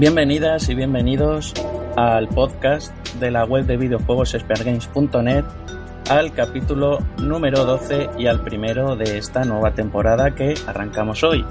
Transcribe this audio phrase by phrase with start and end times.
[0.00, 1.52] Bienvenidas y bienvenidos
[1.94, 5.44] al podcast de la web de videojuegos espergames.net
[6.08, 11.44] al capítulo número 12 y al primero de esta nueva temporada que arrancamos hoy.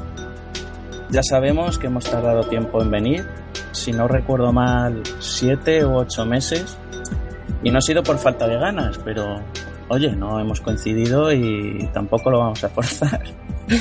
[1.11, 3.27] Ya sabemos que hemos tardado tiempo en venir,
[3.71, 6.75] si no recuerdo mal, 7 u 8 meses,
[7.61, 9.43] y no ha sido por falta de ganas, pero
[9.89, 13.21] oye, no hemos coincidido y tampoco lo vamos a forzar.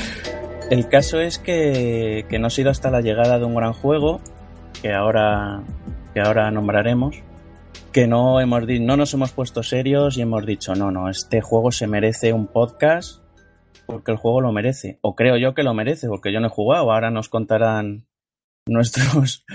[0.70, 4.20] El caso es que, que no ha sido hasta la llegada de un gran juego,
[4.82, 5.62] que ahora,
[6.14, 7.16] que ahora nombraremos,
[7.92, 11.72] que no, hemos, no nos hemos puesto serios y hemos dicho, no, no, este juego
[11.72, 13.22] se merece un podcast
[13.88, 14.98] porque el juego lo merece.
[15.00, 16.92] O creo yo que lo merece, porque yo no he jugado.
[16.92, 18.06] Ahora nos contarán
[18.66, 19.46] nuestros,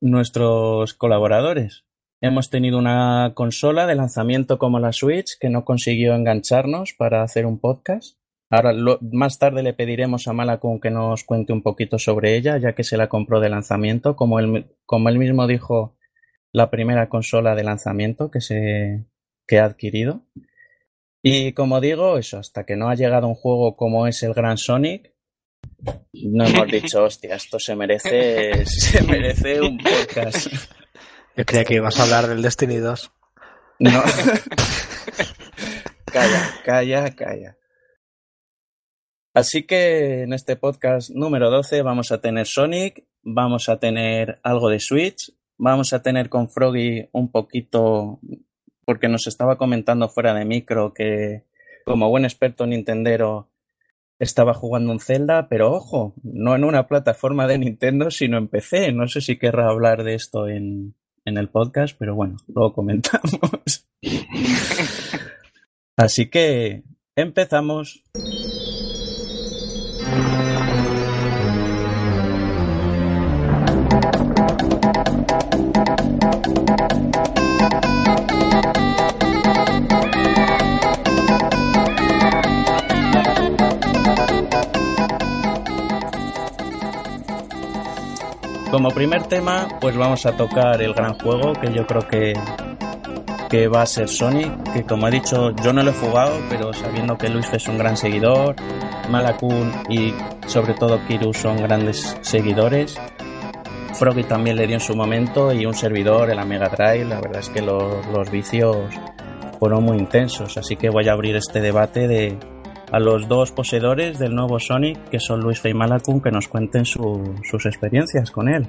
[0.00, 1.84] nuestros colaboradores.
[2.20, 7.46] Hemos tenido una consola de lanzamiento como la Switch que no consiguió engancharnos para hacer
[7.46, 8.15] un podcast.
[8.48, 8.72] Ahora,
[9.12, 12.84] más tarde le pediremos a Malacun que nos cuente un poquito sobre ella, ya que
[12.84, 15.96] se la compró de lanzamiento, como él, como él mismo dijo,
[16.52, 19.04] la primera consola de lanzamiento que, se,
[19.46, 20.22] que ha adquirido.
[21.22, 24.58] Y como digo, eso, hasta que no ha llegado un juego como es el Gran
[24.58, 25.12] Sonic,
[26.12, 30.46] no hemos dicho, hostia, esto se merece, se merece un podcast.
[31.36, 33.12] Yo creía que ibas a hablar del Destiny 2.
[33.80, 33.90] No.
[36.06, 37.56] calla, calla, calla.
[39.36, 44.70] Así que en este podcast número 12 vamos a tener Sonic, vamos a tener algo
[44.70, 48.18] de Switch, vamos a tener con Froggy un poquito,
[48.86, 51.44] porque nos estaba comentando fuera de micro que
[51.84, 53.50] como buen experto nintendero
[54.18, 58.90] estaba jugando un Zelda, pero ojo, no en una plataforma de Nintendo, sino en PC.
[58.92, 60.94] No sé si querrá hablar de esto en,
[61.26, 63.86] en el podcast, pero bueno, luego comentamos.
[65.98, 66.84] Así que
[67.14, 68.02] empezamos.
[88.76, 92.34] Como primer tema, pues vamos a tocar el gran juego que yo creo que,
[93.48, 96.74] que va a ser Sonic, que como he dicho yo no lo he jugado, pero
[96.74, 98.54] sabiendo que Luis es un gran seguidor,
[99.08, 100.12] Malakun y
[100.46, 103.00] sobre todo Kiru son grandes seguidores.
[103.94, 107.22] Froggy también le dio en su momento y un servidor en la Mega Drive, la
[107.22, 108.76] verdad es que los vicios
[109.58, 112.38] fueron muy intensos, así que voy a abrir este debate de,
[112.92, 116.84] a los dos poseedores del nuevo Sonic, que son Luis y Malakun, que nos cuenten
[116.84, 118.66] sus experiencias con él.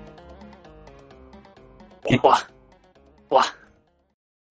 [2.22, 2.40] Buah.
[3.30, 3.46] Buah.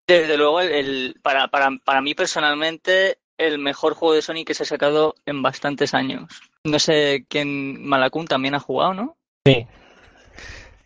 [0.08, 4.64] Desde luego, el, para, para, para mí personalmente, el mejor juego de Sonic que se
[4.64, 6.30] ha sacado en bastantes años.
[6.64, 9.18] No sé quién Malakun también ha jugado, ¿no?
[9.46, 9.66] Sí.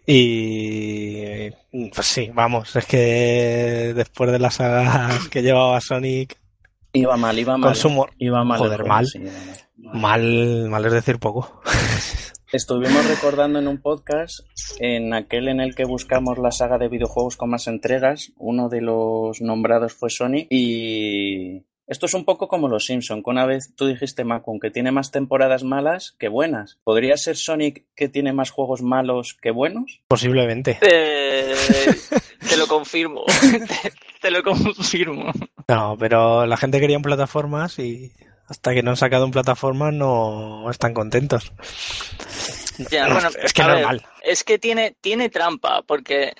[0.05, 1.51] Y
[1.93, 6.38] pues sí, vamos, es que después de las sagas que llevaba Sonic,
[6.93, 7.75] Iba mal, iba mal.
[8.17, 8.59] Iba mal.
[8.59, 9.05] Joder, mal.
[9.05, 9.19] Sí,
[9.77, 10.69] mal.
[10.69, 10.85] mal.
[10.85, 11.61] es decir poco.
[12.51, 14.39] Estuvimos recordando en un podcast,
[14.79, 18.81] en aquel en el que buscamos la saga de videojuegos con más entregas, uno de
[18.81, 23.73] los nombrados fue Sonic y esto es un poco como los Simpson, que una vez
[23.75, 26.77] tú dijiste, Macun, que tiene más temporadas malas que buenas.
[26.83, 30.01] ¿Podría ser Sonic que tiene más juegos malos que buenos?
[30.07, 30.77] Posiblemente.
[30.81, 31.55] Eh,
[32.47, 33.25] te lo confirmo.
[34.21, 35.31] te lo confirmo.
[35.67, 38.13] No, pero la gente quería en plataformas y
[38.47, 41.51] hasta que no han sacado en plataformas no están contentos.
[42.91, 44.05] Ya, bueno, es que normal.
[44.21, 46.33] es que tiene, tiene trampa, porque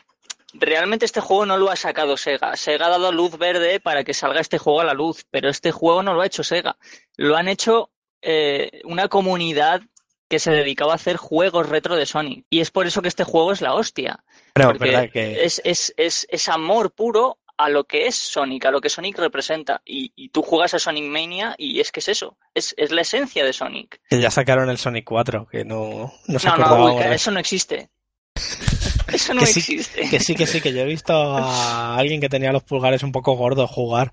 [0.54, 2.56] realmente este juego no lo ha sacado Sega.
[2.56, 5.72] Sega ha dado luz verde para que salga este juego a la luz, pero este
[5.72, 6.78] juego no lo ha hecho Sega.
[7.16, 7.92] Lo han hecho
[8.22, 9.82] eh, una comunidad
[10.30, 12.46] que se dedicaba a hacer juegos retro de Sonic.
[12.50, 14.24] Y es por eso que este juego es la hostia.
[14.54, 15.44] Pero, verdad que...
[15.44, 19.18] es, es, es, es amor puro a lo que es Sonic, a lo que Sonic
[19.18, 19.82] representa.
[19.84, 23.44] Y, tú juegas a Sonic Mania y es que es eso, es, es, la esencia
[23.44, 24.00] de Sonic.
[24.10, 27.90] Que ya sacaron el Sonic 4, que no, no se No, no, eso no existe.
[29.14, 30.10] Eso no existe.
[30.10, 33.12] que sí, que sí, que yo he visto a alguien que tenía los pulgares un
[33.12, 34.12] poco gordos jugar.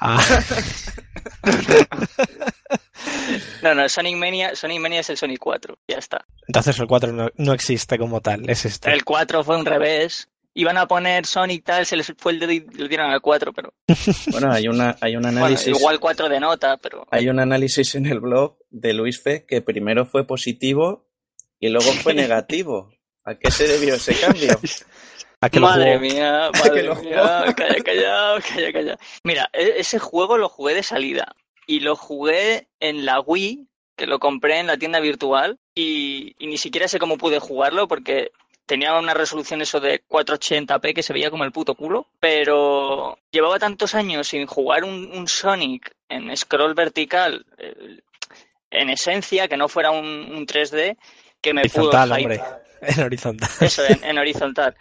[3.62, 6.24] no, no, Sonic Mania, Sonic Mania es el Sonic 4, ya está.
[6.46, 8.90] Entonces el 4 no, no existe como tal, es este.
[8.92, 12.52] El 4 fue un revés, iban a poner Sonic tal, se les fue el dedo
[12.52, 13.74] y lo dieron al 4, pero...
[14.32, 15.68] Bueno, hay, una, hay un análisis...
[15.68, 17.06] igual 4 de nota, pero...
[17.10, 21.06] Hay un análisis en el blog de Luis Fe que primero fue positivo
[21.58, 22.90] y luego fue negativo.
[23.30, 24.58] ¿A qué se debió ese cambio?
[25.40, 28.98] ¿A que madre mía, madre mía, calla, calla, calla, calla.
[29.24, 31.34] Mira, e-, ese juego lo jugué de salida
[31.66, 33.66] y lo jugué en la Wii,
[33.96, 37.88] que lo compré en la tienda virtual y, y ni siquiera sé cómo pude jugarlo
[37.88, 38.32] porque
[38.70, 43.58] tenía una resolución eso de 480p que se veía como el puto culo, pero llevaba
[43.58, 47.98] tantos años sin jugar un, Sonic en scroll vertical, eh,
[48.70, 50.96] en esencia, que no fuera un, 3D,
[51.40, 52.40] que me pudo hombre.
[52.96, 53.50] En horizontal.
[53.60, 54.74] Eso, en, horizontal.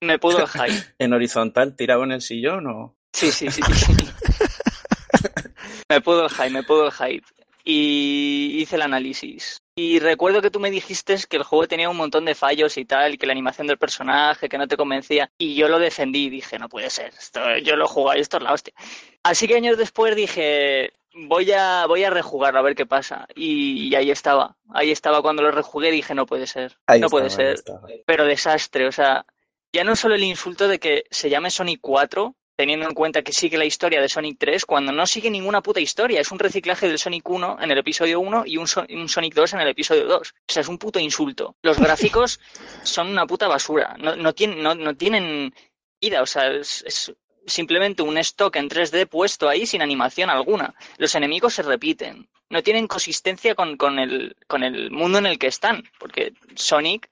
[0.00, 0.86] Me pudo el hype.
[0.98, 2.94] ¿En horizontal tirado en el sillón o...?
[3.12, 3.62] Sí, sí, sí.
[3.62, 3.92] sí.
[5.90, 7.26] me pudo el hype, me pudo el hype
[7.64, 9.58] y hice el análisis.
[9.74, 12.84] Y recuerdo que tú me dijiste que el juego tenía un montón de fallos y
[12.84, 15.30] tal, que la animación del personaje, que no te convencía.
[15.38, 18.36] Y yo lo defendí y dije, no puede ser, esto, yo lo jugué y esto
[18.36, 18.74] es la hostia.
[19.22, 23.26] Así que años después dije, voy a, voy a rejugarlo a ver qué pasa.
[23.34, 27.62] Y, ahí estaba, ahí estaba cuando lo rejugué dije, no puede ser, no puede ser.
[28.06, 29.26] Pero desastre, o sea,
[29.72, 33.32] ya no solo el insulto de que se llame Sonic 4, teniendo en cuenta que
[33.32, 36.20] sigue la historia de Sonic 3 cuando no sigue ninguna puta historia.
[36.20, 39.60] Es un reciclaje del Sonic 1 en el episodio 1 y un, Sonic 2 en
[39.60, 40.20] el episodio 2.
[40.20, 41.56] O sea, es un puto insulto.
[41.62, 42.40] Los gráficos
[42.82, 43.96] son una puta basura.
[43.98, 45.54] No, no, tienen, no, tienen
[46.00, 46.22] vida.
[46.22, 47.12] O sea, es,
[47.46, 50.74] simplemente un stock en 3D puesto ahí sin animación alguna.
[50.98, 52.28] Los enemigos se repiten.
[52.50, 55.82] No tienen consistencia con, con, el, con el mundo en el que están.
[55.98, 57.10] Porque Sonic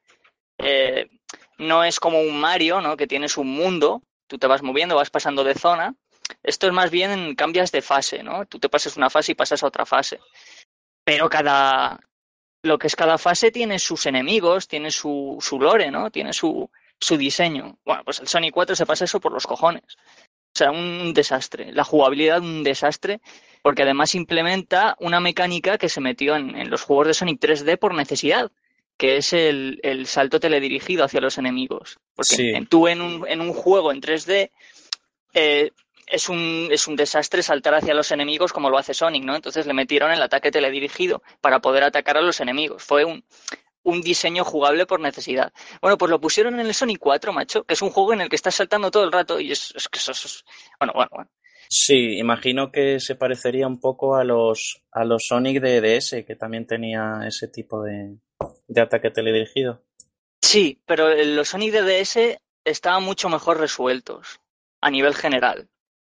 [0.59, 1.09] eh,
[1.59, 2.97] no es como un Mario, ¿no?
[2.97, 5.95] Que tiene su mundo tú te vas moviendo, vas pasando de zona.
[6.43, 8.47] Esto es más bien cambias de fase, ¿no?
[8.47, 10.21] Tú te pasas una fase y pasas a otra fase.
[11.05, 11.99] Pero cada,
[12.63, 16.13] lo que es cada fase tiene sus enemigos, tiene su, su lore, ¿no?
[16.13, 17.79] Tiene su, su diseño.
[17.85, 19.97] Bueno, pues el Sonic 4 se pasa eso por los cojones.
[20.55, 21.73] O sea, un desastre.
[21.73, 23.21] La jugabilidad, un desastre,
[23.63, 27.79] porque además implementa una mecánica que se metió en, en los juegos de Sonic 3D
[27.79, 28.51] por necesidad
[29.01, 31.99] que es el, el, salto teledirigido hacia los enemigos.
[32.15, 34.51] Porque tú en un, en un, juego en 3D
[35.33, 35.71] eh,
[36.07, 39.35] es, un, es un desastre saltar hacia los enemigos como lo hace Sonic, ¿no?
[39.35, 42.83] Entonces le metieron el ataque teledirigido para poder atacar a los enemigos.
[42.83, 43.25] Fue un,
[43.83, 45.53] un diseño jugable por necesidad.
[45.81, 48.29] Bueno, pues lo pusieron en el Sonic 4, macho, que es un juego en el
[48.29, 50.45] que estás saltando todo el rato y es, que eso es...
[50.79, 51.31] Bueno, bueno, bueno.
[51.69, 56.37] Sí, imagino que se parecería un poco a los, a los Sonic de DS, que
[56.37, 58.17] también tenía ese tipo de,
[58.67, 59.85] de ataque teledirigido.
[60.43, 64.41] Sí, pero los Sonic DDS estaban mucho mejor resueltos
[64.81, 65.69] a nivel general.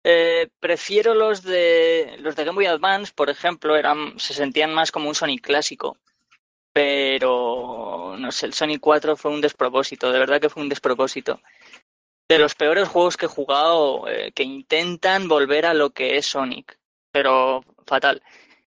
[0.05, 4.93] Eh, prefiero los de los de Game Boy Advance, por ejemplo, eran se sentían más
[4.93, 5.99] como un Sonic clásico.
[6.76, 11.40] Pero no sé, el Sonic 4 fue un despropósito, de verdad que fue un despropósito.
[12.28, 16.26] De los peores juegos que he jugado eh, que intentan volver a lo que es
[16.26, 16.78] Sonic,
[17.11, 18.23] pero fatal.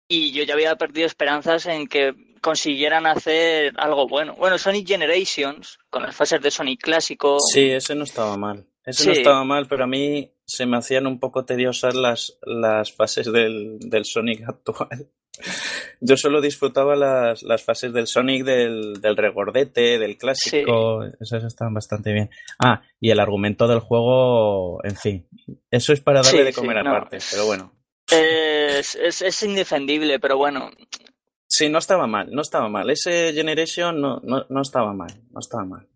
[0.08, 4.34] Y yo ya había perdido esperanzas en que consiguieran hacer algo bueno.
[4.36, 7.38] Bueno, Sonic Generations, con las fases de Sonic clásico.
[7.52, 8.66] Sí, ese no estaba mal.
[8.86, 12.92] Ese no estaba mal, pero a mí se me hacían un poco tediosas las, las
[12.92, 15.08] fases del, del Sonic actual.
[16.02, 21.04] Yo solo disfrutaba las, las fases del Sonic del, del regordete, del clásico.
[21.20, 22.30] Esas estaban bastante bien.
[22.58, 25.28] Ah, y el argumento del juego, en fin.
[25.70, 27.74] Eso es para darle de comer aparte, pero bueno.
[28.12, 30.72] Es, es, es, indefendible, pero bueno,
[31.48, 32.90] Sí, no estaba mal, no estaba mal.
[32.90, 35.88] Ese Generation no, no, no estaba mal, no estaba mal.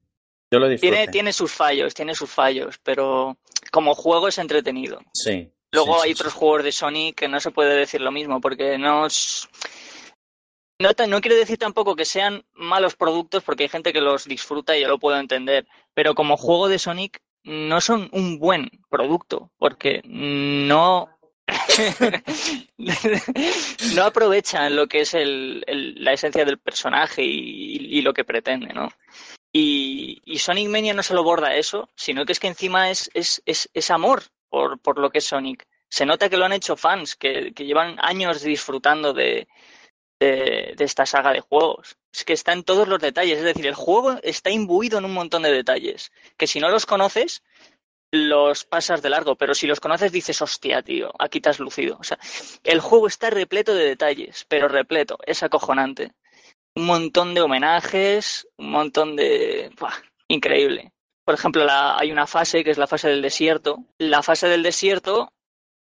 [0.53, 0.95] Yo lo disfruté.
[0.95, 3.37] Tiene, tiene sus fallos, tiene sus fallos, pero
[3.71, 4.99] como juego es entretenido.
[5.11, 5.51] Sí.
[5.71, 9.07] Luego hay otros juegos de Sony que no se puede decir lo mismo, porque no
[9.07, 9.49] es...
[10.79, 14.77] No, no quiero decir tampoco que sean malos productos, porque hay gente que los disfruta
[14.77, 19.49] y yo lo puedo entender, pero como juego de Sonic no son un buen producto,
[19.57, 21.09] porque no
[23.95, 28.89] no aprovechan lo que es la esencia del personaje y, lo que pretende, ¿no?
[29.55, 34.23] Y, Sonic Mania no solo borda eso, sino que es que encima es, es, amor
[34.49, 35.67] por, lo que es Sonic.
[35.87, 39.47] Se nota que lo han hecho fans, que, llevan años disfrutando de,
[40.19, 41.97] de, esta saga de juegos.
[42.11, 45.13] Es que está en todos los detalles, es decir, el juego está imbuido en un
[45.13, 47.43] montón de detalles, que si no los conoces,
[48.11, 51.97] los pasas de largo, pero si los conoces dices, hostia, tío, aquí te has lucido.
[51.99, 52.17] O sea,
[52.63, 56.11] el juego está repleto de detalles, pero repleto, es acojonante.
[56.75, 59.71] Un montón de homenajes, un montón de...
[60.27, 60.91] increíble.
[61.25, 63.85] Por ejemplo, hay una fase que es la fase del desierto.
[63.97, 65.31] La fase del desierto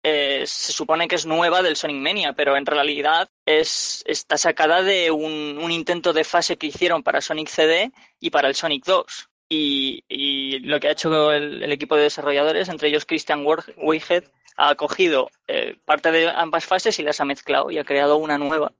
[0.03, 4.83] eh, se supone que es nueva del Sonic Mania, pero en realidad es, está sacada
[4.83, 9.29] de un, intento de fase que hicieron para Sonic CD y para el Sonic 2.
[9.51, 13.45] Y, lo que ha hecho el, equipo de desarrolladores, entre ellos Christian
[13.77, 14.25] Weyhead,
[14.57, 18.39] ha cogido eh, parte de ambas fases y las ha mezclado y ha creado una
[18.39, 18.73] nueva.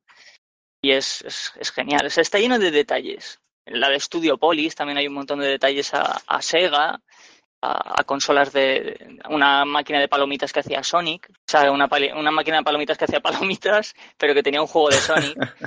[0.81, 1.23] Y es,
[1.59, 2.07] es, genial.
[2.07, 3.41] está lleno de detalles.
[3.67, 7.01] En la de Studio Polis también hay un montón de detalles a, Sega,
[7.61, 12.59] a, consolas de una máquina de palomitas que hacía Sonic, o sea, una, una máquina
[12.59, 15.37] de palomitas que hacía palomitas, pero que tenía un juego de Sonic.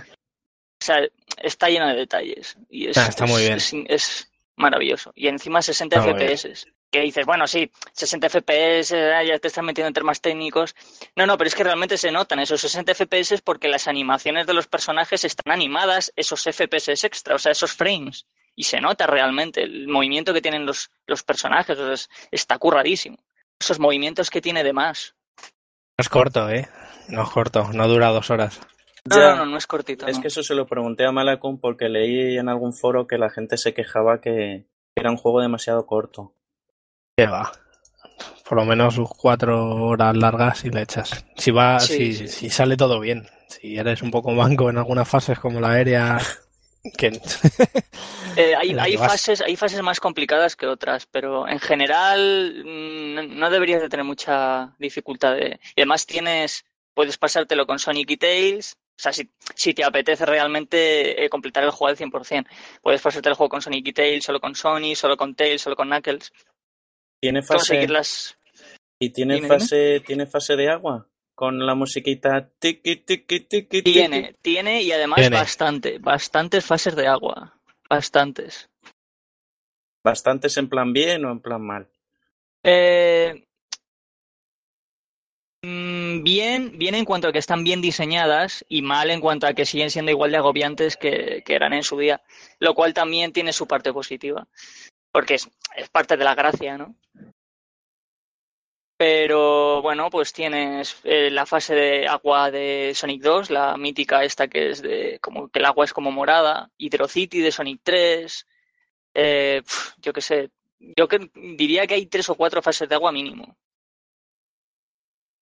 [0.82, 1.02] o sea,
[1.38, 2.58] está lleno de detalles.
[2.70, 3.60] Y es, está muy bien.
[3.88, 5.12] es maravilloso.
[5.16, 6.68] Y encima 60 FPS.
[6.92, 10.76] Que dices, bueno, sí, 60 FPS, eh, ya te están metiendo en temas técnicos.
[11.16, 14.54] No, no, pero es que realmente se notan esos 60 FPS porque las animaciones de
[14.54, 18.26] los personajes están animadas, esos FPS extra, o sea, esos frames.
[18.56, 23.18] Y se nota realmente el movimiento que tienen los, los personajes, o sea, está curradísimo.
[23.60, 25.16] Esos movimientos que tiene de más.
[25.98, 26.68] No es corto, ¿eh?
[27.08, 28.60] No es corto, no dura dos horas.
[29.06, 30.08] No, no, no, es cortito.
[30.08, 33.30] Es que eso se lo pregunté a Malacum porque leí en algún foro que la
[33.30, 36.36] gente se quejaba que era un juego demasiado corto.
[37.22, 37.52] ¿Qué va?
[38.50, 41.24] Por lo menos cuatro horas largas y le echas.
[41.38, 43.28] Si va, si, si sale todo bien.
[43.48, 46.20] Si eres un poco manco en algunas fases como la aérea.
[46.98, 47.22] que...
[48.38, 53.50] Eh, hay, hay fases, hay fases más complicadas que otras, pero en general mm, no
[53.52, 55.36] deberías de tener mucha dificultad.
[55.38, 59.14] Y además tienes, puedes pasártelo con Sonic y Tails, o sea,
[59.56, 62.46] si, te apetece realmente eh, completar el juego al 100%,
[62.84, 65.76] puedes pasarte el juego con Sonic y Tails, solo con Sony, solo con Tails, solo
[65.76, 66.32] con Knuckles.
[67.22, 67.88] ¿Tiene fase,
[69.00, 71.08] ¿Y tiene, fase, tiene fase de agua?
[71.36, 77.56] Con la musiquita tiki, tiki, tiki, Tiene, tiene y además bastante, bastantes fases de agua.
[77.90, 78.70] Bastantes.
[80.04, 81.88] ¿Bastantes en plan bien o en plan mal?
[82.64, 83.44] Eh,
[85.64, 89.54] Mm, bien, bien en cuanto a que están bien diseñadas y mal en cuanto a
[89.54, 92.24] que siguen siendo igual de agobiantes que, eran en su día,
[92.60, 94.48] lo cual también tiene su parte positiva,
[95.12, 95.50] porque es,
[95.92, 96.96] parte de la gracia, ¿no?
[98.98, 104.48] Pero bueno, pues tienes eh, la fase de agua de Sonic 2, la mítica esta
[104.48, 108.48] que es de como que el agua es como morada, Hydrocity de Sonic 3,
[109.16, 109.62] eh,
[109.98, 113.58] yo qué sé, yo que, diría que hay tres o cuatro fases de agua mínimo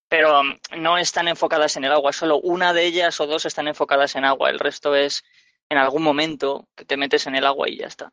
[0.10, 3.68] pero um, no están enfocadas en el agua, solo una de ellas o dos están
[3.68, 5.24] enfocadas en agua, el resto es
[5.70, 8.12] en algún momento que te metes en el agua y ya está.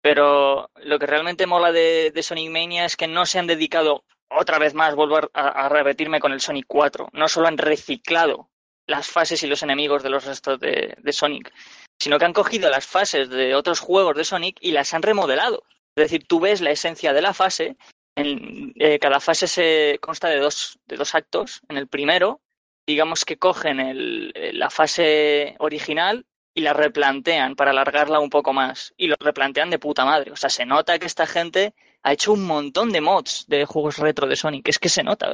[0.00, 4.58] Pero lo que realmente mola de, Sonic Mania es que no se han dedicado, otra
[4.58, 8.50] vez más, vuelvo a, repetirme con el Sonic 4, no solo han reciclado
[8.86, 11.52] las fases y los enemigos de los restos de, Sonic,
[11.98, 15.64] sino que han cogido las fases de otros juegos de Sonic y las han remodelado.
[15.96, 17.76] Es decir, tú ves la esencia de la fase
[18.18, 21.60] en, eh, cada fase se consta de dos, de dos actos.
[21.68, 22.40] En el primero,
[22.86, 26.26] digamos que cogen el, la fase original
[26.58, 28.92] y la replantean para alargarla un poco más.
[28.96, 30.32] Y lo replantean de puta madre.
[30.32, 31.72] O sea, se nota que esta gente
[32.02, 34.66] ha hecho un montón de mods de juegos retro de Sonic.
[34.66, 35.32] Es que se nota.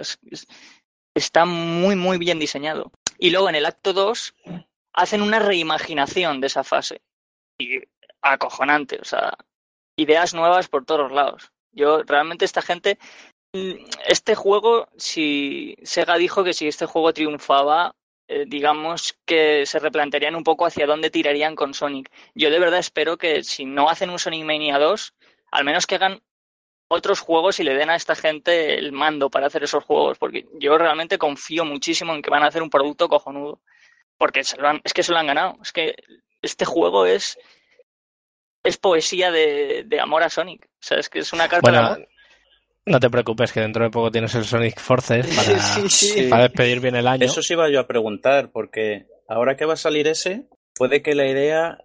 [1.15, 2.93] está muy, muy bien diseñado.
[3.19, 4.35] Y luego en el acto 2
[4.93, 7.01] hacen una reimaginación de esa fase.
[7.59, 7.81] Y
[8.21, 8.99] acojonante.
[9.01, 9.33] O sea,
[9.97, 11.53] ideas nuevas por todos lados.
[11.73, 12.99] Yo realmente esta gente,
[13.55, 17.97] mm, este juego, si Sega dijo que si este juego triunfaba,
[18.29, 22.11] eh, digamos que se replantearían un poco hacia dónde tirarían con Sonic.
[22.35, 25.15] Yo de verdad espero que si no hacen un Sonic Mania 2,
[25.53, 26.23] al menos que hagan
[26.89, 30.47] otros juegos y le den a esta gente el mando para hacer esos juegos, porque
[30.55, 33.61] yo realmente confío muchísimo en que van a hacer un producto cojonudo,
[34.17, 35.59] porque es que se lo han ganado.
[35.63, 35.97] Es que
[36.43, 37.39] este juego es
[38.65, 40.65] es poesía de, amor a Sonic.
[40.65, 42.09] O sea, es que es una carta de amor.
[42.87, 46.97] No te preocupes, que dentro de poco tienes el Sonic Forces para, para despedir bien
[46.97, 47.25] el año.
[47.25, 51.15] Eso sí iba yo a preguntar, porque ahora que va a salir ese, puede que
[51.15, 51.79] la idea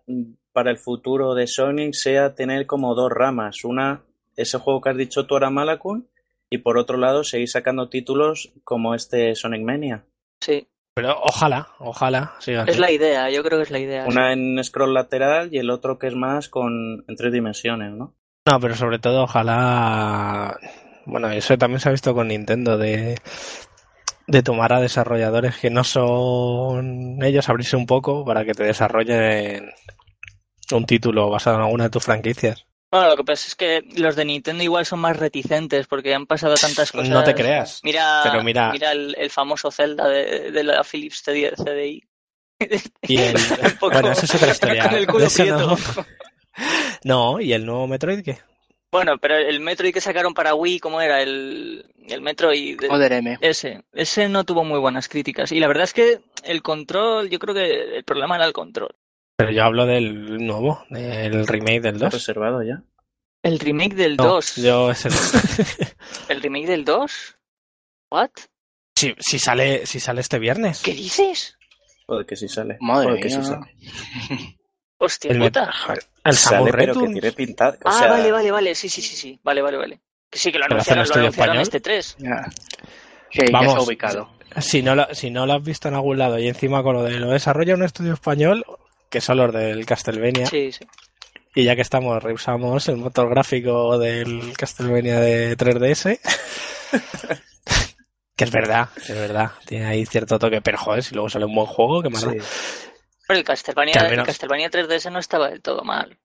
[0.52, 3.64] para el futuro de Sonic sea tener como dos ramas.
[3.64, 4.04] Una,
[4.36, 6.10] ese juego que has dicho tú ahora, Malakun,
[6.50, 10.04] y por otro lado, seguir sacando títulos como este Sonic Mania.
[10.42, 10.68] Sí.
[10.96, 12.34] Pero ojalá, ojalá
[12.68, 14.06] Es la idea, yo creo que es la idea.
[14.06, 18.16] Una en scroll lateral y el otro que es más con en tres dimensiones, ¿no?
[18.50, 20.58] No, pero sobre todo ojalá.
[21.10, 23.18] Bueno, eso también se ha visto con Nintendo de
[24.30, 29.72] de tomar a desarrolladores que no son ellos, abrirse un poco para que te desarrollen
[30.72, 32.68] un título basado en alguna de tus franquicias.
[32.92, 36.28] Bueno, lo que pasa es que los de Nintendo igual son más reticentes porque han
[36.28, 37.10] pasado tantas cosas.
[37.10, 37.82] No te creas.
[37.84, 38.72] Mira, pero mira...
[38.72, 42.04] mira el, famoso Zelda de, de la Philips CDI.
[43.04, 43.36] Y el...
[43.80, 44.92] Bueno, eso es otra historia.
[45.48, 45.78] no...
[47.04, 48.38] no, ¿y el nuevo Metroid qué?
[48.92, 51.22] Bueno, pero el Metroid que sacaron para Wii, ¿cómo era?
[51.22, 52.80] El, el Metroid.
[52.90, 53.38] Other M.
[53.42, 53.84] Ese.
[53.94, 55.52] Ese no tuvo muy buenas críticas.
[55.52, 58.96] Y la verdad es que el control, yo creo que el problema era el control.
[59.38, 62.14] Pero yo hablo del nuevo, del remake del 2.
[62.14, 62.84] reservado ya?
[63.44, 64.56] ¿El remake del 2?
[64.58, 65.06] Yo es
[66.30, 66.42] el...
[66.42, 67.38] remake del 2?
[68.12, 68.32] ¿What?
[68.98, 70.82] Si, si, sale, si sale este viernes.
[70.82, 71.58] ¿Qué dices?
[72.06, 72.78] Joder, que sí sale.
[72.82, 73.76] Madre que sí sale.
[75.00, 75.72] Hostia el puta.
[76.24, 77.78] El sale, pero que tiene pintado.
[77.86, 78.76] ah, vale, vale, vale.
[78.76, 79.40] Sí, sí, sí, sí.
[79.44, 80.00] Vale, vale, vale.
[80.30, 82.18] Que sí, que lo anunciaron, lo anunciaron en este 3.
[83.32, 84.30] Que Vamos, ya ubicado.
[84.60, 87.04] Si no, lo, si no lo has visto en algún lado y encima con lo
[87.04, 88.66] de lo desarrolla un estudio español,
[89.10, 90.48] que son los del Castlevania.
[90.48, 90.86] Sí, sí.
[91.56, 96.20] Y ya que estamos, reusamos el motor gráfico del Castlevania de 3DS.
[98.36, 99.52] que es verdad, es verdad.
[99.66, 102.26] Tiene ahí cierto toque, pero joder, si luego sale un buen juego, qué más
[103.30, 106.18] Pero el Castlevania, el Castlevania 3DS no estaba del todo mal.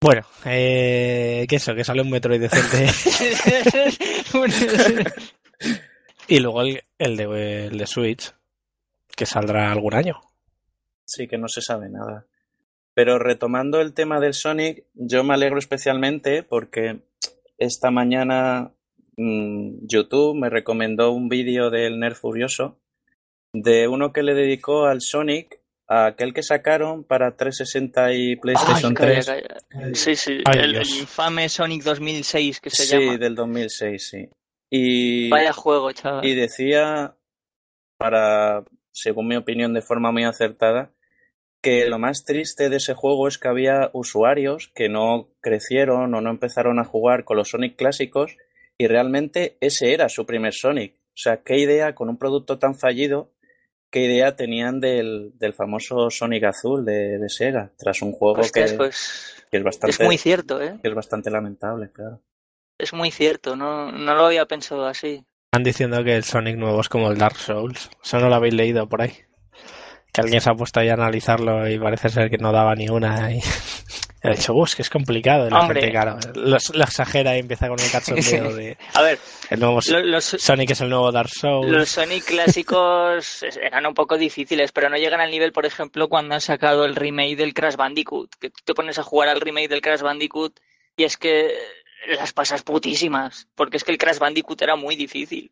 [0.00, 2.86] Bueno, eh, que eso, que sale un Metroid decente.
[6.28, 8.32] y luego el, el, de, el de Switch,
[9.14, 10.18] que saldrá algún año.
[11.04, 12.24] Sí, que no se sabe nada.
[12.94, 17.00] Pero retomando el tema del Sonic, yo me alegro especialmente porque
[17.58, 18.72] esta mañana
[19.18, 22.78] mm, YouTube me recomendó un vídeo del Nerd Furioso
[23.52, 29.30] de uno que le dedicó al Sonic aquel que sacaron para 360 y PlayStation 3.
[29.94, 33.12] Sí, sí, el, infame Sonic 2006 que se llama.
[33.12, 34.28] Sí, del 2006, sí.
[34.70, 36.24] Y, Vaya juego, chaval.
[36.24, 37.14] Y decía,
[37.98, 40.92] para, según mi opinión, de forma muy acertada,
[41.62, 46.20] que lo más triste de ese juego es que había usuarios que no crecieron o
[46.20, 48.36] no empezaron a jugar con los Sonic clásicos
[48.78, 50.94] y realmente ese era su primer Sonic.
[50.94, 53.32] O sea, qué idea con un producto tan fallido,
[53.90, 58.64] qué idea tenían del, del famoso Sonic azul de, Sega, tras un juego pues que,
[58.76, 59.96] pues, es bastante...
[59.96, 60.78] Es muy cierto, ¿eh?
[60.82, 62.20] Que es bastante lamentable, claro.
[62.78, 65.24] Es muy cierto, no, no lo había pensado así.
[65.52, 67.88] Están diciendo que el Sonic nuevo es como el Dark Souls.
[68.02, 69.26] Eso no lo habéis leído por ahí
[70.16, 72.88] que alguien se ha puesto ahí a analizarlo y parece ser que no daba ni
[72.88, 73.30] una.
[73.32, 73.40] Y
[74.34, 75.48] dicho, uff, que es complicado.
[75.48, 78.76] la gente, claro, lo, exagera y empieza con el cachondeo de.
[78.94, 79.18] a ver,
[79.50, 81.70] el nuevo Sonic es el nuevo Dark Souls.
[81.70, 86.34] Los Sonic clásicos eran un poco difíciles, pero no llegan al nivel, por ejemplo, cuando
[86.34, 88.34] han sacado el remake del Crash Bandicoot.
[88.36, 90.58] Que tú te pones a jugar al remake del Crash Bandicoot
[90.96, 91.54] y es que
[92.18, 95.50] las pasas putísimas, porque es que el Crash Bandicoot era muy difícil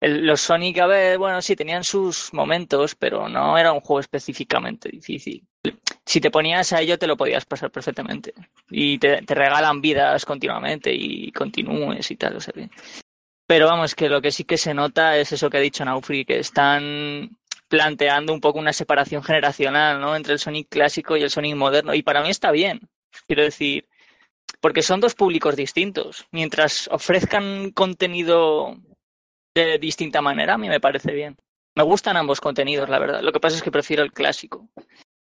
[0.00, 4.90] los Sonic, a ver, bueno, sí, tenían sus momentos, pero no era un juego específicamente
[4.90, 5.42] difícil.
[6.04, 8.34] Si te ponías a ello, te lo podías pasar perfectamente.
[8.70, 12.52] Y te, regalan vidas continuamente y continúes y tal, o sea
[13.46, 16.24] Pero vamos, que lo que sí que se nota es eso que ha dicho Naufri,
[16.24, 17.36] que están
[17.68, 20.14] planteando un poco una separación generacional, ¿no?
[20.14, 21.94] Entre el Sonic clásico y el Sonic moderno.
[21.94, 22.80] Y para mí está bien.
[23.26, 23.88] Quiero decir,
[24.60, 26.26] porque son dos públicos distintos.
[26.30, 28.76] Mientras ofrezcan contenido
[29.64, 31.36] de distinta manera, a mí me parece bien.
[31.74, 33.20] Me gustan ambos contenidos, la verdad.
[33.22, 34.68] Lo que pasa es que prefiero el clásico.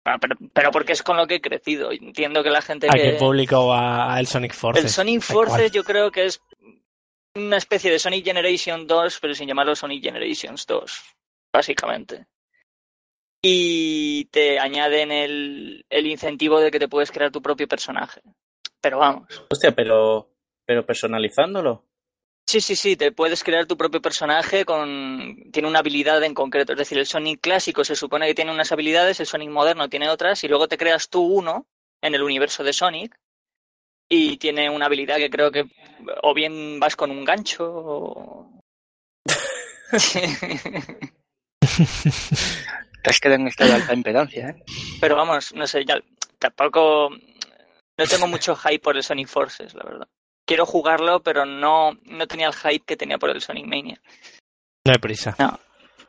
[0.05, 1.91] Ah, pero, porque es con lo que he crecido.
[1.91, 2.87] Entiendo que la gente.
[2.89, 3.03] ¿A que...
[3.03, 4.85] qué público va el Sonic Forces?
[4.85, 6.41] El Sonic Forces yo creo que es
[7.35, 11.03] una especie de Sonic Generation 2, pero sin llamarlo Sonic Generations 2,
[11.53, 12.27] básicamente.
[13.43, 18.23] Y te añaden el, el incentivo de que te puedes crear tu propio personaje.
[18.81, 19.45] Pero vamos.
[19.51, 20.31] Hostia, pero,
[20.65, 21.86] pero personalizándolo.
[22.49, 25.51] Sí, sí, sí, te puedes crear tu propio personaje con...
[25.51, 26.73] tiene una habilidad en concreto.
[26.73, 30.09] Es decir, el Sonic clásico se supone que tiene unas habilidades, el Sonic moderno tiene
[30.09, 31.67] otras, y luego te creas tú uno
[32.01, 33.19] en el universo de Sonic
[34.09, 35.65] y tiene una habilidad que creo que
[36.23, 38.61] o bien vas con un gancho o...
[43.03, 44.63] Te has quedado en estado de alta impedancia, ¿eh?
[45.01, 46.01] Pero vamos, no sé, ya
[46.39, 47.11] tampoco...
[47.99, 50.09] No tengo mucho hype por el Sonic Forces, la verdad
[50.47, 54.01] quiero jugarlo, pero no, no tenía el hype que tenía por el Sonic Mania.
[54.87, 55.37] No hay prisa.
[55.39, 55.59] No.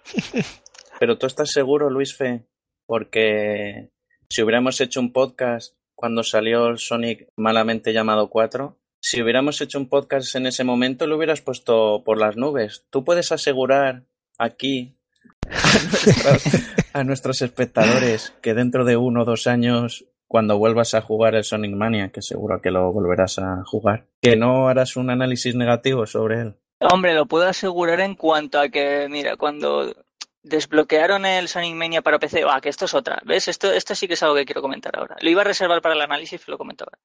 [0.99, 2.45] pero tú estás seguro, Luis Fe,
[2.85, 3.89] porque
[4.29, 9.79] si hubiéramos hecho un podcast cuando salió el Sonic malamente llamado 4, si hubiéramos hecho
[9.79, 12.85] un podcast en ese momento lo hubieras puesto por las nubes.
[12.89, 14.03] ¿Tú puedes asegurar
[14.37, 14.95] aquí
[16.93, 21.43] a nuestros espectadores que dentro de uno o dos años cuando vuelvas a jugar el
[21.43, 26.05] Sonic Mania, que seguro que lo volverás a jugar, que no harás un análisis negativo
[26.05, 26.55] sobre él.
[26.79, 29.95] Hombre, lo puedo asegurar en cuanto a que, mira, cuando
[30.43, 33.47] desbloquearon el Sonic Mania para PC, ah, que esto es otra, ¿ves?
[33.47, 35.15] Esto, esto sí que es algo que quiero comentar ahora.
[35.19, 36.99] Lo iba a reservar para el análisis, pero lo comento ahora.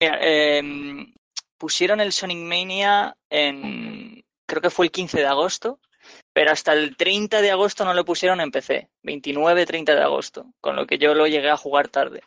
[0.00, 1.14] Mira, em,
[1.58, 5.80] pusieron el Sonic Mania en, creo que fue el 15 de agosto,
[6.32, 10.76] pero hasta el 30 de agosto no lo pusieron en PC, 29-30 de agosto, con
[10.76, 12.22] lo que yo lo llegué a jugar tarde.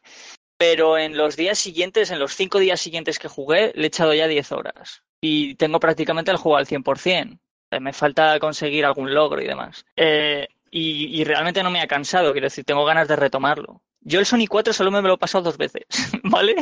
[0.58, 4.14] Pero en los días siguientes, en los cinco días siguientes que jugué, le he echado
[4.14, 5.04] ya 10 horas.
[5.22, 7.40] Y tengo prácticamente el juego al 100%.
[7.72, 9.86] Eh, me falta conseguir algún logro y demás.
[9.96, 13.82] Eh, y, realmente no me ha cansado, quiero decir, tengo ganas de retomarlo.
[14.02, 15.86] Yo el Sonic 4 solo me lo he pasado dos veces,
[16.24, 16.56] ¿vale?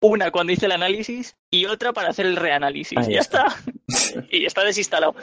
[0.00, 2.98] Una cuando hice el análisis y otra para hacer el reanálisis.
[3.08, 3.46] ya está.
[4.30, 5.14] y está desinstalado.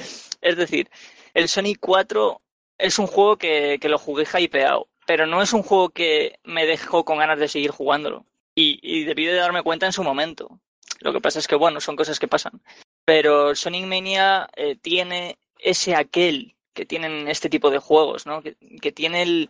[0.41, 0.89] Es decir,
[1.33, 2.41] el Sonic 4
[2.77, 7.05] es un juego que, lo jugué hypeado, pero no es un juego que me dejó
[7.05, 8.25] con ganas de seguir jugándolo.
[8.55, 10.59] Y, debí de darme cuenta en su momento.
[10.99, 12.61] Lo que pasa es que, bueno, son cosas que pasan.
[13.03, 18.41] Pero Sonic Mania eh, tiene ese aquel que tienen este tipo de juegos, ¿no?
[18.41, 19.49] Que, tiene el,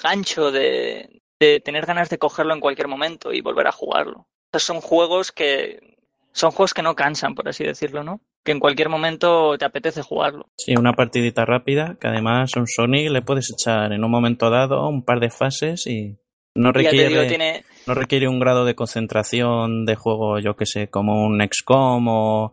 [0.00, 4.26] gancho de, de tener ganas de cogerlo en cualquier momento y volver a jugarlo.
[4.52, 5.94] Son juegos que
[6.32, 8.20] son juegos que no cansan, por así decirlo, ¿no?
[8.44, 10.48] Que en cualquier momento te apetece jugarlo.
[10.58, 14.88] Sí, una partidita rápida, que además un Sonic le puedes echar en un momento dado
[14.88, 16.18] un par de fases y
[16.56, 21.40] no requiere, no requiere un grado de concentración de juego, yo que sé, como un
[21.40, 22.52] XCOM o,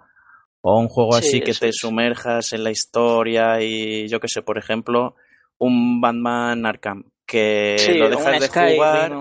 [0.61, 4.59] o un juego así que te sumerjas en la historia y yo que sé, por
[4.59, 5.15] ejemplo,
[5.57, 9.13] un Batman Arkham que lo dejas de jugar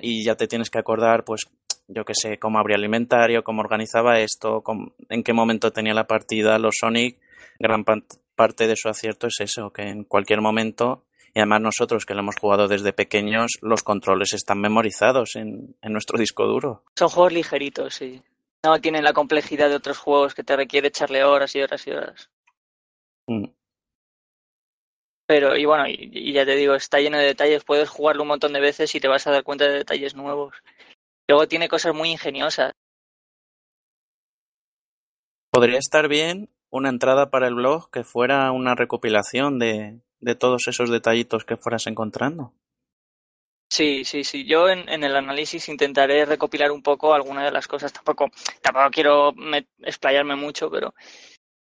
[0.00, 1.42] y ya te tienes que acordar, pues,
[1.86, 4.64] yo que sé, cómo abría el inventario, cómo organizaba esto,
[5.10, 6.58] en qué momento tenía la partida.
[6.58, 7.18] Los Sonic,
[7.58, 11.04] gran parte de su acierto es eso, que en cualquier momento
[11.34, 16.18] y además nosotros que lo hemos jugado desde pequeños, los controles están memorizados en, nuestro
[16.18, 16.84] disco duro.
[16.96, 18.22] Son juegos ligeritos, sí.
[18.64, 21.90] No tienen la complejidad de otros juegos que te requiere echarle horas y horas y
[21.90, 22.30] horas.
[23.26, 23.44] Mm.
[25.28, 28.54] Pero, y bueno, y, ya te digo, está lleno de detalles, puedes jugarlo un montón
[28.54, 30.54] de veces y te vas a dar cuenta de detalles nuevos.
[31.28, 32.72] Luego tiene cosas muy ingeniosas.
[35.52, 40.66] Podría estar bien una entrada para el blog que fuera una recopilación de, de todos
[40.66, 42.54] esos detallitos que fueras encontrando.
[43.70, 44.46] Sí, sí, sí.
[44.46, 47.92] Yo en, el análisis intentaré recopilar un poco algunas de las cosas.
[47.92, 48.30] Tampoco,
[48.62, 49.34] tampoco quiero
[49.82, 50.94] explayarme mucho, pero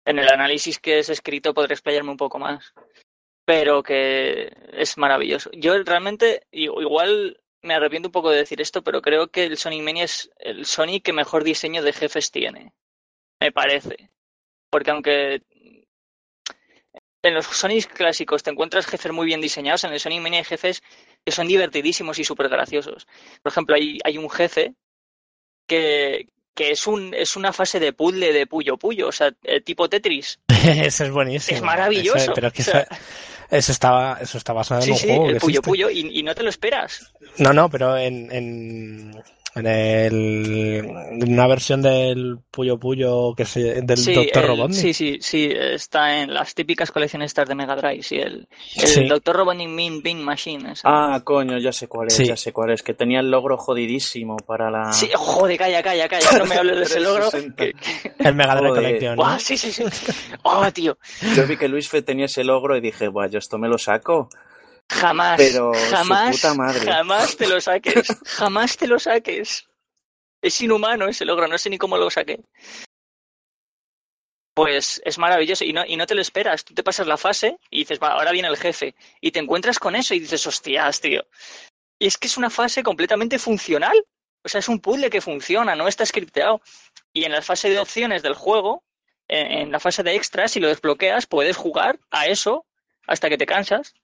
[0.04, 2.74] en el análisis que es escrito podré explayarme un poco más.
[3.44, 5.50] Pero que es maravilloso.
[5.52, 9.82] Yo realmente, igual me arrepiento un poco de decir esto, pero creo que el Sonic
[9.82, 12.72] Mania es el Sonic que mejor diseño de jefes tiene.
[13.40, 14.10] Me parece.
[14.70, 15.42] Porque aunque
[17.22, 20.44] en los Sonic clásicos te encuentras jefes muy bien diseñados, en el Sonic Mania hay
[20.44, 20.82] jefes
[21.24, 23.06] que son divertidísimos y súper graciosos.
[23.42, 24.74] Por ejemplo, hay, hay un jefe
[25.66, 29.62] que, que es, un, es una fase de puzzle de puyo puyo, o sea, eh,
[29.62, 30.38] tipo Tetris.
[30.48, 31.56] eso es buenísimo.
[31.56, 32.32] Es maravilloso.
[32.34, 32.72] pero que eso,
[33.50, 35.28] estaba, eso está basado en un sí, juego.
[35.28, 37.12] El puyo puyo, y, y, no te lo esperas.
[37.38, 39.22] No, no, pero en, en,
[39.54, 40.84] en el,
[41.28, 44.46] una versión del Puyo Puyo que se, del Dr.
[44.46, 44.78] Robotnik.
[44.80, 49.08] Sí, sí, sí, está en las típicas colecciones estas de Mega Drive, sí, el, el
[49.08, 49.36] Dr.
[49.36, 50.74] Robotnik Mean Bean Machine.
[50.84, 54.36] Ah, coño, ya sé cuál es, ya sé cuál es, que tenía el logro jodidísimo
[54.36, 54.92] para la...
[54.92, 57.28] Sí, joder, calla, calla, calla, no me hables de ese logro.
[58.18, 59.16] El Mega Drive Collection.
[59.16, 59.38] ¿no?
[59.38, 59.84] sí, sí, sí.
[60.42, 60.98] Oh, tío.
[61.36, 63.78] Yo vi que Luis Fe tenía ese logro y dije, buah, yo esto me lo
[63.78, 64.28] saco.
[64.90, 66.80] Jamás, Pero jamás, puta madre.
[66.80, 69.66] jamás te lo saques, jamás te lo saques.
[70.42, 72.40] Es inhumano ese logro, no sé ni cómo lo saqué.
[74.54, 76.64] Pues es maravilloso y no, y no te lo esperas.
[76.64, 78.94] Tú te pasas la fase y dices, va, ahora viene el jefe.
[79.20, 81.26] Y te encuentras con eso y dices, hostias, tío.
[81.98, 83.96] Y es que es una fase completamente funcional.
[84.44, 86.60] O sea, es un puzzle que funciona, no está scripteado.
[87.12, 88.84] Y en la fase de opciones del juego,
[89.26, 92.66] en, la fase de extras, si lo desbloqueas, puedes jugar a eso
[93.06, 93.94] hasta que te cansas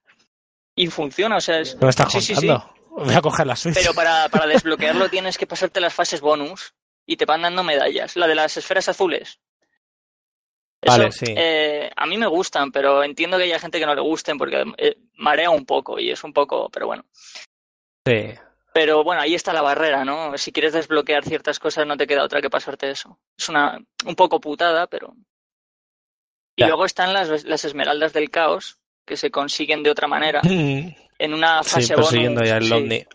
[0.81, 1.77] y funciona, o sea, es...
[1.77, 2.49] ¿No estás sí, sí, sí,
[2.89, 3.75] Voy a coger la Switch.
[3.75, 8.17] Pero para, para desbloquearlo tienes que pasarte las fases bonus y te van dando medallas.
[8.17, 9.41] La de las esferas azules.
[10.87, 11.35] vale, sí.
[11.37, 14.65] Eh, a mí me gustan, pero entiendo que haya gente que no le gusten porque
[14.79, 17.05] eh, marea un poco y es un poco, pero bueno.
[18.07, 18.33] Sí.
[18.73, 20.39] Pero bueno, ahí está la barrera, ¿no?
[20.39, 23.19] Si quieres desbloquear ciertas cosas no te queda otra que pasarte eso.
[23.37, 25.15] Es una un poco putada, pero...
[26.57, 30.41] Y luego están las, las esmeraldas del caos, que se consiguen de otra manera.
[31.21, 32.13] en una fase bonus.
[32.13, 33.07] Ya el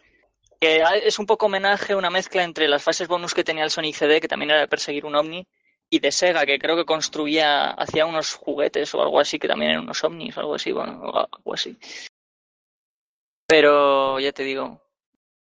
[0.60, 3.95] Que es un poco homenaje, una mezcla entre las fases bonus que tenía el Sonic
[3.95, 5.45] CD, que también era de perseguir un ovni,
[5.89, 9.71] y de Sega, que creo que construía, hacía unos juguetes o algo así, que también
[9.71, 11.78] eran unos ovnis o algo así, bueno, algo así.
[13.48, 14.82] Pero ya te digo,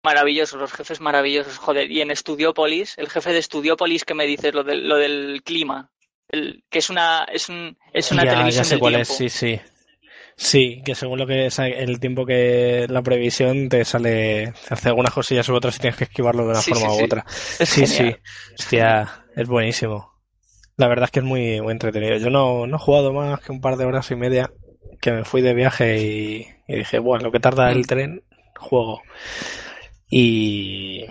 [0.04, 1.91] maravillosos, los jefes maravillosos, joder.
[1.91, 5.91] Y en Studiopolis, el jefe de Studiopolis que me dices, lo del, lo del clima,
[6.30, 9.60] el, que es una, es un, es una televisión ya sé cuál Es, sí, sí.
[10.39, 14.89] Sí, que según lo que es el tiempo que la previsión te sale, te hace
[14.89, 17.26] algunas cosillas u otras y tienes que esquivarlo de una forma u otra.
[17.28, 18.15] sí, sí.
[18.58, 20.13] Hostia, es buenísimo.
[20.78, 22.17] La verdad es que es muy, muy entretenido.
[22.17, 24.52] Yo no, no he jugado más que un par de horas y media
[25.02, 27.86] que me fui de viaje y, dije, bueno, lo que tarda el mm.
[27.86, 28.23] tren,
[28.58, 29.02] juego.
[30.08, 31.04] Y,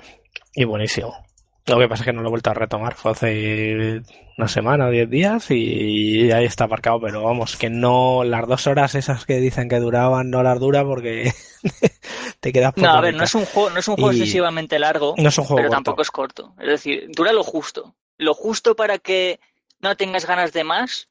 [0.55, 1.26] y buenísimo.
[1.66, 2.94] Lo que pasa es que no lo he vuelto a retomar.
[2.94, 4.02] Fue hace
[4.38, 7.00] una semana o diez días y ahí está aparcado.
[7.00, 10.85] Pero vamos, que no las dos horas esas que dicen que duraban no las dura
[10.85, 11.33] porque
[12.40, 15.14] te quedas No, a ver, no es un juego, no es un juego excesivamente largo,
[15.18, 16.55] no es un juego pero tampoco es corto.
[16.61, 17.94] Es decir, dura lo justo.
[18.16, 19.40] Lo justo para que
[19.81, 21.09] no tengas ganas de más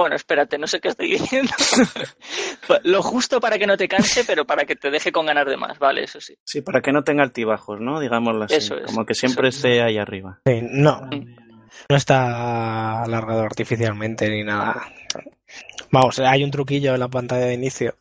[0.00, 1.52] bueno, espérate, no sé qué estoy diciendo.
[2.84, 5.56] Lo justo para que no te canse, pero para que te deje con ganas de
[5.56, 6.04] más, ¿vale?
[6.04, 6.34] Eso sí.
[6.44, 8.00] Sí, para que no tenga altibajos, ¿no?
[8.00, 8.54] Digámoslo así.
[8.54, 10.40] Eso es, como que siempre esté ahí arriba.
[10.46, 11.02] Sí, no.
[11.12, 11.36] Mm.
[11.88, 14.82] No está alargado artificialmente ni nada.
[15.90, 17.94] Vamos, hay un truquillo en la pantalla de inicio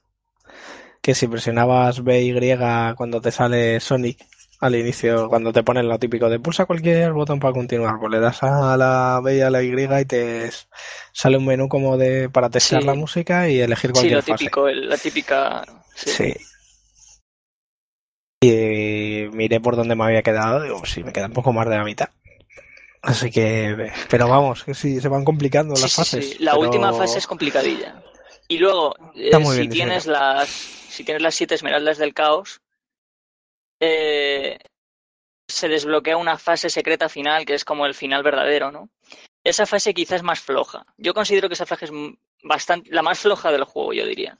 [1.02, 4.20] que si presionabas B y cuando te sale Sonic
[4.60, 8.20] al inicio, cuando te ponen lo típico de pulsa cualquier botón para continuar, pues le
[8.20, 10.50] das a la B y a la Y y te
[11.14, 14.70] sale un menú como de para testear la música y elegir cualquier Sí, lo típico,
[14.70, 15.64] la típica...
[15.96, 16.36] Sí.
[18.42, 21.78] Y miré por donde me había quedado, digo, sí, me queda un poco más de
[21.78, 22.10] la mitad.
[23.02, 26.32] Así que, pero vamos, que sí, se van complicando las fases.
[26.32, 26.44] Sí.
[26.44, 28.02] La última fase es complicadilla.
[28.48, 32.62] Y luego, eh, si tienes las, si tienes las siete esmeraldas del caos,
[33.80, 34.60] eh,
[35.48, 38.90] se desbloquea una fase secreta final que es como el final verdadero, ¿no?
[39.44, 40.86] Esa fase quizás es más floja.
[40.98, 41.92] Yo considero que esa fase es
[42.44, 44.38] bastante la más floja del juego, yo diría.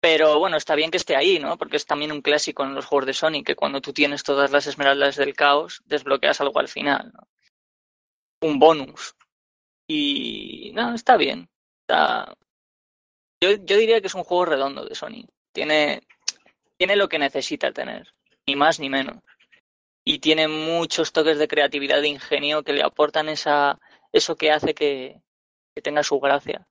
[0.00, 1.56] Pero bueno, está bien que esté ahí, ¿no?
[1.58, 4.50] Porque es también un clásico en los juegos de Sonic que cuando tú tienes todas
[4.50, 7.12] las esmeraldas del caos, desbloqueas algo al final.
[8.40, 9.14] Un bonus.
[9.88, 11.48] Y no, está bien.
[11.82, 12.34] Está...
[13.42, 15.28] Yo, yo diría que es un juego redondo de Sonic.
[15.52, 16.02] Tiene,
[16.76, 18.14] tiene lo que necesita tener
[18.46, 19.16] ni más ni menos.
[20.04, 23.80] Y tiene muchos toques de creatividad, de ingenio que le aportan esa,
[24.12, 25.20] eso que hace que,
[25.82, 26.66] tenga su gracia.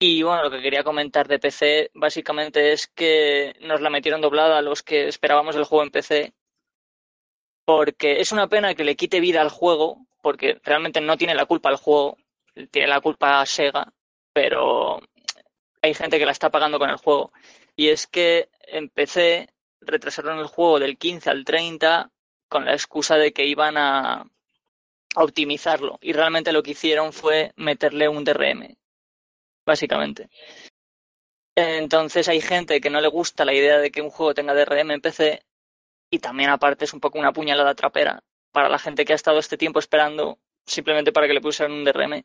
[0.00, 4.58] Y bueno, lo que quería comentar de PC básicamente es que nos la metieron doblada
[4.58, 6.32] a los que esperábamos el juego en PC.
[7.64, 11.46] Porque es una pena que le quite vida al juego, porque realmente no tiene la
[11.46, 12.16] culpa el juego,
[12.70, 13.92] tiene la culpa Sega,
[14.32, 15.00] pero
[15.82, 17.32] hay gente que la está pagando con el juego.
[17.76, 19.48] Y es que en PC
[19.80, 22.10] retrasaron el juego del 15 al 30
[22.48, 24.24] con la excusa de que iban a
[25.14, 25.98] optimizarlo.
[26.00, 28.76] Y realmente lo que hicieron fue meterle un DRM,
[29.66, 30.28] básicamente.
[31.56, 34.92] Entonces hay gente que no le gusta la idea de que un juego tenga DRM
[34.92, 35.42] en PC
[36.10, 39.38] y también aparte es un poco una puñalada trapera para la gente que ha estado
[39.38, 42.24] este tiempo esperando simplemente para que le pusieran un DRM.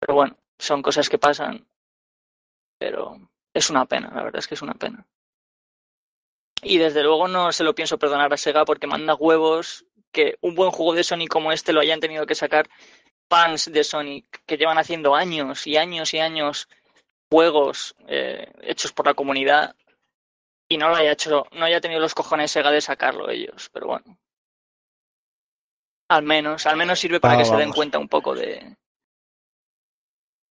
[0.00, 1.66] Pero bueno, son cosas que pasan.
[2.78, 5.06] Pero es una pena, la verdad es que es una pena.
[6.62, 10.54] Y desde luego no se lo pienso perdonar a Sega porque manda huevos que un
[10.54, 12.68] buen juego de Sonic como este lo hayan tenido que sacar
[13.28, 16.68] fans de Sonic que llevan haciendo años y años y años
[17.30, 19.76] juegos eh, hechos por la comunidad
[20.68, 23.86] y no lo haya hecho, no haya tenido los cojones Sega de sacarlo ellos, pero
[23.86, 24.18] bueno.
[26.10, 28.76] Al menos, al menos sirve para ah, que se den cuenta un poco de.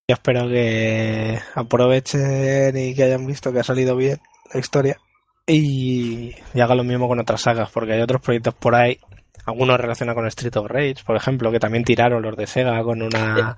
[0.07, 4.19] Yo espero que aprovechen y que hayan visto que ha salido bien
[4.53, 5.01] la historia
[5.47, 8.99] y, haga lo mismo con otras sagas, porque hay otros proyectos por ahí,
[9.45, 13.01] algunos relacionados con Street of Rage, por ejemplo, que también tiraron los de Sega con
[13.01, 13.57] una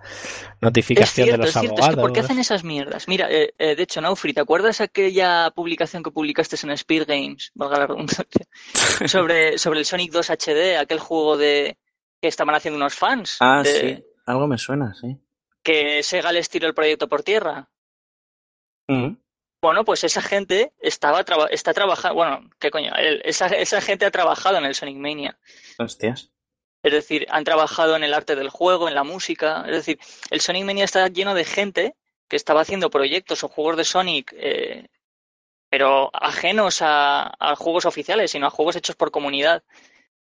[0.61, 1.95] notificación de los abogados.
[1.95, 3.07] ¿Por qué hacen esas mierdas?
[3.07, 7.51] Mira, eh, eh, de hecho, Naufri, ¿te acuerdas aquella publicación que publicaste en Speed Games,
[7.55, 8.45] valga la redundancia,
[9.07, 11.79] sobre, sobre el Sonic 2 HD, aquel juego de
[12.21, 13.37] que estaban haciendo unos fans?
[13.39, 15.17] Ah, sí, algo me suena, sí.
[15.63, 17.67] Que Sega les tiró el proyecto por tierra.
[18.87, 19.15] Mm.
[19.61, 22.93] Bueno, pues esa gente estaba está trabajando, bueno, ¿qué coño?
[22.95, 25.37] esa, esa gente ha trabajado en el Sonic Mania.
[25.77, 26.31] Hostias.
[26.81, 29.65] Es decir, han trabajado en el arte del juego, en la música.
[29.65, 31.95] Es decir, el Sonic Mania está lleno de gente
[32.29, 34.87] que estaba haciendo proyectos o juegos de Sonic, eh,
[35.69, 39.63] pero ajenos a, a, juegos oficiales, sino a juegos hechos por comunidad.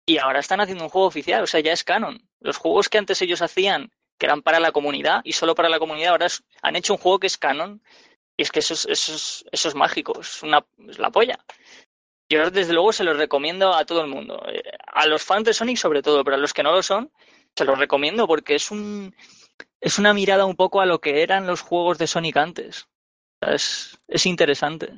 [0.04, 2.28] Y ahora están haciendo un juego oficial, o sea, ya es canon.
[2.40, 5.78] Los juegos que antes ellos hacían, que eran para la comunidad y solo para la
[5.78, 6.26] comunidad, ahora
[6.60, 7.82] han hecho un juego que es canon
[8.42, 11.38] y es que eso es, eso eso es mágico, es, una, es la polla.
[12.28, 14.42] Yo desde luego se los recomiendo a todo el mundo.
[14.48, 17.12] Eh, a los fans de Sonic sobre todo, pero a los que no lo son,
[17.54, 19.14] se los recomiendo porque es un
[19.80, 22.88] es una mirada un poco a lo que eran los juegos de Sonic antes.
[23.40, 24.92] Es, es interesante.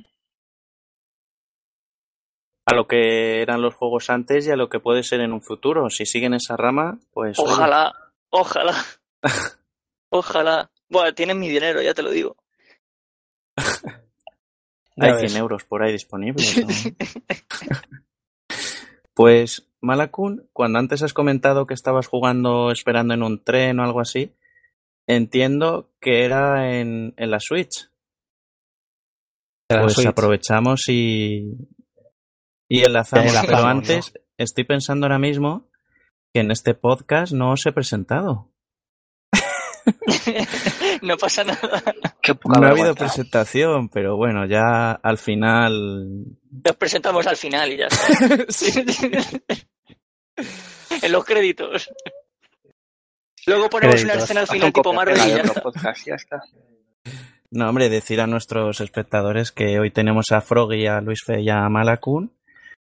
[2.65, 5.43] A lo que eran los juegos antes y a lo que puede ser en un
[5.43, 5.91] futuro.
[5.91, 7.39] Si siguen esa rama, pues.
[7.39, 7.93] Ojalá,
[8.31, 8.75] ojalá.
[10.09, 10.71] ojalá.
[10.89, 12.37] Bueno, tienen mi dinero, ya te lo digo.
[14.97, 16.55] Hay 100 euros por ahí disponibles.
[19.15, 24.01] pues, Malakun, cuando antes has comentado que estabas jugando esperando en un tren o algo
[24.01, 24.33] así,
[25.09, 27.91] entiendo que era en, en la Switch.
[29.67, 31.57] Pues aprovechamos y,
[32.69, 33.35] y enlazamos.
[33.47, 35.69] Pero antes, estoy pensando ahora mismo
[36.33, 38.54] que en este podcast no os he presentado.
[41.03, 41.83] no pasa nada.
[42.45, 46.25] No ha habido presentación, pero bueno, ya al final.
[46.51, 47.89] Nos presentamos al final y ya
[51.03, 51.91] en los créditos.
[53.47, 55.31] Luego ponemos una escena al final tipo Marvel y
[56.07, 56.41] ya está.
[57.51, 61.51] No, hombre, decir a nuestros espectadores que hoy tenemos a Froggy, a Luis Fe y
[61.51, 62.33] a Malakun,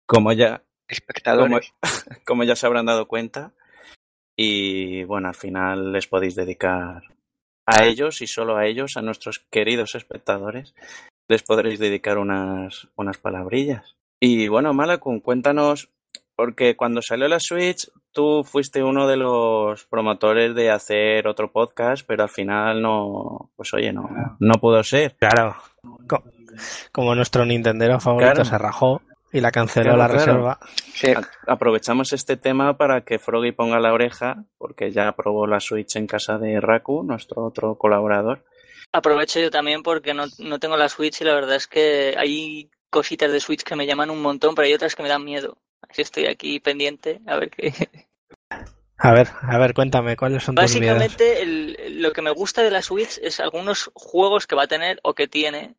[0.05, 1.73] como ya, espectadores.
[2.25, 3.53] como ya se habrán dado cuenta.
[4.37, 7.03] Y bueno, al final les podéis dedicar
[7.65, 10.73] a ellos y solo a ellos, a nuestros queridos espectadores,
[11.29, 13.95] les podréis dedicar unas, unas palabrillas.
[14.21, 15.89] Y bueno, Malacun, cuéntanos,
[16.35, 22.05] porque cuando salió la Switch, tú fuiste uno de los promotores de hacer otro podcast,
[22.07, 25.15] pero al final no, pues oye, no, no pudo ser.
[25.17, 25.55] Claro,
[26.91, 29.01] como nuestro Nintendero favorito se rajó
[29.33, 30.59] y la canceló la reserva.
[31.47, 36.05] Aprovechamos este tema para que Froggy ponga la oreja, porque ya probó la Switch en
[36.05, 38.45] casa de Raku, nuestro otro colaborador.
[38.91, 42.69] Aprovecho yo también porque no, no tengo la Switch y la verdad es que hay
[42.91, 45.57] cositas de Switch que me llaman un montón, pero hay otras que me dan miedo.
[45.81, 47.73] Así estoy aquí pendiente a ver qué.
[48.97, 50.99] A ver, a ver, cuéntame, ¿cuáles son tus miedos?
[50.99, 54.99] Básicamente, lo que me gusta de la Switch es algunos juegos que va a tener
[55.03, 55.75] o que tiene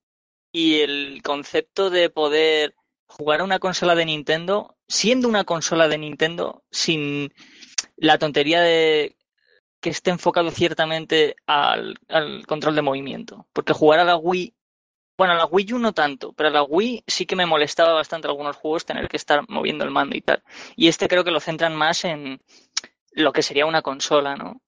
[0.52, 2.74] y el concepto de poder
[3.16, 7.32] jugar a una consola de Nintendo siendo una consola de Nintendo sin
[7.96, 9.16] la tontería de
[9.80, 11.96] que esté enfocado ciertamente al,
[12.46, 13.46] control de movimiento.
[13.52, 14.54] Porque jugar a la Wii,
[15.16, 17.92] bueno, a la Wii U no tanto, pero a la Wii sí que me molestaba
[17.92, 20.42] bastante algunos juegos tener que estar moviendo el mando y tal.
[20.74, 22.40] Y este creo que lo centran más en
[23.12, 24.60] lo que sería una consola, ¿no?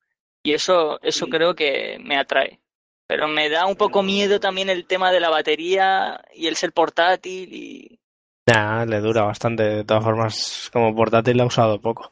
[0.45, 2.61] Y eso, eso creo que me atrae.
[3.09, 6.73] Pero me da un poco miedo también el tema de la batería y el ser
[6.73, 8.01] portátil y
[8.47, 9.65] Nah, le dura bastante.
[9.65, 12.11] De todas formas, como portátil la he usado poco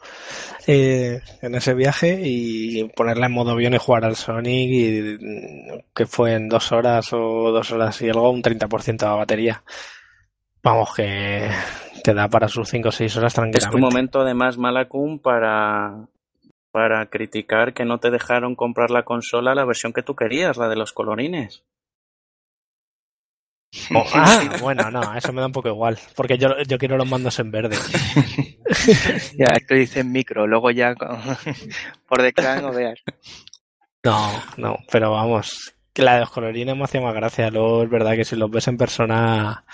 [0.66, 5.18] eh, en ese viaje y ponerla en modo avión y jugar al Sonic y
[5.94, 9.62] que fue en dos horas o dos horas y algo, un 30% de la batería.
[10.60, 11.48] Vamos, que
[12.02, 13.66] te da para sus 5 o 6 horas tranquilamente.
[13.66, 16.08] Es tu momento además, Malacum, para,
[16.72, 20.68] para criticar que no te dejaron comprar la consola la versión que tú querías, la
[20.68, 21.62] de los colorines.
[24.14, 27.38] ah, bueno, no, eso me da un poco igual, porque yo, yo quiero los mandos
[27.38, 27.76] en verde.
[29.38, 30.94] ya, esto dice micro, luego ya
[32.08, 33.00] por detrás no veas.
[34.02, 37.50] No, no, pero vamos, que la de los colorines me hacía más gracia.
[37.50, 39.64] Luego es verdad que si los ves en persona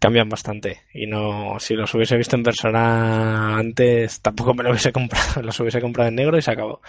[0.00, 0.82] cambian bastante.
[0.92, 5.42] Y no, si los hubiese visto en persona antes, tampoco me lo hubiese comprado.
[5.42, 6.80] Los hubiese comprado en negro y se acabó.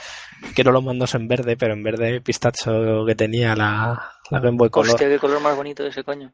[0.56, 4.70] Quiero los mandos en verde, pero en verde pistacho que tenía la, la Game Boy
[4.70, 4.92] Color.
[4.92, 6.34] Hostia, qué color más bonito de ese coño.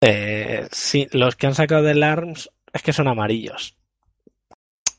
[0.00, 3.76] Eh, sí, los que han sacado del ARMS es que son amarillos.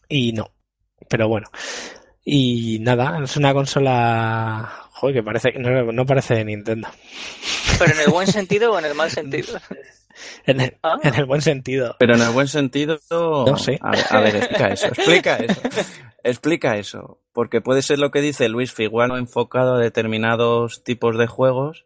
[0.10, 0.51] Y no.
[1.08, 1.47] Pero bueno.
[2.25, 4.89] Y nada, es una consola.
[4.91, 5.53] Joder, que parece.
[5.60, 6.88] No, no parece de Nintendo.
[7.77, 9.60] ¿Pero en el buen sentido o en el mal sentido?
[10.45, 10.97] En el, ah.
[11.03, 11.95] en el, buen sentido.
[11.99, 12.99] Pero en el buen sentido.
[13.12, 13.80] No sé.
[13.82, 14.88] A ver, explica eso.
[14.88, 15.62] Explica eso.
[16.23, 17.21] Explica eso.
[17.32, 21.86] Porque puede ser lo que dice Luis Figuano enfocado a determinados tipos de juegos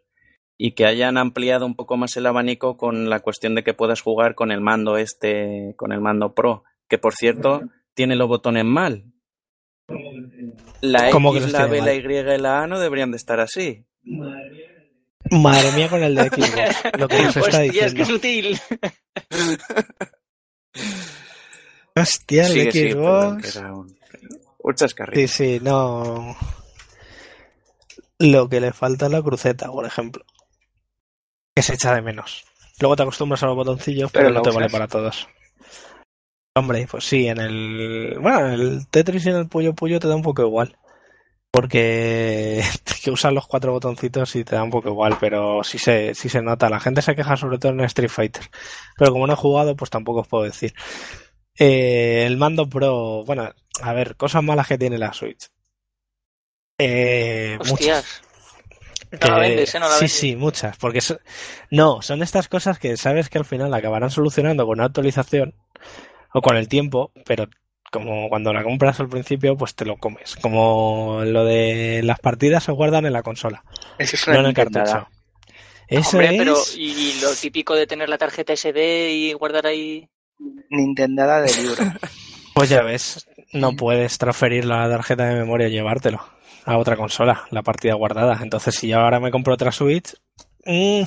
[0.58, 4.00] y que hayan ampliado un poco más el abanico con la cuestión de que puedas
[4.00, 7.62] jugar con el mando este, con el mando Pro, que por cierto
[7.94, 9.04] tiene los botones mal.
[10.80, 13.84] La X, la B, la Y y la A no deberían de estar así.
[15.30, 17.86] Madre mía con el de Xbox, lo que nos está diciendo.
[17.86, 18.60] es que sutil.
[21.96, 23.62] Hostia, el de Xbox.
[24.64, 26.36] Muchas Sí, sí, no.
[28.18, 30.24] Lo que le falta es la cruceta, por ejemplo
[31.54, 32.44] que se echa de menos.
[32.80, 35.28] Luego te acostumbras a los botoncillos, pero, no te vale para todos.
[36.54, 38.18] Hombre, pues sí, en el.
[38.20, 40.76] Bueno, el Tetris y en el Puyo Puyo te da un poco igual.
[41.50, 42.62] Porque
[43.04, 46.28] que usan los cuatro botoncitos y te da un poco igual, pero sí se, sí
[46.28, 46.70] se nota.
[46.70, 48.50] La gente se queja sobre todo en Street Fighter.
[48.96, 50.74] Pero como no he jugado, pues tampoco os puedo decir.
[51.58, 53.50] Eh, el mando Pro, bueno,
[53.82, 55.48] a ver, cosas malas que tiene la Switch.
[56.78, 58.22] Eh, muchas.
[59.12, 59.66] ¿Eh?
[59.98, 60.76] sí, sí, muchas.
[60.76, 61.00] Porque
[61.70, 65.54] no, son estas cosas que sabes que al final acabarán solucionando con una actualización
[66.32, 67.48] o con el tiempo, pero
[67.90, 70.36] como cuando la compras al principio, pues te lo comes.
[70.36, 73.64] Como lo de las partidas se guardan en la consola,
[73.98, 75.08] Eso es no en el cartucho.
[75.88, 76.38] Eso es...
[76.38, 80.08] pero y lo típico de tener la tarjeta SD y guardar ahí.
[80.70, 81.84] Nintendo de libro.
[82.54, 86.20] Pues ya ves, no puedes transferir la tarjeta de memoria y llevártelo
[86.64, 88.38] a otra consola, la partida guardada.
[88.42, 90.14] Entonces, si yo ahora me compro otra Switch,
[90.64, 91.02] mm,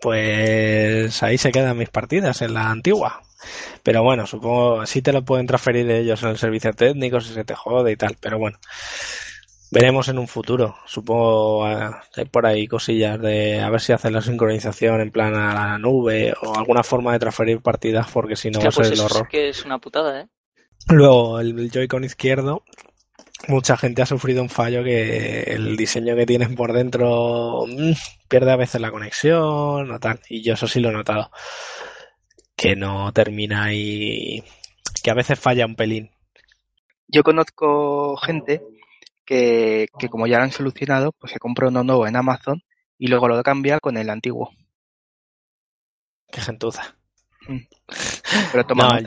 [0.00, 3.22] pues ahí se quedan mis partidas en la antigua.
[3.82, 7.44] Pero bueno, supongo, sí te lo pueden transferir ellos en el servicio técnico si se
[7.44, 8.16] te jode y tal.
[8.20, 8.58] Pero bueno,
[9.70, 10.76] veremos en un futuro.
[10.84, 15.34] Supongo ah, hay por ahí cosillas de a ver si hacen la sincronización en plan
[15.34, 18.88] a la nube o alguna forma de transferir partidas porque si no va a ser
[18.88, 19.22] pues el horror.
[19.22, 20.28] Es que es una putada, ¿eh?
[20.88, 22.64] Luego el Joy-Con izquierdo
[23.48, 27.92] mucha gente ha sufrido un fallo que el diseño que tienes por dentro mm,
[28.28, 30.20] pierde a veces la conexión o tal.
[30.28, 31.30] Y yo eso sí lo he notado.
[32.56, 34.44] Que no termina y
[35.02, 36.10] que a veces falla un pelín.
[37.08, 38.62] Yo conozco gente
[39.24, 42.62] que, que como ya lo han solucionado, pues se compra uno nuevo en Amazon
[42.98, 44.50] y luego lo cambia con el antiguo.
[46.30, 46.96] Qué gentuza.
[47.48, 47.58] Mm.
[48.52, 49.00] Pero toma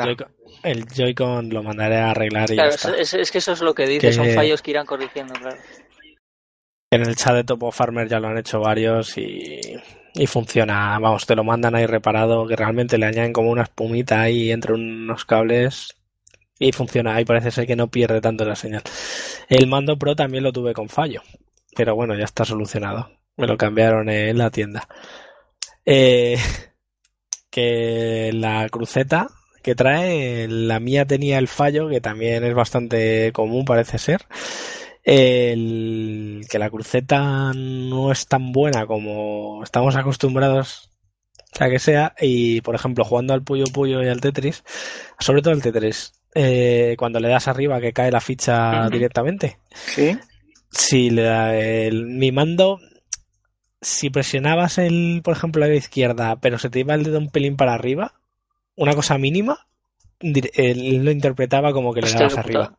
[0.63, 2.97] el Joy-Con lo mandaré a arreglar y claro, ya está.
[2.97, 5.57] Es, que eso es lo que dice, son fallos que irán corrigiendo, claro.
[6.91, 9.59] En el chat de Topo Farmer ya lo han hecho varios y,
[10.13, 10.97] y funciona.
[10.99, 14.73] Vamos, te lo mandan ahí reparado, que realmente le añaden como una espumita ahí entre
[14.73, 15.95] unos cables
[16.59, 17.15] y funciona.
[17.15, 18.83] Ahí parece ser que no pierde tanto la señal.
[19.49, 21.23] El mando Pro también lo tuve con fallo,
[21.75, 23.09] pero bueno, ya está solucionado.
[23.37, 24.87] Me lo cambiaron en la tienda.
[25.85, 26.37] Eh,
[27.49, 29.29] que la cruceta
[29.63, 34.25] que trae, la mía tenía el fallo, que también es bastante común, parece ser.
[35.03, 40.89] El, que la cruceta no es tan buena como estamos acostumbrados
[41.59, 42.13] a que sea.
[42.19, 44.63] Y por ejemplo, jugando al Puyo Puyo y al Tetris,
[45.19, 49.59] sobre todo el Tetris, eh, cuando le das arriba que cae la ficha directamente.
[49.71, 50.17] Sí.
[50.69, 52.79] Si le da el, mi mando,
[53.81, 57.29] si presionabas el, por ejemplo, a la izquierda, pero se te iba el dedo un
[57.29, 58.15] pelín para arriba,
[58.75, 59.67] una cosa mínima,
[60.19, 62.77] él lo interpretaba como que le dabas arriba.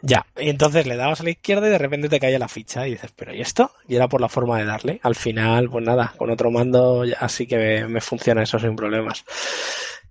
[0.00, 2.86] Ya, y entonces le dabas a la izquierda y de repente te caía la ficha
[2.86, 3.72] y dices, pero ¿y esto?
[3.86, 5.00] Y era por la forma de darle.
[5.02, 9.24] Al final, pues nada, con otro mando así que me, funciona eso sin problemas.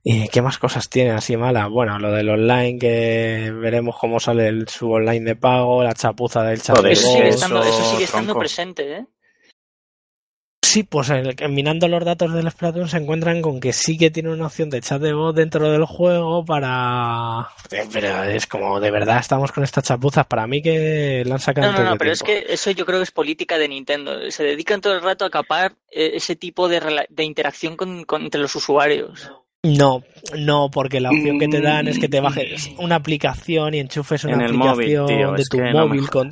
[0.04, 1.68] ¿Y qué más cosas tiene así mala?
[1.68, 6.44] Bueno, lo del online, que veremos cómo sale el sub online de pago, la chapuza
[6.44, 6.78] del chat.
[6.86, 9.06] eso sigue estando, eso sigue estando presente, ¿eh?
[10.62, 11.10] Sí, pues
[11.50, 14.82] minando los datos del Splatoon se encuentran con que sí que tiene una opción de
[14.82, 17.48] chat de voz dentro del juego para...
[17.70, 20.26] Pero es como, de verdad estamos con estas chapuzas.
[20.26, 21.72] Para mí que la han sacado...
[21.72, 24.30] No, no, no, pero es que eso yo creo que es política de Nintendo.
[24.30, 28.42] Se dedican todo el rato a capar eh, ese tipo de, de interacción con, entre
[28.42, 29.32] los usuarios.
[29.64, 30.04] No,
[30.38, 34.24] no, porque la opción que te dan es que te bajes una aplicación y enchufes
[34.24, 36.32] una aplicación de tu móvil con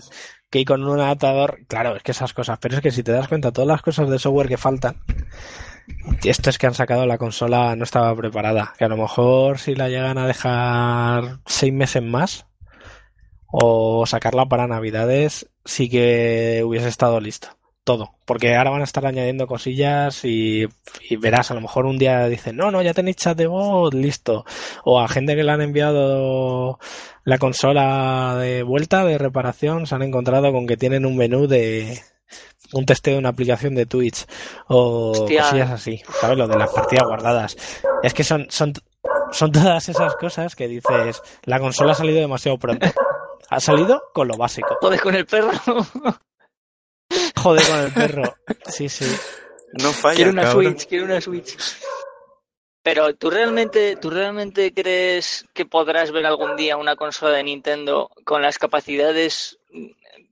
[0.49, 3.27] que con un adaptador, claro, es que esas cosas, pero es que si te das
[3.27, 4.97] cuenta, todas las cosas de software que faltan,
[6.23, 9.75] esto es que han sacado la consola no estaba preparada, que a lo mejor si
[9.75, 12.47] la llegan a dejar seis meses más
[13.47, 17.49] o sacarla para navidades, sí que hubiese estado listo
[17.86, 20.65] todo, porque ahora van a estar añadiendo cosillas y,
[21.19, 24.43] verás, a lo mejor un día dicen, no, no, ya tenéis chat de voz, listo.
[24.83, 26.79] O a gente que le han enviado
[27.23, 32.01] la consola de vuelta, de reparación, se han encontrado con que tienen un menú de
[32.73, 34.25] un testeo de una aplicación de Twitch
[34.67, 36.38] o cosillas así, ¿sabes?
[36.39, 37.55] Lo de las partidas guardadas.
[38.01, 38.73] Es que son, son,
[39.31, 42.88] son todas esas cosas que dices, la consola ha salido demasiado pronto.
[43.47, 44.75] Ha salido con lo básico.
[44.81, 45.51] Joder, con el perro.
[47.36, 48.36] Joder con el perro.
[48.68, 49.06] Sí, sí.
[49.74, 50.16] No falla.
[50.16, 51.58] Quiero una Switch, quiero una Switch.
[52.82, 58.12] Pero ¿tú realmente, ¿tú realmente crees que podrás ver algún día una consola de Nintendo
[58.24, 59.58] con las capacidades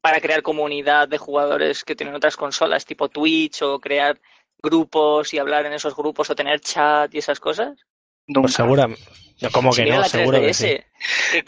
[0.01, 4.19] para crear comunidad de jugadores que tienen otras consolas, tipo Twitch, o crear
[4.61, 7.77] grupos y hablar en esos grupos, o tener chat y esas cosas?
[8.27, 9.03] No, pues seguramente.
[9.51, 10.77] como que no, seguro que sí.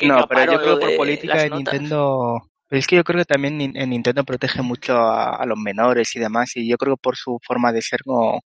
[0.01, 3.25] no, pero yo creo que por política de Nintendo pero es que yo creo que
[3.25, 7.15] también en Nintendo protege mucho a, los menores y demás, y yo creo que por
[7.15, 8.39] su forma de ser no,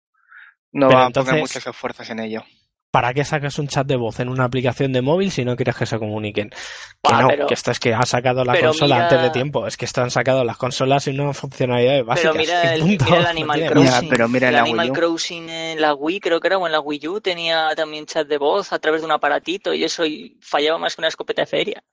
[0.71, 2.43] no va a poner muchas fuerzas en ello.
[2.89, 5.75] ¿Para qué sacas un chat de voz en una aplicación de móvil si no quieres
[5.75, 6.49] que se comuniquen?
[7.03, 9.67] Que no, que esto es que ha sacado la consola antes de tiempo.
[9.67, 12.31] Es que esto han sacado las consolas sin una funcionalidad básica.
[12.31, 14.09] Pero mira, el, mira el, Animal Crossing.
[14.09, 17.07] pero mira el Animal Crossing en la Wii, creo que era, o en la Wii
[17.09, 20.03] U, tenía también chat de voz a través de un aparatito y eso
[20.41, 21.83] fallaba más que una escopeta de feria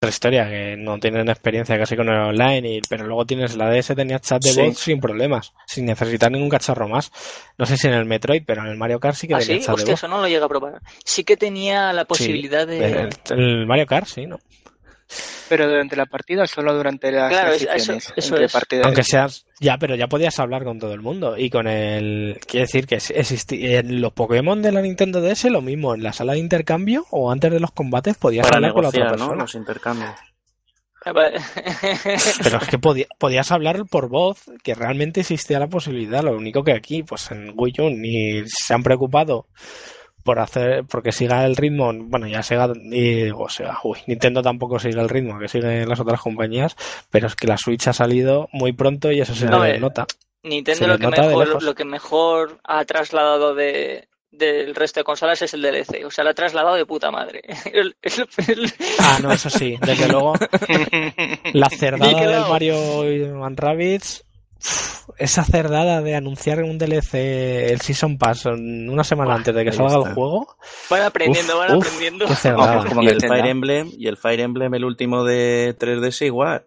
[0.00, 3.68] otra historia, que no tienen experiencia casi con el online, y, pero luego tienes la
[3.68, 7.10] DS, tenía chat de voz sin problemas, sin necesitar ningún cacharro más.
[7.58, 9.60] No sé si en el Metroid, pero en el Mario Kart sí que ¿Ah, tenía
[9.60, 9.94] chat de voz.
[9.94, 10.80] eso no lo llega a probar.
[11.04, 13.10] Sí que tenía la posibilidad de...
[13.30, 14.38] el Mario Kart, sí, ¿no?
[15.48, 17.94] Pero durante la partida solo durante las claro, eso,
[18.84, 22.66] Aunque seas ya, pero ya podías hablar con todo el mundo y con el quiere
[22.66, 26.34] decir que existía en los Pokémon de la Nintendo DS lo mismo en la sala
[26.34, 29.34] de intercambio o antes de los combates podías hablar con la otra persona.
[29.34, 30.14] Los intercambios.
[32.42, 36.22] Pero es que podías hablar por voz, que realmente existía la posibilidad.
[36.22, 39.46] Lo único que aquí, pues en Wii U, ni se han preocupado
[40.28, 44.78] por hacer, porque siga el ritmo, bueno, ya siga, y, o sea, uy, Nintendo tampoco
[44.78, 46.76] sigue el ritmo que siguen las otras compañías,
[47.10, 50.06] pero es que la Switch ha salido muy pronto y eso se eh, nota.
[50.42, 55.54] Nintendo lo, que mejor, lo que mejor ha trasladado de, del resto de consolas es
[55.54, 56.04] el DLC.
[56.04, 57.40] O sea, lo ha trasladado de puta madre.
[58.98, 60.34] ah, no, eso sí, desde luego.
[61.54, 64.26] la cerdada del Mario and Rabbids
[65.16, 67.14] esa cerdada de anunciar un DLC,
[67.70, 70.56] el Season Pass, una semana antes de que salga el juego.
[70.90, 72.26] Van aprendiendo, van aprendiendo.
[73.02, 76.66] y el Fire Emblem, y el Fire Emblem, el último de 3DS igual.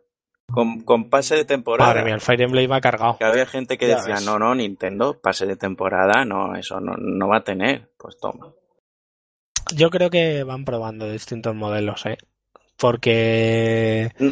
[0.52, 1.92] con, con, pase de temporada.
[1.92, 3.18] Madre mía, el Fire Emblem va cargado.
[3.18, 7.28] Que había gente que decía, no, no, Nintendo, pase de temporada, no, eso no, no
[7.28, 7.92] va a tener.
[7.98, 8.54] Pues toma.
[9.74, 12.18] Yo creo que van probando distintos modelos, ¿eh?
[12.78, 14.30] Porque mm.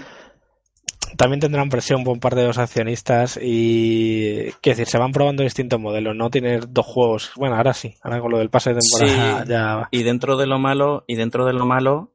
[1.17, 5.79] También tendrán presión por parte de los accionistas y, quiero decir, se van probando distintos
[5.79, 7.31] modelos, no tener dos juegos.
[7.35, 9.87] Bueno, ahora sí, ahora con lo del pase de temporada ya.
[9.91, 12.13] Y dentro de lo malo, y dentro de lo malo,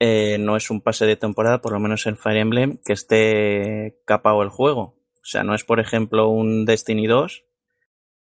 [0.00, 4.00] eh, no es un pase de temporada, por lo menos en Fire Emblem, que esté
[4.04, 4.96] capado el juego.
[5.14, 7.44] O sea, no es, por ejemplo, un Destiny 2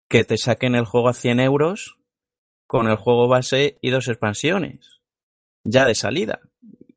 [0.07, 1.99] que te saquen el juego a 100 euros
[2.65, 5.01] con el juego base y dos expansiones.
[5.63, 6.39] Ya de salida.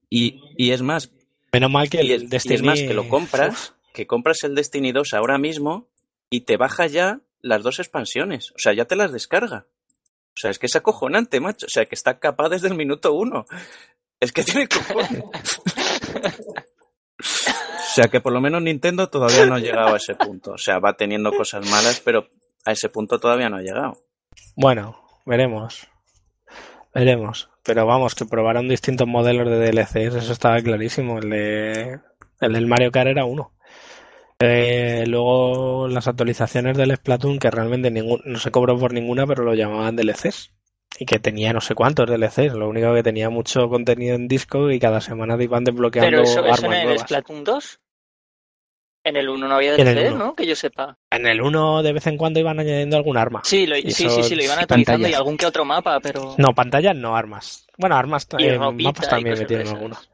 [0.09, 1.13] Y, y es más.
[1.53, 2.55] Menos mal que el Destiny...
[2.55, 5.89] es más que lo compras, que compras el Destiny 2 ahora mismo
[6.31, 8.53] y te baja ya las dos expansiones.
[8.53, 9.67] O sea, ya te las descarga.
[10.35, 11.67] O sea, es que es acojonante, macho.
[11.67, 13.45] O sea, que está capaz desde el minuto uno.
[14.19, 15.25] Es que tiene cojones.
[17.19, 20.53] o sea que por lo menos Nintendo todavía no ha llegado a ese punto.
[20.53, 22.31] O sea, va teniendo cosas malas, pero
[22.65, 23.99] a ese punto todavía no ha llegado.
[24.57, 25.87] Bueno, veremos.
[26.95, 27.52] Veremos.
[27.65, 31.19] Pero vamos, que probaron distintos modelos de DLCs, eso estaba clarísimo.
[31.19, 32.01] El, de,
[32.41, 33.53] el del Mario Kart era uno.
[34.41, 39.55] Eh, luego las actualizaciones del Splatoon, que realmente no se cobró por ninguna, pero lo
[39.55, 40.53] llamaban DLCs
[40.99, 44.71] y que tenía no sé cuántos DLCs, lo único que tenía mucho contenido en disco
[44.71, 47.81] y cada semana te iban desbloqueando Pero eso, eso en el Splatoon 2?
[49.05, 50.35] En el 1 no había DLCs, ¿no?
[50.35, 50.97] Que yo sepa.
[51.11, 53.41] En el 1 de vez en cuando iban añadiendo algún arma.
[53.45, 56.35] Sí, sí, sí, sí, lo iban actualizando y algún que otro mapa, pero...
[56.39, 57.67] No, pantallas no, armas.
[57.77, 60.09] Bueno, armas, eh, mapas también metieron algunos.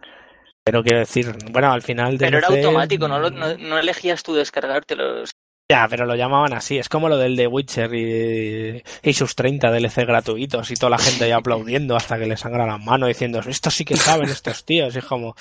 [0.65, 2.17] Pero quiero decir, bueno, al final...
[2.19, 3.31] Pero era automático, ¿no?
[3.31, 5.35] No, no elegías tú descargártelos.
[5.71, 6.79] Ya, pero lo llamaban así.
[6.79, 10.99] Es como lo del de Witcher y, y, sus 30 DLC gratuitos y toda la
[10.99, 14.65] gente ahí aplaudiendo hasta que le sangra las manos diciendo, esto sí que saben estos
[14.65, 14.95] tíos.
[14.95, 15.37] Y es como,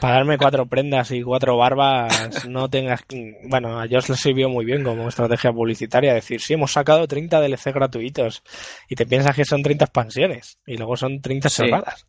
[0.00, 3.04] para darme cuatro prendas y cuatro barbas, no tengas...
[3.48, 7.40] Bueno, a ellos les sirvió muy bien como estrategia publicitaria decir, sí, hemos sacado 30
[7.40, 8.44] DLC gratuitos
[8.88, 12.06] y te piensas que son 30 expansiones y luego son 30 cerradas.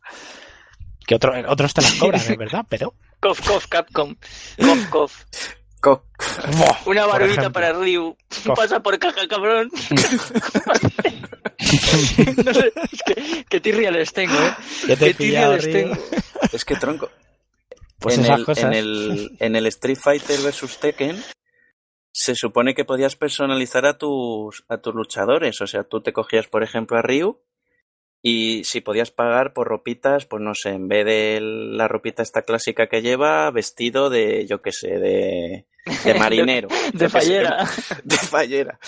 [1.04, 2.94] Que otro, otros te las cobran, es verdad, pero...
[3.18, 4.14] Cof, cof, Capcom.
[4.56, 5.24] Cof, cof.
[6.86, 8.16] Una barbita para Ryu.
[8.54, 9.70] Pasa por caja, cabrón.
[12.44, 14.54] no sé, es que, que tirria les tengo, ¿eh?
[14.86, 15.94] Que tirria les tengo.
[16.52, 17.10] Es que tronco.
[17.98, 21.22] Pues en, el, en, el, en el Street Fighter vs Tekken
[22.12, 25.60] se supone que podías personalizar a tus, a tus luchadores.
[25.60, 27.40] O sea, tú te cogías, por ejemplo, a Ryu
[28.22, 32.42] y si podías pagar por ropitas, pues no sé, en vez de la ropita esta
[32.42, 35.66] clásica que lleva, vestido de, yo qué sé, de,
[36.04, 36.68] de marinero.
[36.92, 37.68] de, fallera.
[38.04, 38.78] De, fallera.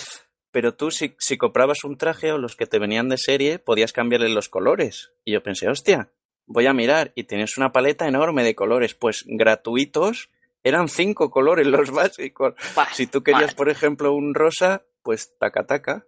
[0.51, 3.93] Pero tú, si, si comprabas un traje o los que te venían de serie, podías
[3.93, 5.11] cambiarle los colores.
[5.23, 6.09] Y yo pensé, hostia,
[6.45, 7.11] voy a mirar.
[7.15, 10.29] Y tienes una paleta enorme de colores, pues gratuitos.
[10.63, 12.55] Eran cinco colores los básicos.
[12.93, 16.05] si tú querías, por ejemplo, un rosa, pues taca taca.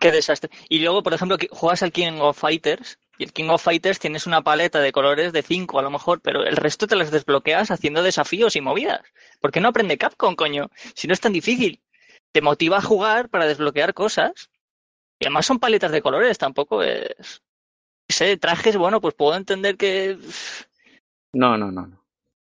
[0.00, 0.50] Qué desastre.
[0.68, 4.26] Y luego, por ejemplo, juegas al King of Fighters y el King of Fighters tienes
[4.26, 7.70] una paleta de colores de 5 a lo mejor, pero el resto te las desbloqueas
[7.72, 9.02] haciendo desafíos y movidas.
[9.40, 10.70] ¿Por qué no aprende Capcom, coño?
[10.94, 11.82] Si no es tan difícil.
[12.32, 14.50] Te motiva a jugar para desbloquear cosas.
[15.18, 17.42] Y además son paletas de colores, tampoco es...
[18.08, 20.16] Sé, trajes, bueno, pues puedo entender que...
[21.32, 21.86] No, no, no.
[21.88, 22.04] no.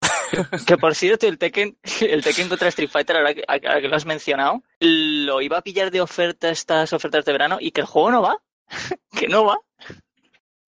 [0.68, 3.96] que por cierto, el Tekken, el Tekken contra Street Fighter, ahora que, ahora que, lo
[3.96, 7.88] has mencionado, lo iba a pillar de oferta estas ofertas de verano y que el
[7.88, 8.38] juego no va.
[9.18, 9.58] que no va.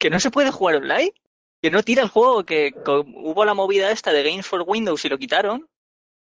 [0.02, 1.14] Que no se puede jugar online.
[1.62, 5.10] Que no tira el juego, que hubo la movida esta de Games for Windows y
[5.10, 5.70] lo quitaron.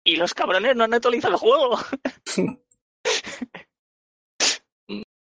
[0.04, 1.80] Y los cabrones no han actualizado el juego.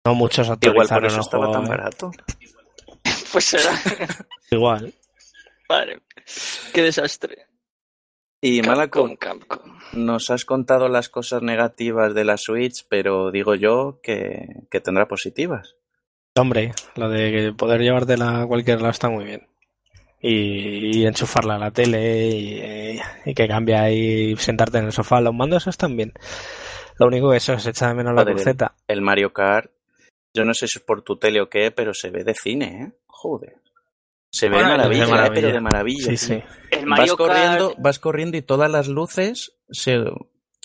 [0.03, 1.69] no muchos Igual por eso estaba tan ¿eh?
[1.69, 2.09] barato.
[3.31, 3.71] pues será.
[4.49, 4.95] Igual.
[5.67, 6.01] Vale.
[6.73, 7.45] Qué desastre.
[8.41, 9.15] Y Malaco,
[9.93, 15.75] nos has contado las cosas negativas de la Switch, pero digo yo que, tendrá positivas.
[16.39, 19.47] Hombre, lo de poder llevártela a cualquier lado está muy bien.
[20.21, 25.21] Y, enchufarla a la tele y, que cambie ahí sentarte en el sofá.
[25.21, 26.13] Los mandos están bien.
[26.97, 28.75] Lo único que eso es echa de menos la cruceta.
[28.87, 29.71] El Mario Kart,
[30.33, 32.83] yo no sé si es por tu tele o qué, pero se ve de cine,
[32.83, 32.91] ¿eh?
[33.07, 33.55] Joder.
[34.31, 35.31] Se ve de maravilla, ¿eh?
[35.33, 36.05] pero de maravilla.
[36.05, 36.43] Sí, sí.
[36.85, 39.97] vas, corriendo, vas corriendo y todas las luces se,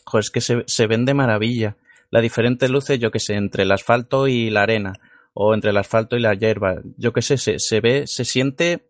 [0.05, 1.77] joder, es que se, se ven de maravilla.
[2.11, 4.93] Las diferentes luces, yo que sé, entre el asfalto y la arena,
[5.35, 8.89] o entre el asfalto y la hierba, yo que sé, se, se ve, se siente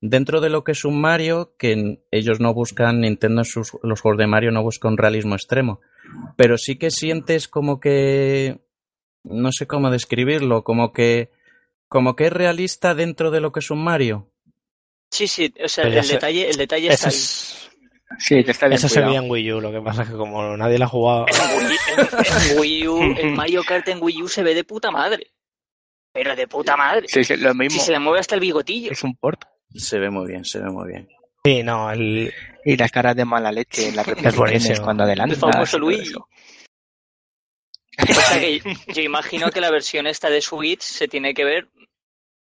[0.00, 4.18] dentro de lo que es un Mario, que ellos no buscan, Nintendo, sus, los juegos
[4.18, 5.80] de Mario no buscan un realismo extremo,
[6.36, 8.60] pero sí que sientes como que,
[9.22, 11.30] no sé cómo describirlo, como que
[11.88, 14.28] como que es realista dentro de lo que es un Mario.
[15.10, 17.14] Sí, sí, o sea, el detalle, el detalle está ahí.
[18.18, 20.16] Sí, que está bien Eso se veía en Wii U, lo que pasa es que
[20.16, 21.26] como nadie la ha jugado...
[21.28, 25.33] En Wii, U, el Mario Kart en Wii U se ve de puta madre.
[26.14, 27.08] Pero de puta madre.
[27.08, 27.78] Sí, sí, lo mismo.
[27.78, 28.92] Si se le mueve hasta el bigotillo.
[28.92, 29.44] Es un port.
[29.74, 31.08] Se ve muy bien, se ve muy bien.
[31.44, 32.32] Sí, no, el...
[32.64, 35.34] Y las caras de mala leche en la es cuando adelanta.
[35.34, 36.14] El famoso Luigi.
[36.14, 41.68] O sea que yo imagino que la versión esta de Switch se tiene que ver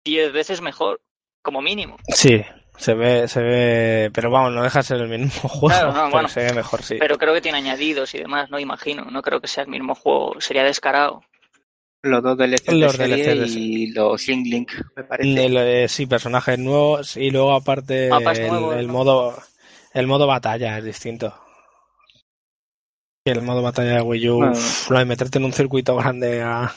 [0.06, 1.02] 10 veces mejor,
[1.42, 1.98] como mínimo.
[2.08, 2.42] Sí,
[2.78, 6.10] se ve, se ve, pero vamos, no deja de ser el mismo juego, claro, no,
[6.10, 6.96] bueno, se ve mejor, sí.
[7.00, 9.96] Pero creo que tiene añadidos y demás, no imagino, no creo que sea el mismo
[9.96, 11.24] juego, sería descarado.
[12.04, 15.88] Los dos DLC los DLC y los Link, me parece.
[15.88, 19.36] sí, personajes nuevos y luego aparte el, modo
[19.94, 21.34] el modo batalla es distinto.
[23.26, 24.42] El modo batalla de Wii U,
[24.90, 26.74] lo de meterte en un circuito grande a...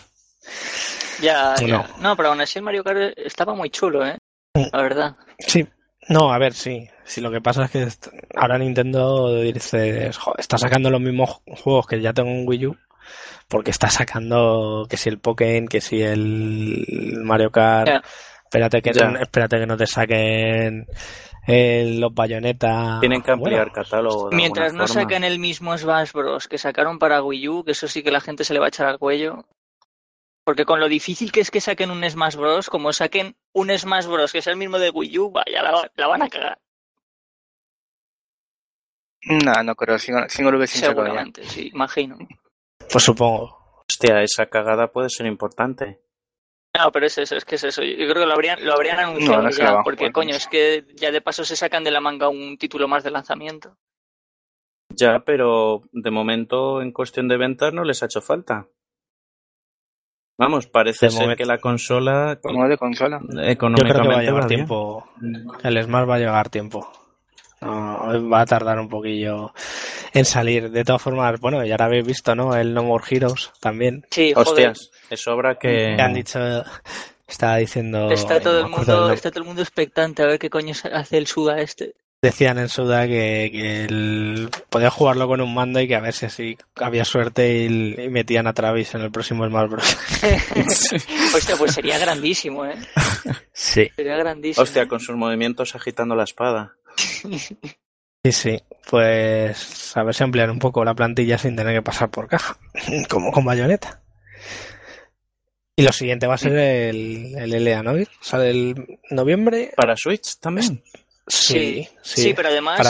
[1.20, 1.88] Ya, ya.
[2.00, 4.16] No, pero aún así el Mario Kart estaba muy chulo, ¿eh?
[4.54, 4.64] Mm.
[4.72, 5.16] La verdad.
[5.38, 5.66] Sí,
[6.08, 6.88] no, a ver, sí.
[7.04, 7.88] Sí, lo que pasa es que
[8.36, 12.76] ahora Nintendo dice, está sacando los mismos juegos que ya tengo en Wii U,
[13.50, 18.04] porque está sacando que si el Pokémon, que si el Mario Kart.
[18.44, 20.86] Espérate que, no, espérate que no te saquen
[21.46, 23.00] los bayonetas.
[23.00, 24.30] Tienen que ampliar catálogo.
[24.32, 26.48] Mientras no saquen el mismo Smash Bros.
[26.48, 28.68] que sacaron para Wii U, que eso sí que la gente se le va a
[28.68, 29.44] echar al cuello.
[30.44, 34.06] Porque con lo difícil que es que saquen un Smash Bros., como saquen un Smash
[34.06, 34.32] Bros.
[34.32, 36.58] que es el mismo de Wii U, vaya, la, van a cagar.
[39.22, 42.16] No, no creo, sin, sin Seguramente, sí, imagino.
[42.90, 43.84] Pues supongo.
[43.88, 46.00] Hostia, esa cagada puede ser importante.
[46.78, 47.82] No, pero es eso, es que es eso.
[47.82, 51.20] Yo creo que lo habrían, lo habrían anunciado ya, porque coño, es que ya de
[51.20, 53.76] paso se sacan de la manga un título más de lanzamiento.
[54.90, 58.68] Ya, pero de momento en cuestión de ventas no les ha hecho falta.
[60.38, 62.38] Vamos, parece ser que la consola.
[62.40, 63.20] Como de consola.
[63.42, 65.08] Económicamente Yo creo que va a llevar tiempo.
[65.62, 66.90] El Smart va a llevar tiempo.
[67.62, 69.52] Va a tardar un poquillo
[70.12, 70.70] en salir.
[70.70, 72.54] De todas formas, bueno, ya habéis visto, ¿no?
[72.54, 74.06] El No More Heroes también.
[74.10, 75.96] Sí, Hostias, es obra que.
[75.98, 76.38] han dicho.
[77.26, 78.10] Estaba diciendo.
[78.10, 81.28] Está todo, el mundo, está todo el mundo expectante a ver qué coño hace el
[81.28, 81.94] Suda este.
[82.22, 86.26] Decían en Suda que, que podía jugarlo con un mando y que a ver si
[86.26, 89.96] así había suerte y, metían a Travis en el próximo Smash Bros.
[91.34, 92.74] Hostia, pues sería grandísimo, ¿eh?
[93.52, 93.90] Sí.
[93.96, 94.62] Sería grandísimo.
[94.62, 96.74] Hostia, con sus movimientos agitando la espada.
[98.22, 98.62] Sí, sí.
[98.90, 102.58] Pues a ver si ampliar un poco la plantilla sin tener que pasar por caja,
[103.08, 104.02] como con bayoneta.
[105.74, 107.94] Y lo siguiente va a ser el, el LA, ¿no?
[108.20, 109.72] Sale el noviembre.
[109.74, 110.82] ¿Para Switch también?
[111.30, 112.80] Sí, sí, pero además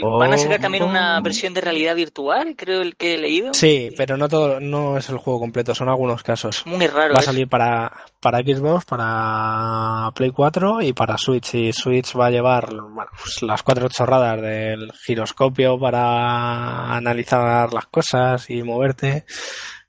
[0.00, 1.22] van a sacar también una oh.
[1.22, 3.52] versión de realidad virtual, creo el que he leído.
[3.52, 6.62] Sí, pero no todo, no es el juego completo, son algunos casos.
[6.64, 7.12] Muy raro.
[7.14, 11.54] Va a salir para, para Xbox, para Play 4 y para Switch.
[11.54, 12.68] Y Switch va a llevar
[13.20, 19.24] pues las cuatro chorradas del giroscopio para analizar las cosas y moverte.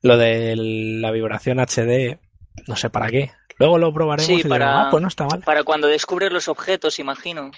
[0.01, 2.19] Lo de la vibración HD,
[2.67, 3.31] no sé para qué.
[3.57, 5.41] Luego lo probaremos y para, ah, pues no está mal.
[5.41, 7.51] Para cuando descubres los objetos, imagino.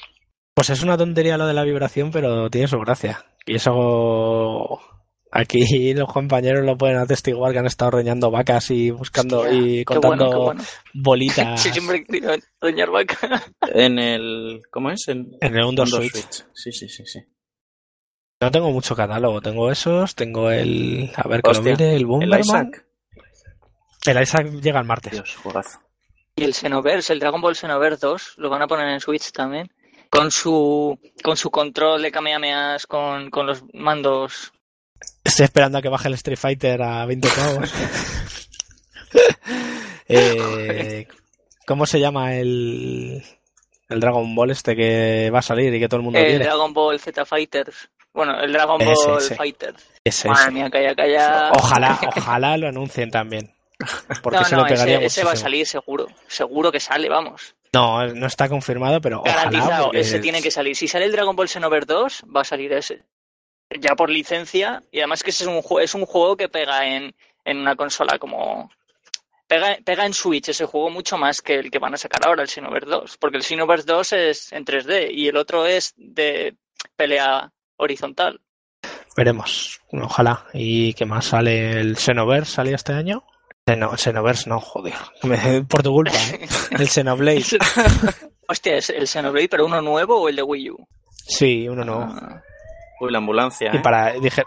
[0.56, 3.26] Pues es una tontería lo de la vibración, pero tiene su gracia.
[3.46, 4.80] Y eso
[5.30, 5.60] aquí
[5.94, 10.56] los compañeros lo pueden atestiguar que han estado reñando vacas y buscando y contando
[10.94, 11.62] bolitas.
[11.62, 12.06] sí, siempre
[12.62, 13.52] reñar vacas.
[13.74, 14.62] En el.
[14.72, 15.06] ¿Cómo es?
[15.10, 16.46] En, el 1 Switch.
[16.54, 17.20] Sí, sí, sí, sí.
[18.40, 19.42] No tengo mucho catálogo.
[19.42, 21.12] Tengo esos, tengo el.
[21.18, 22.40] A ver que lo mire, el Bomberman.
[22.40, 22.86] El Isaac.
[24.06, 25.12] El Isaac llega el martes.
[25.12, 25.80] Dios, jugazo.
[26.38, 29.70] Y el Xenoverse, el Dragon Ball Xenoverse 2, lo van a poner en Switch también
[30.16, 34.54] con su con su control de Kamehamehas con, con los mandos.
[35.24, 37.74] Estoy esperando a que baje el Street Fighter a 20 pavos.
[40.08, 41.08] eh,
[41.66, 43.24] ¿Cómo se llama el,
[43.90, 46.74] el Dragon Ball este que va a salir y que todo el mundo el Dragon
[46.74, 47.90] Ball Z Fighters.
[48.14, 49.84] Bueno, el Dragon Ball Fighters.
[50.04, 51.52] Ese, Madre mía, calla, calla.
[51.54, 53.54] Ojalá, ojalá lo anuncien también.
[54.24, 56.08] Porque se le pegaría ese, ese va a salir seguro.
[56.28, 57.56] Seguro que sale, vamos.
[57.76, 60.78] No, no está confirmado, pero Garantizado, ese tiene que salir.
[60.78, 63.04] Si sale el Dragon Ball Xenoverse 2, va a salir ese.
[63.82, 67.14] Ya por licencia, y además que ese es un, es un juego que pega en,
[67.44, 68.72] en una consola como...
[69.48, 72.44] Pega, pega en Switch ese juego mucho más que el que van a sacar ahora,
[72.44, 73.18] el Xenoverse 2.
[73.18, 76.56] Porque el Xenoverse 2 es en 3D y el otro es de
[76.96, 78.40] pelea horizontal.
[79.18, 80.46] Veremos, ojalá.
[80.54, 81.80] ¿Y qué más sale?
[81.80, 83.26] ¿El Xenoverse salía este año?
[83.68, 84.94] No, Xenoverse no, joder.
[85.68, 86.48] Por tu culpa, ¿eh?
[86.72, 87.44] El Xenoblade.
[88.48, 90.88] Hostia, ¿es el Xenoblade, pero uno nuevo o el de Wii U?
[91.10, 92.04] Sí, uno nuevo.
[92.04, 92.44] Ah.
[93.02, 93.72] Uy, la ambulancia.
[93.74, 93.80] Y ¿eh?
[93.80, 94.44] para, dije,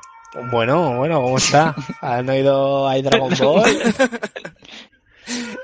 [0.52, 1.74] bueno, bueno, ¿cómo está?
[2.00, 3.64] ¿Han oído ahí Dragon Ball?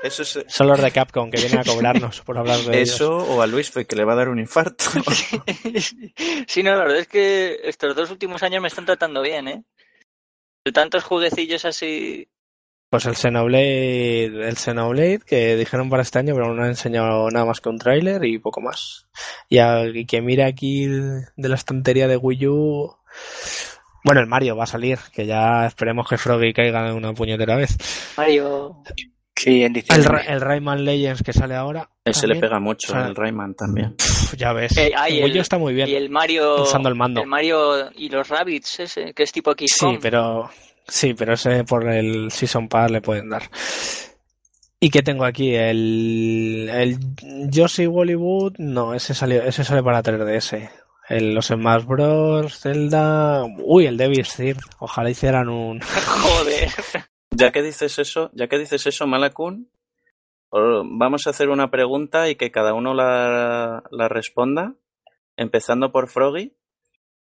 [0.03, 0.43] eso es...
[0.49, 3.71] Son los de Capcom que vienen a cobrarnos por hablar de Eso o a Luis
[3.71, 4.83] que le va a dar un infarto.
[6.45, 9.63] sí, no, la verdad es que estos dos últimos años me están tratando bien, ¿eh?
[10.65, 12.27] De tantos jueguecillos así
[12.95, 17.45] pues el Xenoblade, el Xenoblade que dijeron para este año, pero no han enseñado nada
[17.45, 19.05] más que un tráiler y poco más.
[19.49, 22.95] Y, al, que mira aquí de la estantería de Wii U,
[24.05, 27.75] bueno, el Mario va a salir, que ya esperemos que Froggy caiga una puñetera vez.
[28.15, 28.81] Mario.
[29.35, 30.21] Sí, en diciembre.
[30.29, 31.89] El, Rayman Legends que sale ahora.
[32.05, 33.97] Ese le pega mucho, el Rayman también.
[34.37, 34.77] ya ves.
[34.77, 35.89] Eh, el Wii U está muy bien.
[35.89, 36.63] Y el Mario.
[36.63, 37.19] Usando el mando.
[37.19, 39.67] El Mario y los Rabbits, ese, que es tipo aquí.
[39.67, 40.49] Sí, pero
[40.87, 43.43] Sí, pero ese por el Season Pass le pueden dar.
[44.79, 45.55] ¿Y qué tengo aquí?
[45.55, 46.97] El, el
[47.49, 50.69] Yoshi Bollywood, no, ese salió, ese sale para 3DS.
[51.07, 54.59] El, los Smash Bros, Zelda, uy, el Devil's Third.
[54.79, 55.79] Ojalá hicieran un.
[56.07, 56.69] Joder.
[57.31, 59.69] Ya que dices eso, ya que dices eso, Malakun,
[60.51, 64.75] vamos a hacer una pregunta y que cada uno la, la responda,
[65.35, 66.55] empezando por Froggy.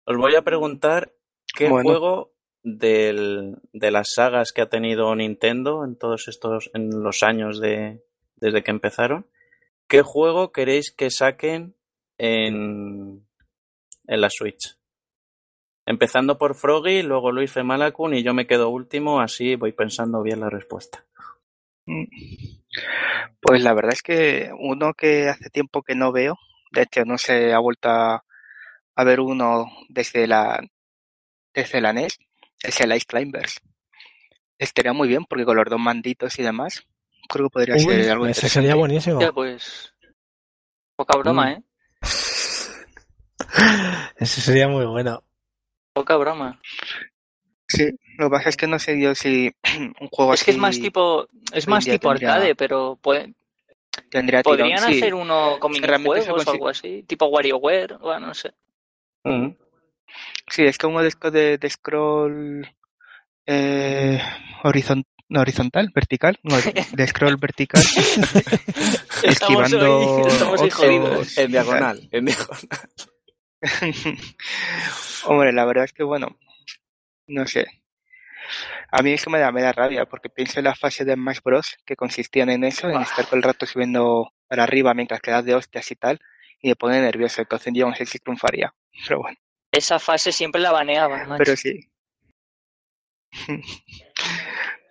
[0.05, 1.13] Os voy a preguntar
[1.55, 2.32] qué juego
[2.63, 8.01] del, de las sagas que ha tenido Nintendo en todos estos, en los años de,
[8.37, 9.27] desde que empezaron,
[9.87, 11.75] ¿qué juego queréis que saquen
[12.17, 13.25] en,
[14.07, 14.77] en la Switch?
[15.85, 20.39] Empezando por Froggy, luego Luis Femalakun y yo me quedo último, así voy pensando bien
[20.39, 21.05] la respuesta.
[21.85, 22.05] Mm.
[23.41, 26.37] Pues la verdad es que uno que hace tiempo que no veo,
[26.71, 28.23] de hecho no se ha vuelto a,
[28.95, 30.61] a ver uno desde la
[31.53, 32.17] desde la NES,
[32.63, 33.61] es el Ice Climbers.
[34.57, 36.85] Estaría muy bien porque con los dos manditos y demás,
[37.29, 39.19] creo que podría ser algo ese sería buenísimo.
[39.19, 39.93] Ya, pues.
[40.95, 41.49] Poca broma, mm.
[41.49, 41.63] ¿eh?
[44.17, 45.23] ese sería muy bueno.
[45.93, 46.59] Poca broma.
[47.67, 49.51] Sí, lo que pasa es que no sé yo si
[49.99, 50.41] un juego es así.
[50.41, 51.27] Es que es más tipo.
[51.51, 52.97] Es más tipo arcade, pero.
[53.01, 53.33] Puede...
[54.09, 58.51] Tendría Podrían hacer uno con minijuegos o algo así, tipo WarioWare, o no sé.
[59.23, 59.49] Mm.
[60.47, 62.67] Sí, es como de, de, de scroll
[63.45, 64.21] eh,
[64.63, 66.55] horizontal, vertical, no,
[66.93, 67.81] de scroll vertical,
[69.23, 72.69] esquivando estamos en diagonal, en diagonal.
[75.25, 76.37] Hombre, la verdad es que bueno,
[77.27, 77.65] no sé.
[78.91, 81.13] A mí es que me da, me da rabia porque pienso en la fase de
[81.13, 81.77] Smash Bros.
[81.85, 85.55] que consistían en eso, en estar todo el rato subiendo para arriba mientras quedas de
[85.55, 86.19] hostias y tal,
[86.61, 87.41] y me pone nervioso.
[87.41, 88.73] Entonces yo no sé si triunfaría.
[89.07, 89.37] Pero bueno.
[89.73, 91.35] Esa fase siempre la baneaba.
[91.37, 91.89] Pero sí.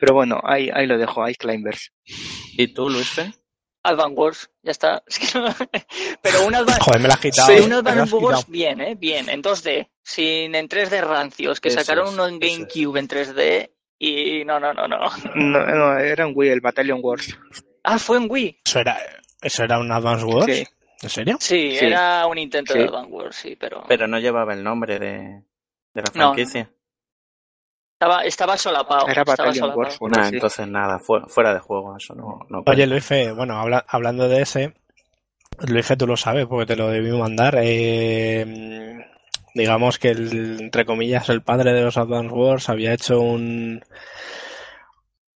[0.01, 1.93] Pero bueno, ahí, ahí lo dejo, Ice Climbers.
[2.59, 3.15] ¿Y tú, Luis?
[3.85, 5.05] Advance Wars, ya está.
[6.23, 7.57] Pero un Advance, Joder, me la has quitado.
[7.57, 8.97] Sí, un Advance Wars bien, ¿eh?
[8.97, 9.89] Bien, en 2D.
[10.03, 13.71] Sin en 3D rancios, que sacaron uno en GameCube en 3D
[14.01, 14.99] y no, no, no, no.
[15.37, 17.39] No, no, era en Wii, el Battalion Wars.
[17.85, 18.63] Ah, fue en Wii.
[18.67, 18.99] ¿Eso era,
[19.41, 20.47] eso era un Advance Wars?
[20.53, 20.67] Sí.
[21.03, 21.37] ¿En serio?
[21.41, 23.85] Sí, era un intento de Advance sí, pero...
[23.89, 25.43] Pero no llevaba el nombre de,
[25.95, 26.71] de la franquicia.
[27.95, 29.09] Estaba, estaba solapado.
[29.09, 30.09] Era estaba solapado.
[30.09, 32.41] Nah, entonces nada, fuera de juego, eso no...
[32.49, 34.75] no Oye, Luife, bueno, hablando de ese,
[35.61, 37.59] Luife tú lo sabes porque te lo debí mandar.
[37.61, 39.05] Eh,
[39.55, 43.83] digamos que, el, entre comillas, el padre de los Advance Wars había hecho un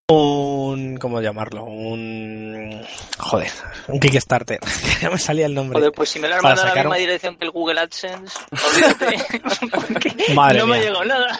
[0.07, 1.63] un ¿cómo llamarlo?
[1.63, 2.81] un
[3.25, 3.51] joder,
[3.87, 4.59] un Kickstarter,
[5.01, 5.79] ya me salía el nombre.
[5.79, 8.37] Joder, pues si me lo han mandado a la misma dirección que el Google AdSense,
[8.51, 10.33] olvídate.
[10.35, 11.39] Madre no me ha llegado nada.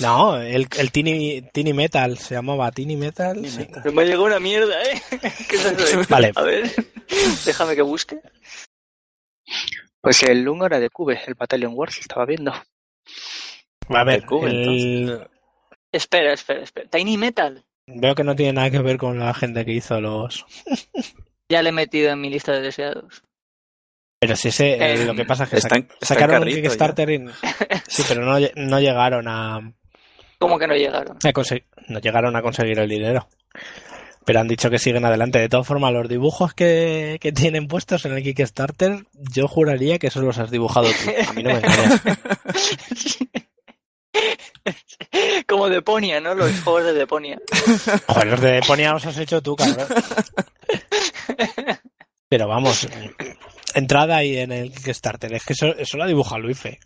[0.00, 3.44] No, el, el Tiny, Tiny Metal se llamaba Tiny Metal.
[3.46, 3.66] Sí.
[3.92, 5.02] Me ha llegado una mierda, eh.
[5.48, 6.08] ¿Qué es?
[6.08, 6.32] Vale.
[6.36, 6.70] A ver,
[7.46, 8.20] déjame que busque.
[10.02, 12.52] Pues el 1 era de Cube, el Battalion Wars, estaba viendo.
[13.88, 15.28] A ver, Cube, el...
[15.92, 16.88] Espera, espera, espera.
[16.88, 17.64] Tiny Metal.
[17.86, 20.44] Veo que no tiene nada que ver con la gente que hizo los.
[21.48, 23.22] ya le he metido en mi lista de deseados.
[24.20, 27.24] Pero si ese, eh, lo que pasa es que sacaron un Kickstarter y...
[27.88, 29.72] Sí, pero no, no llegaron a...
[30.38, 31.16] ¿Cómo que no llegaron?
[31.88, 33.28] no llegaron a conseguir el dinero.
[34.26, 35.38] Pero han dicho que siguen adelante.
[35.38, 40.08] De todas formas, los dibujos que, que tienen puestos en el Kickstarter, yo juraría que
[40.08, 41.10] esos los has dibujado tú.
[41.26, 42.02] A mí no me engañas.
[45.46, 46.34] Como Deponia, ¿no?
[46.34, 47.38] Los juegos de Deponia.
[48.06, 49.86] Joder, los de Deponia los has hecho tú, cabrón.
[52.28, 52.88] Pero vamos,
[53.74, 55.32] entrada ahí en el Kickstarter.
[55.34, 56.78] Es que eso, eso lo ha dibujado Luife.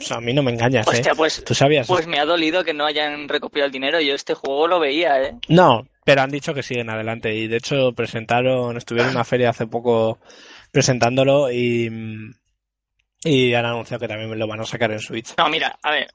[0.00, 1.16] O sea, a mí no me engañas, Hostia, ¿eh?
[1.16, 1.88] Pues, ¿Tú sabías?
[1.88, 4.00] Pues me ha dolido que no hayan recopilado el dinero.
[4.00, 5.34] Yo este juego lo veía, ¿eh?
[5.48, 7.34] No, pero han dicho que siguen adelante.
[7.34, 10.20] Y de hecho presentaron, estuvieron en una feria hace poco
[10.70, 11.90] presentándolo y,
[13.24, 15.34] y han anunciado que también lo van a sacar en Switch.
[15.36, 16.14] No, mira, a ver,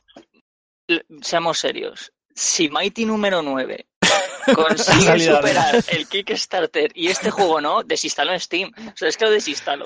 [1.21, 2.13] seamos serios.
[2.35, 3.85] Si Mighty número 9
[4.55, 8.71] consigue superar el Kickstarter y este juego no, desinstalo en Steam.
[8.77, 9.85] O sea, es que lo desinstalo.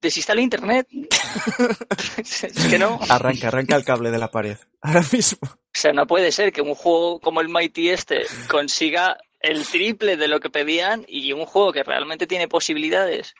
[0.00, 0.88] Desinstalo Internet.
[2.18, 2.98] es que no.
[3.08, 4.58] Arranca, arranca el cable de la pared.
[4.80, 5.48] Ahora mismo.
[5.48, 10.16] O sea, no puede ser que un juego como el Mighty este consiga el triple
[10.16, 13.34] de lo que pedían y un juego que realmente tiene posibilidades.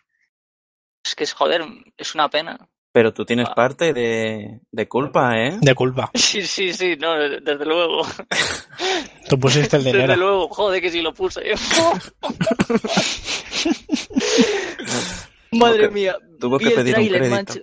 [1.05, 1.64] Es que es joder,
[1.97, 2.69] es una pena.
[2.97, 3.55] Pero tú tienes ah.
[3.55, 5.59] parte de, de, culpa, ¿eh?
[5.61, 6.11] De culpa.
[6.14, 8.07] Sí, sí, sí, no, desde luego.
[9.28, 10.07] Tú pusiste el dinero.
[10.07, 11.42] Desde luego, joder, que sí lo puse.
[15.53, 16.16] Madre mía.
[16.40, 17.55] Tuvo que pedir un crédito.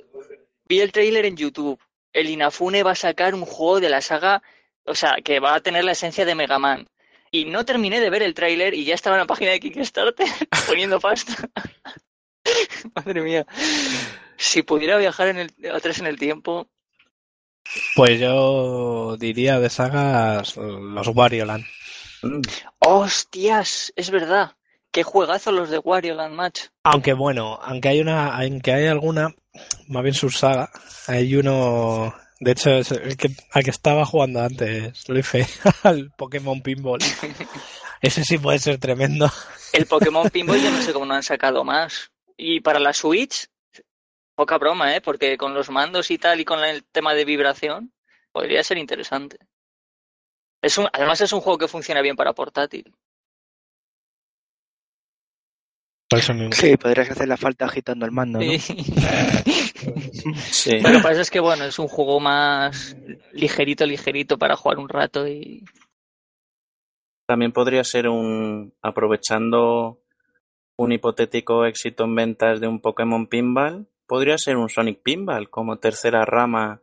[0.69, 1.79] vi el trailer en YouTube.
[2.11, 4.43] El Inafune va a sacar un juego de la saga,
[4.85, 6.85] o sea, que va a tener la esencia de Mega Man.
[7.31, 10.27] Y no terminé de ver el trailer y ya estaba en la página de Kickstarter
[10.67, 11.49] poniendo pasta.
[12.93, 13.47] Madre mía.
[14.43, 16.67] Si pudiera viajar en el, atrás en el tiempo.
[17.95, 21.65] Pues yo diría de sagas los Wario Land.
[22.79, 23.93] ¡Hostias!
[23.95, 24.57] Es verdad.
[24.91, 26.61] Qué juegazo los de Wario Land Match.
[26.83, 29.33] Aunque bueno, aunque hay una, aunque hay alguna,
[29.87, 30.69] más bien su saga,
[31.07, 35.47] hay uno, de hecho, el que, al que estaba jugando antes, lo hice,
[35.83, 36.99] al Pokémon Pinball.
[38.01, 39.31] Ese sí puede ser tremendo.
[39.71, 42.11] El Pokémon Pinball yo no sé cómo no han sacado más.
[42.35, 43.47] Y para la Switch,
[44.35, 45.01] poca broma, ¿eh?
[45.01, 47.93] Porque con los mandos y tal y con el tema de vibración,
[48.31, 49.37] podría ser interesante.
[50.61, 52.95] Es un, además es un juego que funciona bien para portátil.
[56.51, 58.45] Sí, podrías hacer la falta agitando el mando, ¿no?
[60.37, 60.79] Sí.
[60.79, 62.95] Lo que pasa es que, bueno, es un juego más
[63.33, 65.65] ligerito, ligerito para jugar un rato y...
[67.27, 68.73] También podría ser un...
[68.81, 69.99] aprovechando
[70.77, 75.79] un hipotético éxito en ventas de un Pokémon Pinball, podría ser un Sonic Pinball como
[75.79, 76.81] tercera rama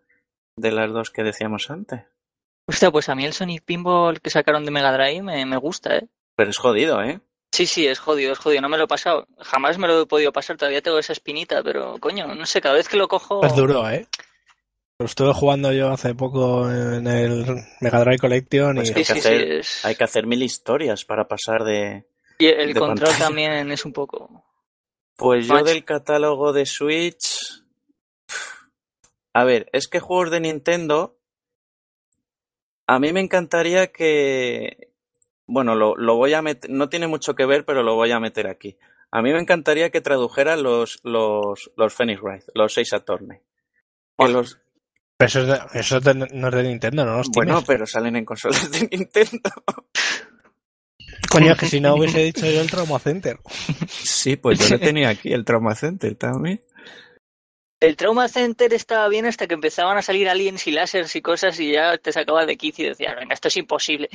[0.57, 2.03] de las dos que decíamos antes.
[2.67, 5.97] Hostia, pues a mí el Sonic Pinball que sacaron de Mega Drive me, me gusta,
[5.97, 6.09] ¿eh?
[6.37, 7.21] Pero es jodido, ¿eh?
[7.53, 8.63] Sí, sí, es jodido, es jodido.
[8.63, 9.27] No me lo he pasado.
[9.39, 10.57] Jamás me lo he podido pasar.
[10.57, 13.45] Todavía tengo esa espinita, pero coño, no sé, cada vez que lo cojo.
[13.45, 14.07] Es duro, ¿eh?
[14.99, 19.13] Lo estuve jugando yo hace poco en el Mega Drive Collection y pues hay, que
[19.13, 22.05] hacer, hay que hacer mil historias para pasar de,
[22.41, 24.43] y el control también es un poco.
[25.21, 27.63] Pues yo del catálogo de Switch.
[29.35, 31.19] A ver, es que juegos de Nintendo.
[32.87, 34.95] A mí me encantaría que.
[35.47, 36.71] Bueno, lo, lo voy a meter.
[36.71, 38.79] No tiene mucho que ver, pero lo voy a meter aquí.
[39.11, 43.41] A mí me encantaría que tradujeran los, los, los Phoenix Wright, los seis Attorney.
[44.17, 44.59] los...
[45.19, 45.41] eso,
[45.75, 47.21] eso no es de Nintendo, ¿no?
[47.35, 49.51] bueno, pero salen en consolas de Nintendo.
[51.31, 53.39] Coño, que si no hubiese dicho yo el Trauma Center.
[53.89, 56.61] Sí, pues yo lo tenía aquí, el Trauma Center también.
[57.81, 61.59] El Trauma Center estaba bien hasta que empezaban a salir aliens y lásers y cosas
[61.61, 64.11] y ya te sacaba de quicio y decías, venga, esto es imposible.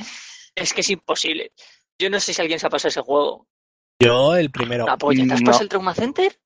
[0.54, 1.52] Es que es imposible.
[1.98, 3.48] Yo no sé si alguien se ha pasado ese juego.
[4.00, 4.86] Yo el primero.
[4.86, 5.26] ¿La polla?
[5.26, 6.38] ¿Te has pasado el Trauma Center?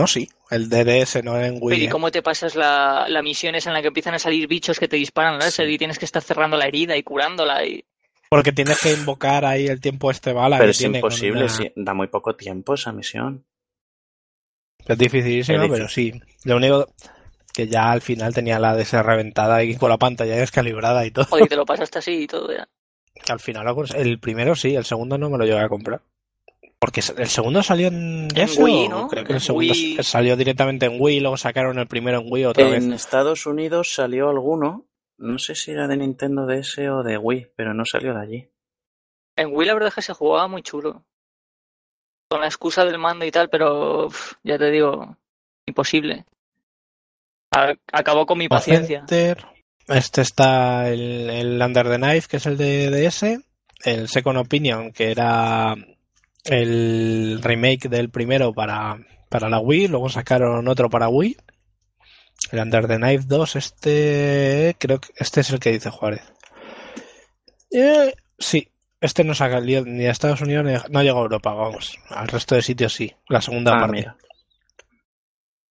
[0.00, 1.76] No, sí, el DDS no en Wii.
[1.76, 4.48] Pero ¿y cómo te pasas la, la misión esa en la que empiezan a salir
[4.48, 7.64] bichos que te disparan láser y tienes que estar cerrando la herida y curándola?
[7.64, 7.84] Y...
[8.28, 10.58] Porque tienes que invocar ahí el tiempo este bala.
[10.58, 11.46] Pero es imposible,
[11.76, 13.44] da muy poco tiempo esa misión.
[14.86, 16.12] Es dificilísimo, pero sí.
[16.44, 16.88] Lo único
[17.52, 21.10] que ya al final tenía la de ser reventada y con la pantalla descalibrada y
[21.10, 21.26] todo.
[21.30, 22.68] Oye, te lo pasaste así y todo ya.
[23.28, 23.66] Al final,
[23.96, 26.02] el primero sí, el segundo no me lo llegué a comprar.
[26.78, 29.08] Porque el segundo salió en, Wii, ¿no?
[29.08, 29.72] Creo que el segundo
[30.02, 32.84] salió directamente en Wii, luego sacaron el primero en Wii otra vez.
[32.84, 34.84] En Estados Unidos salió alguno
[35.18, 38.48] no sé si era de Nintendo DS o de Wii, pero no salió de allí.
[39.36, 41.04] En Wii la verdad es que se jugaba muy chulo.
[42.28, 44.08] Con la excusa del mando y tal, pero
[44.42, 45.16] ya te digo,
[45.66, 46.24] imposible.
[47.92, 49.04] acabó con mi paciencia.
[49.88, 53.40] Este está el, el, Under the Knife, que es el de DS.
[53.84, 55.76] El Second Opinion, que era
[56.44, 58.98] el remake del primero para,
[59.28, 59.88] para la Wii.
[59.88, 61.36] Luego sacaron otro para Wii.
[62.52, 64.76] El Under the Knife 2, este.
[64.78, 66.22] Creo que este es el que dice Juárez.
[67.70, 68.68] Eh, sí,
[69.00, 71.98] este no salido ni a Estados Unidos ni a, no llegó a Europa, vamos.
[72.08, 73.12] Al resto de sitios sí.
[73.28, 74.06] La segunda ah, parte.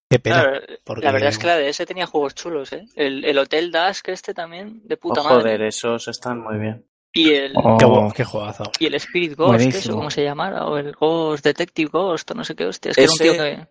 [0.09, 0.61] Qué pena.
[1.01, 2.86] La verdad es que la DS tenía juegos chulos, ¿eh?
[2.95, 5.41] El, Hotel Dusk este también, de puta oh, madre.
[5.41, 6.86] Joder, esos están muy bien.
[7.11, 7.53] Y el.
[7.55, 8.66] Oh, qué, juegazo.
[8.78, 10.66] Y el Spirit Ghost, eso, ¿cómo se llamara?
[10.66, 12.91] O el Ghost Detective Ghost, o no sé qué hostia.
[12.91, 13.68] Es que era un tío que.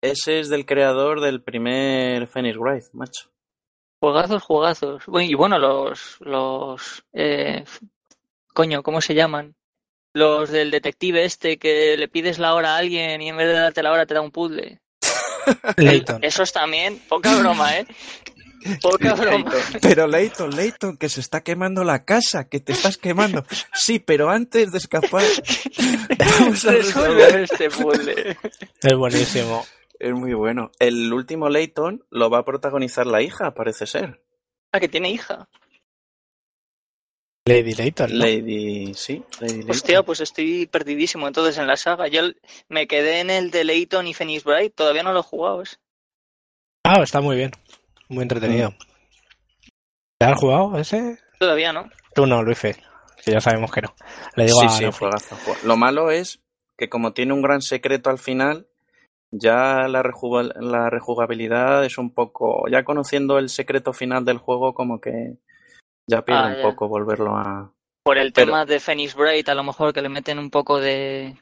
[0.00, 3.30] Ese es del creador del primer Phoenix Wright, macho.
[4.00, 5.02] Juegazos, juegazos.
[5.20, 6.18] Y bueno, los.
[6.20, 7.64] los eh,
[8.54, 9.56] coño, ¿cómo se llaman?
[10.14, 13.54] Los del detective este que le pides la hora a alguien y en vez de
[13.54, 14.80] darte la hora te da un puzzle.
[16.22, 17.86] Esos también, poca broma, ¿eh?
[18.80, 19.50] Poca broma.
[19.80, 23.44] Pero Leighton, Leighton, que se está quemando la casa, que te estás quemando.
[23.72, 25.24] Sí, pero antes de escapar,
[26.18, 28.36] vamos a resolver este puzzle.
[28.82, 29.64] Es buenísimo.
[29.98, 30.70] Es muy bueno.
[30.78, 34.22] El último Leighton lo va a protagonizar la hija, parece ser.
[34.72, 35.48] Ah, que tiene hija.
[37.46, 38.18] Lady Leighton.
[38.18, 42.06] Lady, sí, Lady Hostia, pues estoy perdidísimo entonces en la saga.
[42.06, 42.20] Yo
[42.68, 45.62] me quedé en el de Leighton y Phoenix Bright, todavía no lo he jugado.
[46.84, 47.52] Ah, está muy bien.
[48.08, 48.74] Muy entretenido.
[50.18, 51.18] ¿Te has jugado ese?
[51.38, 51.88] Todavía no.
[52.14, 53.94] Tú no, Luis que ya sabemos que no.
[54.36, 54.84] Le digo sí, sí,
[55.64, 56.40] Lo malo es
[56.76, 58.68] que como tiene un gran secreto al final,
[59.30, 60.02] ya la,
[60.60, 65.36] la rejugabilidad es un poco, ya conociendo el secreto final del juego, como que
[66.06, 67.72] ya pierde ah, un poco volverlo a...
[68.02, 71.36] Por el tema de Phoenix Bright, a lo mejor que le meten un poco de,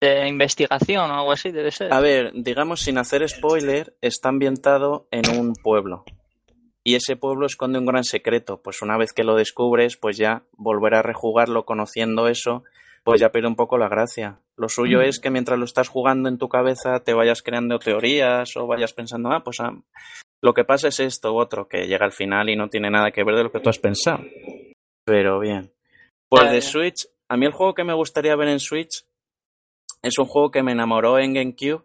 [0.00, 1.92] de investigación o algo así, debe ser.
[1.92, 6.04] A ver, digamos sin hacer spoiler, está ambientado en un pueblo.
[6.84, 8.60] Y ese pueblo esconde un gran secreto.
[8.62, 12.62] Pues una vez que lo descubres, pues ya volver a rejugarlo conociendo eso
[13.04, 14.40] pues ya pierde un poco la gracia.
[14.56, 15.02] Lo suyo mm.
[15.02, 18.94] es que mientras lo estás jugando en tu cabeza te vayas creando teorías o vayas
[18.94, 19.74] pensando, ah, pues ah,
[20.42, 23.10] lo que pasa es esto u otro, que llega al final y no tiene nada
[23.10, 24.24] que ver de lo que tú has pensado.
[25.04, 25.70] Pero bien.
[26.28, 29.04] Pues de Switch, a mí el juego que me gustaría ver en Switch
[30.02, 31.84] es un juego que me enamoró en GameCube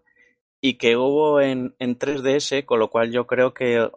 [0.62, 3.90] y que hubo en, en 3DS, con lo cual yo creo que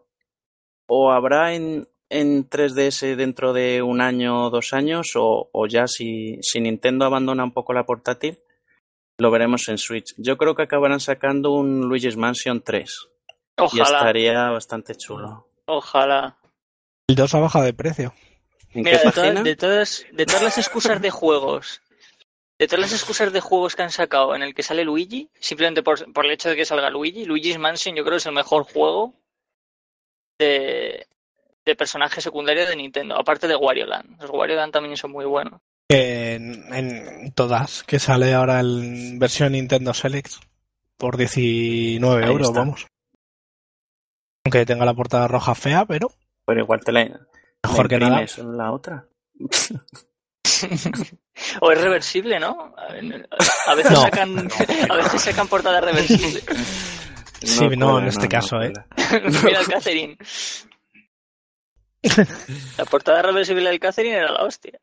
[0.88, 6.38] o habrá en, en 3DS dentro de un año o dos años o, ya si,
[6.42, 8.38] si, Nintendo abandona un poco la portátil,
[9.18, 10.14] lo veremos en Switch.
[10.18, 13.08] Yo creo que acabarán sacando un Luigi's Mansion 3.
[13.58, 13.76] Ojalá.
[13.76, 15.46] Y estaría bastante chulo.
[15.66, 16.36] Ojalá.
[17.08, 18.14] El 2 ha bajado de precio.
[18.74, 18.98] Mira,
[19.42, 21.82] de, todas, de todas las excusas de juegos
[22.58, 25.82] de todas las excusas de juegos que han sacado en el que sale Luigi, simplemente
[25.82, 28.34] por, por, el hecho de que salga Luigi, Luigi's Mansion yo creo que es el
[28.34, 29.14] mejor juego
[30.38, 31.08] de,
[31.64, 34.20] de personaje secundario de Nintendo, aparte de Wario Land.
[34.20, 35.60] Los Wario Land también son muy buenos.
[35.88, 40.32] En, todas, que sale ahora en versión Nintendo Select
[40.96, 42.86] por 19 euros, vamos.
[44.44, 46.10] Aunque tenga la portada roja fea, pero.
[46.46, 47.20] Pero igual te la.
[47.62, 48.24] Mejor que nada.
[48.38, 49.06] la otra.
[51.60, 52.74] o es reversible, ¿no?
[52.76, 54.48] A veces, sacan,
[54.88, 56.42] a veces sacan portada reversible.
[57.42, 58.72] Sí, no, en este caso, ¿eh?
[59.44, 60.16] Mira el Catherine.
[62.78, 64.78] La portada reversible del Catherine era la hostia.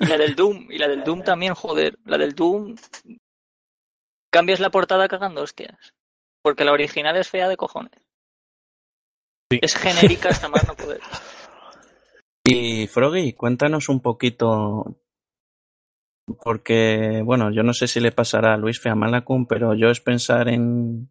[0.00, 1.98] Y la del Doom, y la del Doom también, joder.
[2.04, 2.76] La del Doom.
[4.32, 5.94] Cambias la portada cagando hostias.
[6.42, 7.92] Porque la original es fea de cojones.
[9.50, 11.00] Es genérica hasta más no poder.
[12.44, 14.96] Y Froggy, cuéntanos un poquito.
[16.42, 20.48] Porque, bueno, yo no sé si le pasará a Luis Feamalacum, pero yo es pensar
[20.48, 21.10] en,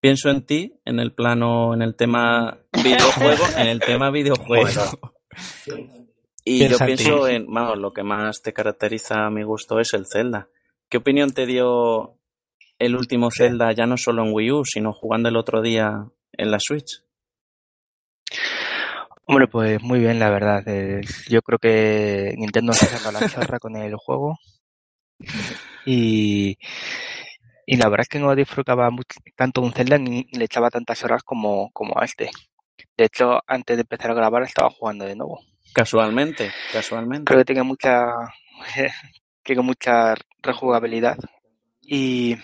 [0.00, 5.12] pienso en ti en el plano, en el tema videojuego, en el tema videojuego.
[6.44, 10.06] Y yo pienso en, vamos, lo que más te caracteriza a mi gusto es el
[10.10, 10.48] Zelda.
[10.88, 12.16] ¿Qué opinión te dio
[12.78, 16.50] el último Zelda, ya no solo en Wii U, sino jugando el otro día en
[16.50, 17.02] la Switch?
[19.26, 20.64] Hombre, pues muy bien, la verdad.
[21.28, 24.38] yo creo que Nintendo se ha sacado la chorra con el juego.
[25.90, 26.58] Y,
[27.70, 28.88] y la verdad es que no disfrutaba
[29.36, 32.30] tanto un Zelda ni le echaba tantas horas como, como a este.
[32.96, 35.40] De hecho, antes de empezar a grabar estaba jugando de nuevo.
[35.74, 37.26] Casualmente, casualmente.
[37.26, 38.06] Creo que tiene mucha,
[39.42, 41.18] tiene mucha rejugabilidad.
[41.82, 42.38] Y,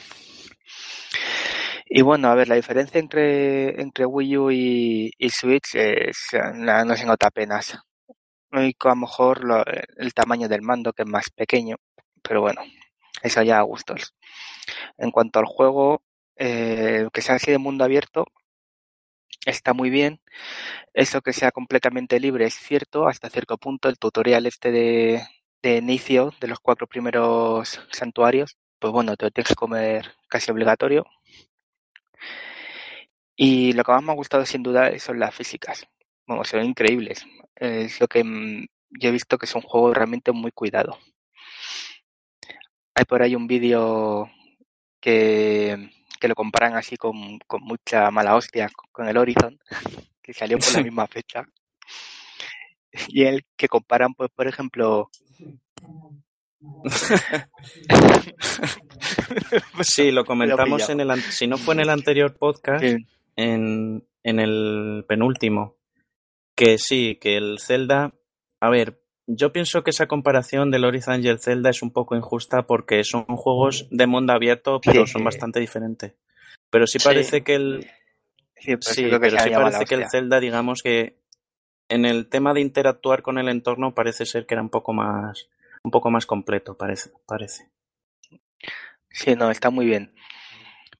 [1.86, 6.18] y bueno, a ver, la diferencia entre, entre Wii U y, Switch es,
[6.52, 7.78] no, se nota apenas.
[8.50, 9.40] a lo mejor
[9.96, 11.76] el tamaño del mando, que es más pequeño,
[12.22, 12.60] pero bueno,
[13.24, 14.14] eso ya a gustos.
[14.98, 16.02] En cuanto al juego,
[16.36, 18.26] eh, que sea así de mundo abierto,
[19.46, 20.20] está muy bien.
[20.94, 23.88] Eso que sea completamente libre es cierto, hasta cierto punto.
[23.88, 25.22] El tutorial este de,
[25.62, 30.50] de inicio de los cuatro primeros santuarios, pues bueno, te lo tienes que comer casi
[30.52, 31.06] obligatorio.
[33.36, 35.86] Y lo que más me ha gustado sin duda son las físicas.
[36.26, 37.24] Bueno, son increíbles.
[37.56, 38.66] Es lo que mm,
[39.00, 40.98] yo he visto que es un juego realmente muy cuidado.
[42.94, 44.30] Hay por ahí un vídeo
[45.00, 45.90] que,
[46.20, 49.58] que lo comparan así con, con mucha mala hostia con el Horizon,
[50.22, 51.46] que salió por la misma fecha.
[53.08, 55.10] Y el que comparan, pues, por ejemplo.
[59.82, 61.20] sí, lo comentamos en el.
[61.20, 62.84] Si no fue en el anterior podcast,
[63.36, 65.76] en, en el penúltimo.
[66.54, 68.14] Que sí, que el Zelda.
[68.60, 72.16] A ver, yo pienso que esa comparación del Horizon y el Zelda es un poco
[72.16, 76.14] injusta porque son juegos de mundo abierto, pero son bastante diferentes.
[76.70, 77.86] Pero sí parece que el,
[78.64, 81.18] Sí, pero sí parece que el Zelda, digamos que
[81.90, 85.50] en el tema de interactuar con el entorno parece ser que era un poco más
[85.82, 87.68] un poco más completo, parece, parece.
[89.10, 90.14] Sí, no, está muy bien.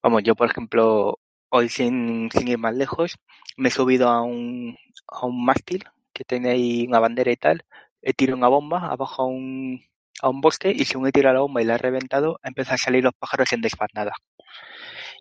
[0.02, 1.18] Vamos, yo por ejemplo,
[1.48, 3.16] hoy sin, sin ir más lejos,
[3.56, 4.76] me he subido a un,
[5.08, 7.64] a un mástil que tiene ahí una bandera y tal,
[8.04, 9.82] he tirado una bomba abajo a un,
[10.20, 12.78] a un bosque y según he tirado la bomba y la he reventado, empiezan a
[12.78, 14.12] salir los pájaros en desparnada.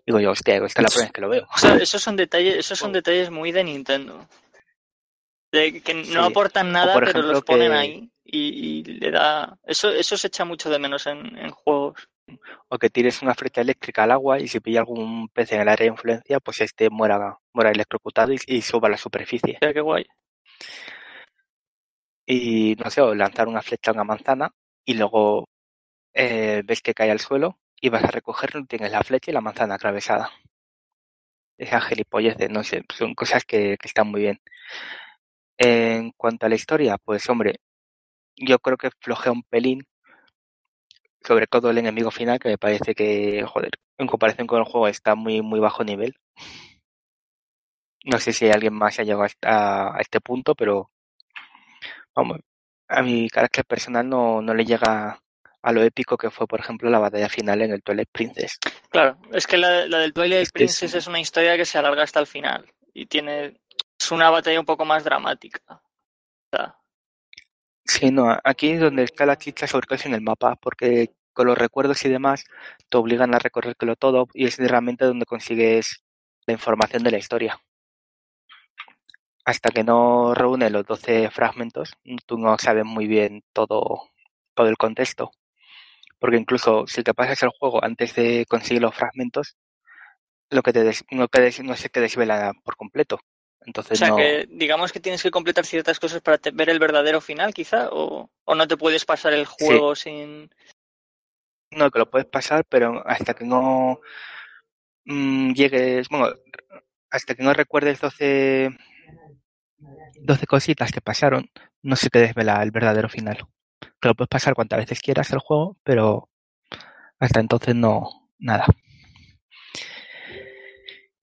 [0.06, 1.46] Digo yo, hostia, esta es la primera vez que lo veo.
[1.54, 4.28] O sea, esos son detalles, esos son detalles muy de Nintendo.
[5.50, 9.56] De que no aportan nada, pero los ponen ahí y, le da.
[9.64, 12.08] Eso, eso se echa mucho de menos en, juegos.
[12.68, 15.68] O que tires una flecha eléctrica al agua y si pilla algún pez en el
[15.68, 19.58] área de influencia, pues este muera, muera electrocutado y, suba a la superficie.
[19.60, 20.06] qué guay.
[22.26, 24.50] Y no sé, o lanzar una flecha a una manzana
[24.84, 25.46] y luego
[26.14, 29.34] eh, ves que cae al suelo y vas a recogerlo y tienes la flecha y
[29.34, 30.30] la manzana atravesada.
[31.58, 34.40] Esa gilipollez de, no sé, son cosas que, que están muy bien.
[35.58, 37.56] En cuanto a la historia, pues hombre,
[38.36, 39.86] yo creo que flojea un pelín,
[41.22, 44.88] sobre todo el enemigo final, que me parece que, joder, en comparación con el juego
[44.88, 46.16] está muy, muy bajo nivel.
[48.04, 50.90] No sé si alguien más ha llegado a, este punto, pero
[52.14, 52.40] vamos,
[52.88, 55.20] a mi carácter personal no, no le llega
[55.62, 58.58] a lo épico que fue, por ejemplo, la batalla final en el Twilight Princess.
[58.90, 61.06] Claro, es que la, del Twilight Princess es...
[61.06, 63.56] una historia que se alarga hasta el final y tiene
[63.98, 65.82] es una batalla un poco más dramática.
[67.86, 71.46] Sí, no, aquí es donde está la chicha sobre todo en el mapa, porque con
[71.46, 72.44] los recuerdos y demás
[72.88, 76.04] te obligan a recorrerlo todo y es realmente donde consigues
[76.46, 77.58] la información de la historia.
[79.44, 81.92] Hasta que no reúne los 12 fragmentos,
[82.26, 84.10] tú no sabes muy bien todo,
[84.54, 85.30] todo el contexto.
[86.18, 89.56] Porque incluso si te pasas el juego antes de conseguir los fragmentos,
[90.50, 91.28] lo que te no,
[91.64, 93.20] no se te desvela por completo.
[93.66, 97.20] Entonces o sea, que digamos que tienes que completar ciertas cosas para ver el verdadero
[97.20, 100.50] final, quizá, o, o no te puedes pasar el juego sin.
[101.70, 104.00] No, que lo puedes pasar, pero hasta que no
[105.06, 106.28] mm, llegues, bueno,
[107.10, 108.70] hasta que no recuerdes 12,
[110.22, 111.50] 12 cositas que pasaron,
[111.82, 113.38] no se te desvela el verdadero final.
[114.00, 116.28] Que lo puedes pasar cuantas veces quieras el juego, pero
[117.18, 118.66] hasta entonces no, nada.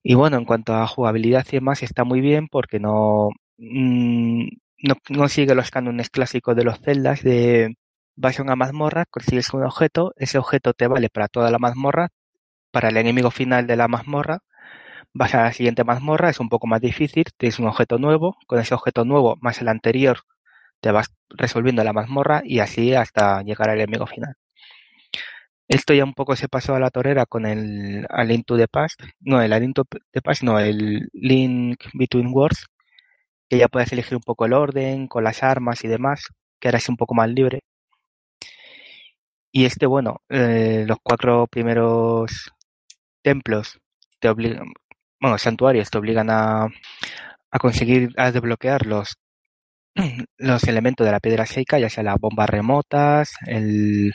[0.03, 4.47] Y bueno, en cuanto a jugabilidad y demás, está muy bien porque no, mm,
[4.83, 7.75] no, no, sigue los cánones clásicos de los celdas de
[8.15, 12.09] vas a una mazmorra, consigues un objeto, ese objeto te vale para toda la mazmorra,
[12.71, 14.39] para el enemigo final de la mazmorra,
[15.13, 18.59] vas a la siguiente mazmorra, es un poco más difícil, tienes un objeto nuevo, con
[18.59, 20.19] ese objeto nuevo más el anterior
[20.81, 24.35] te vas resolviendo la mazmorra y así hasta llegar al enemigo final.
[25.67, 28.67] Esto ya un poco se pasó a la torera con el a Link to the
[28.67, 32.67] Past, no, el Link to the Past, no, el Link Between Worlds,
[33.49, 36.27] que ya puedes elegir un poco el orden con las armas y demás,
[36.59, 37.61] que ahora es un poco más libre.
[39.53, 42.51] Y este, bueno, eh, los cuatro primeros
[43.23, 43.79] templos
[44.19, 44.73] te obligan,
[45.21, 46.65] bueno, santuarios te obligan a,
[47.51, 49.17] a conseguir, a desbloquear los,
[50.37, 54.13] los elementos de la piedra seca, ya sea las bombas remotas, el,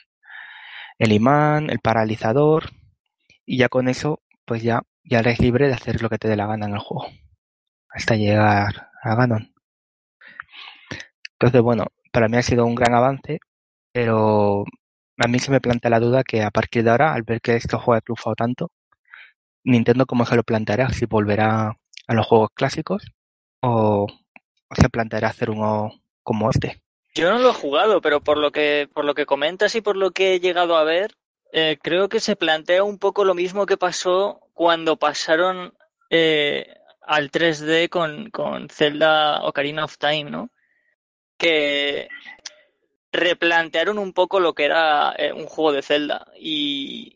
[0.98, 2.70] el imán, el paralizador,
[3.46, 6.36] y ya con eso, pues ya, ya eres libre de hacer lo que te dé
[6.36, 7.08] la gana en el juego.
[7.90, 9.52] Hasta llegar a Ganon.
[11.38, 13.38] Entonces, bueno, para mí ha sido un gran avance,
[13.92, 14.64] pero
[15.18, 17.56] a mí se me plantea la duda que a partir de ahora, al ver que
[17.56, 18.70] este juego ha triunfado tanto,
[19.66, 21.76] Nintendo cómo se lo planteará, si volverá
[22.06, 23.02] a los juegos clásicos
[23.60, 24.06] o
[24.72, 25.90] se planteará hacer uno
[26.22, 26.80] como este.
[27.14, 29.96] Yo no lo he jugado, pero por lo que, por lo que comentas y por
[29.96, 31.16] lo que he llegado a ver,
[31.52, 35.74] eh, creo que se plantea un poco lo mismo que pasó cuando pasaron
[36.10, 40.50] eh, al 3D con, con Zelda Ocarina of Time, ¿no?
[41.38, 42.08] Que
[43.12, 47.15] replantearon un poco lo que era eh, un juego de Zelda y,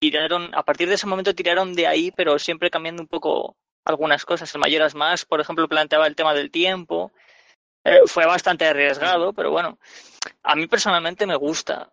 [0.00, 4.24] tiraron, a partir de ese momento tiraron de ahí, pero siempre cambiando un poco algunas
[4.24, 4.54] cosas.
[4.54, 7.12] El Mayoras Más, por ejemplo, planteaba el tema del tiempo
[7.84, 9.78] eh, fue bastante arriesgado, pero bueno,
[10.42, 11.92] a mí personalmente me gusta.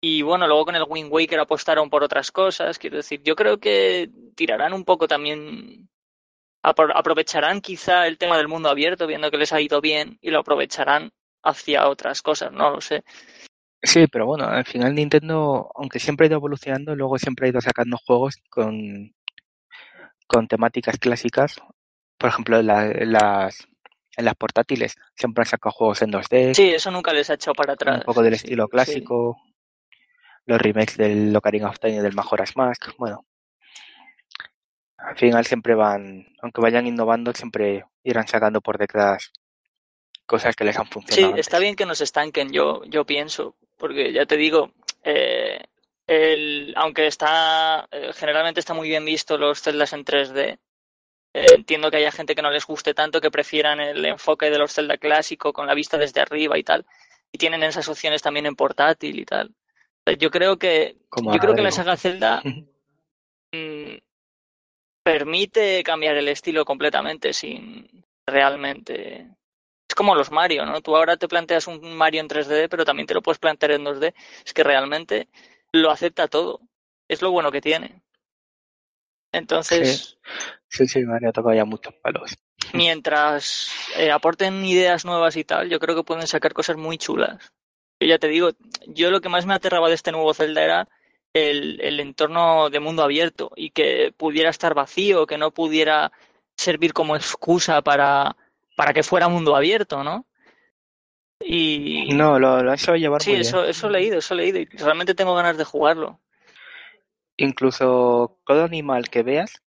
[0.00, 2.78] Y bueno, luego con el Wind Waker apostaron por otras cosas.
[2.78, 5.88] Quiero decir, yo creo que tirarán un poco también.
[6.62, 10.40] Aprovecharán quizá el tema del mundo abierto, viendo que les ha ido bien, y lo
[10.40, 11.12] aprovecharán
[11.42, 13.04] hacia otras cosas, no lo sé.
[13.84, 17.60] Sí, pero bueno, al final Nintendo, aunque siempre ha ido evolucionando, luego siempre ha ido
[17.60, 19.14] sacando juegos con,
[20.26, 21.60] con temáticas clásicas.
[22.16, 23.68] Por ejemplo, las,
[24.16, 26.54] en las portátiles siempre han sacado juegos en 2D.
[26.54, 27.98] Sí, eso nunca les ha echado para atrás.
[27.98, 29.36] Un poco del estilo clásico.
[30.46, 32.90] Los remakes del Ocarina of Time y del Majora's Mask.
[32.98, 33.26] Bueno.
[34.96, 39.30] al final siempre van, aunque vayan innovando, siempre irán sacando por detrás
[40.26, 41.34] cosas que les han funcionado.
[41.34, 44.72] Sí, está bien que nos estanquen, yo, yo pienso, porque ya te digo,
[45.02, 45.62] eh,
[46.06, 50.58] el, aunque está eh, generalmente está muy bien visto los celdas en 3D,
[51.34, 54.58] eh, entiendo que haya gente que no les guste tanto, que prefieran el enfoque de
[54.58, 56.86] los Zelda clásico con la vista desde arriba y tal,
[57.32, 59.52] y tienen esas opciones también en portátil y tal.
[60.18, 62.42] Yo creo que yo creo que la saga Zelda
[63.52, 63.96] mm,
[65.02, 69.28] permite cambiar el estilo completamente sin realmente
[69.94, 70.80] es como los Mario, ¿no?
[70.80, 73.84] Tú ahora te planteas un Mario en 3D, pero también te lo puedes plantear en
[73.84, 74.12] 2D.
[74.44, 75.28] Es que realmente
[75.72, 76.62] lo acepta todo.
[77.06, 78.02] Es lo bueno que tiene.
[79.30, 80.18] Entonces.
[80.68, 82.34] Sí, sí, Mario toca ya muchos palos.
[82.72, 87.52] Mientras eh, aporten ideas nuevas y tal, yo creo que pueden sacar cosas muy chulas.
[88.00, 88.50] Yo ya te digo,
[88.88, 90.88] yo lo que más me aterraba de este nuevo Zelda era
[91.32, 96.10] el, el entorno de mundo abierto y que pudiera estar vacío, que no pudiera
[96.56, 98.36] servir como excusa para,
[98.74, 100.26] para que fuera mundo abierto, ¿no?
[101.40, 102.12] Y...
[102.14, 105.14] No, lo, lo hecho llevar sí, eso, eso he leído, eso he leído y realmente
[105.14, 106.20] tengo ganas de jugarlo.
[107.36, 109.62] Incluso todo animal que veas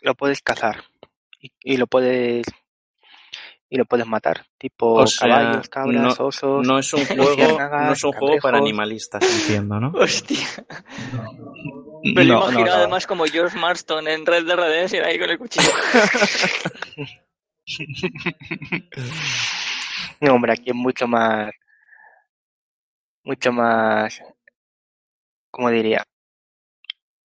[0.00, 0.84] lo puedes cazar
[1.40, 2.46] y, lo puedes
[3.68, 6.66] y lo puedes matar, tipo caballos, cabras, osos.
[6.66, 9.90] No es un juego, no es un juego para animalistas, entiendo, ¿no?
[9.94, 10.46] Hostia.
[12.02, 15.70] Me lo imagino además como George Marston en Red Dead Redemption ahí con el cuchillo.
[20.20, 21.50] no, hombre, aquí es mucho más
[23.24, 24.20] mucho más
[25.50, 26.06] ¿cómo diría?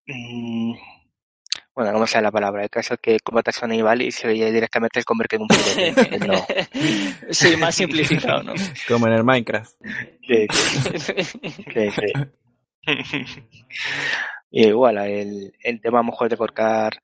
[0.07, 0.73] Mm,
[1.75, 2.63] bueno, no sé la palabra.
[2.63, 5.47] El caso es que combatas a un animal y se directamente se convierte en un
[5.47, 6.19] pirete.
[6.27, 6.33] no.
[7.31, 8.53] Sí, más simplificado, ¿no?
[8.87, 9.73] Como en el Minecraft.
[10.27, 11.91] Sí, sí.
[11.91, 13.43] sí,
[14.49, 17.01] Y igual, el, el tema a lo mejor de cortar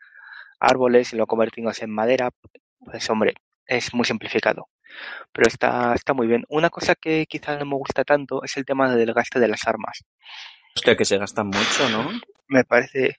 [0.59, 2.31] árboles y lo convertimos en madera,
[2.79, 3.33] pues hombre,
[3.65, 4.69] es muy simplificado.
[5.31, 6.43] Pero está, está muy bien.
[6.49, 9.67] Una cosa que quizás no me gusta tanto es el tema del gasto de las
[9.67, 10.03] armas.
[10.75, 12.09] Hostia, que se gastan mucho, ¿no?
[12.47, 13.17] Me parece,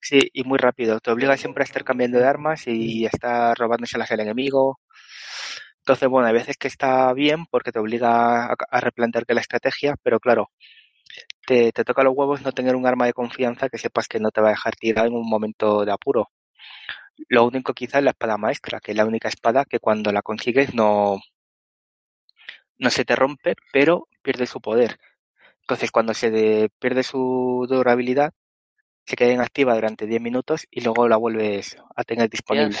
[0.00, 1.00] Sí, y muy rápido.
[1.00, 4.80] Te obliga siempre a estar cambiando de armas y a estar robándoselas al enemigo.
[5.78, 9.96] Entonces, bueno, hay veces que está bien porque te obliga a, a replantearte la estrategia,
[10.02, 10.50] pero claro,
[11.46, 14.30] te, te toca los huevos no tener un arma de confianza que sepas que no
[14.30, 16.30] te va a dejar tirar en un momento de apuro.
[17.28, 20.22] Lo único quizás es la espada maestra, que es la única espada que cuando la
[20.22, 21.20] consigues no,
[22.78, 24.98] no se te rompe, pero pierde su poder.
[25.62, 28.32] Entonces, cuando se pierde su durabilidad,
[29.06, 32.76] se queda inactiva durante 10 minutos y luego la vuelves a tener disponible.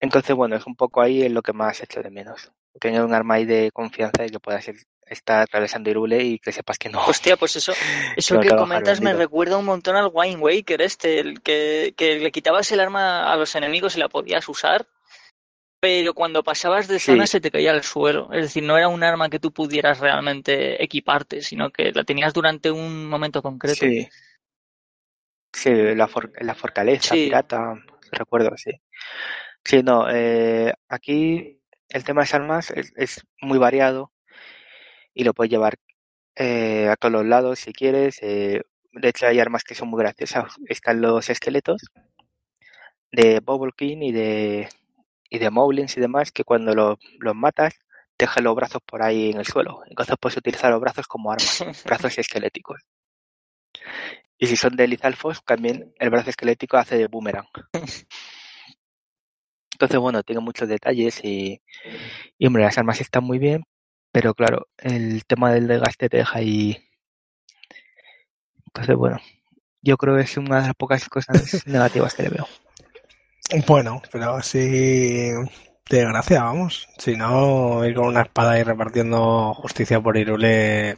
[0.00, 2.52] Entonces, bueno, es un poco ahí en lo que más hecho de menos.
[2.80, 4.66] Tener un arma ahí de confianza y que puedas
[5.06, 7.04] estar atravesando Irule y que sepas que no.
[7.06, 7.72] Hostia, pues eso,
[8.16, 12.32] eso que, comentas me recuerda un montón al Wine Waker este, el que, que le
[12.32, 14.86] quitabas el arma a los enemigos y la podías usar
[15.82, 18.32] pero cuando pasabas de zona se te caía al suelo.
[18.32, 22.32] Es decir, no era un arma que tú pudieras realmente equiparte, sino que la tenías
[22.32, 23.80] durante un momento concreto.
[23.80, 24.08] Sí.
[25.52, 26.08] Sí, la,
[26.40, 28.70] la fortaleza pirata, recuerdo, sí.
[29.64, 34.12] Sí, no, eh, aquí el tema de armas es, muy variado
[35.14, 35.76] y lo puedes llevar
[36.36, 38.18] eh, a todos los lados si quieres.
[38.22, 38.62] Eh,
[38.92, 40.54] de hecho, hay armas que son muy graciosas.
[40.66, 41.82] Están los esqueletos
[43.10, 44.68] de Bubble King y de
[45.32, 47.74] y de Moblins y demás que cuando los, los matas
[48.18, 49.82] dejan los brazos por ahí en el suelo.
[49.88, 52.82] Entonces puedes utilizar los brazos como armas, brazos esqueléticos.
[54.36, 57.46] Y si son de Lizalfos, también el brazo esquelético hace de boomerang.
[59.72, 61.62] Entonces, bueno, tiene muchos detalles y,
[62.38, 63.64] y, hombre, las armas están muy bien,
[64.12, 66.78] pero claro, el tema del desgaste te deja ahí.
[68.66, 69.18] Entonces, bueno,
[69.80, 71.34] yo creo que es una de las pocas cosas
[71.66, 72.48] negativas que le veo.
[73.66, 75.32] Bueno, pero así
[75.90, 76.88] de gracia, vamos.
[76.96, 80.96] Si no, ir con una espada y repartiendo justicia por Irule.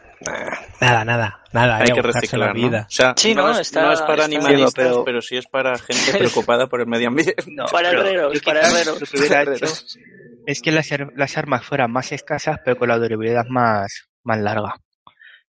[0.81, 1.79] Nada, nada, nada.
[1.79, 2.87] Hay, que reciclar la vida.
[2.89, 3.73] O sea, no, es,
[4.03, 5.21] para animalistas, pero...
[5.21, 7.35] sí es para gente preocupada por el medio ambiente.
[7.71, 9.99] para herreros, para herreros.
[10.47, 14.75] es que las, las armas fueran más escasas, pero con la durabilidad más, más larga.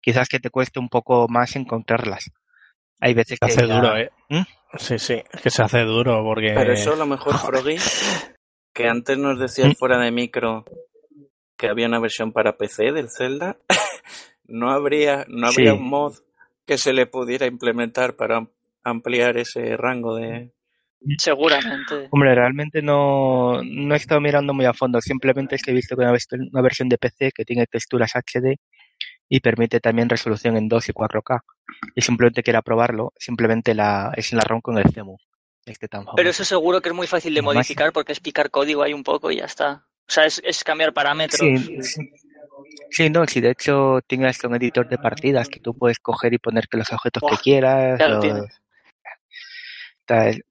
[0.01, 2.31] Quizás que te cueste un poco más encontrarlas.
[2.99, 3.45] Hay veces que...
[3.45, 4.11] Hace duro, ¿eh?
[4.29, 4.43] ¿Mm?
[4.77, 6.53] Sí, sí, es que se hace duro porque...
[6.55, 7.77] Pero eso a lo mejor, Froggy,
[8.73, 9.73] que antes nos decías ¿Mm?
[9.73, 10.65] fuera de micro
[11.57, 13.57] que había una versión para PC del Zelda,
[14.45, 16.13] no habría, no habría un mod
[16.65, 18.47] que se le pudiera implementar para
[18.83, 20.51] ampliar ese rango de...
[21.17, 22.07] Seguramente.
[22.11, 25.95] Hombre, realmente no, no he estado mirando muy a fondo, simplemente es que he visto
[25.95, 26.13] que una,
[26.51, 28.57] una versión de PC que tiene texturas HD
[29.29, 31.41] y permite también resolución en 2 y 4K.
[31.95, 35.17] Y simplemente quiera probarlo, simplemente la, es en la ROM con el CEMU.
[35.65, 38.93] Este Pero eso seguro que es muy fácil de modificar porque es picar código ahí
[38.93, 39.85] un poco y ya está.
[40.07, 41.39] O sea, es, es cambiar parámetros.
[41.39, 41.77] Sí,
[42.91, 43.09] sí.
[43.09, 46.67] no, si de hecho tienes un editor de partidas que tú puedes coger y poner
[46.67, 47.97] que los objetos que quieras.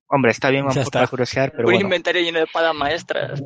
[0.06, 1.86] Hombre, está bien vamos para curiosear, pero Un bueno.
[1.86, 3.42] inventario lleno de espadas maestras.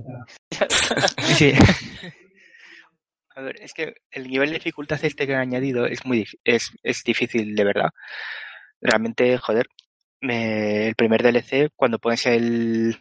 [1.37, 1.53] sí.
[3.37, 6.71] A ver, es que el nivel de dificultad este que han añadido es muy es,
[6.83, 7.91] es difícil, de verdad.
[8.81, 9.67] Realmente, joder,
[10.23, 12.97] el primer DLC, cuando pones el,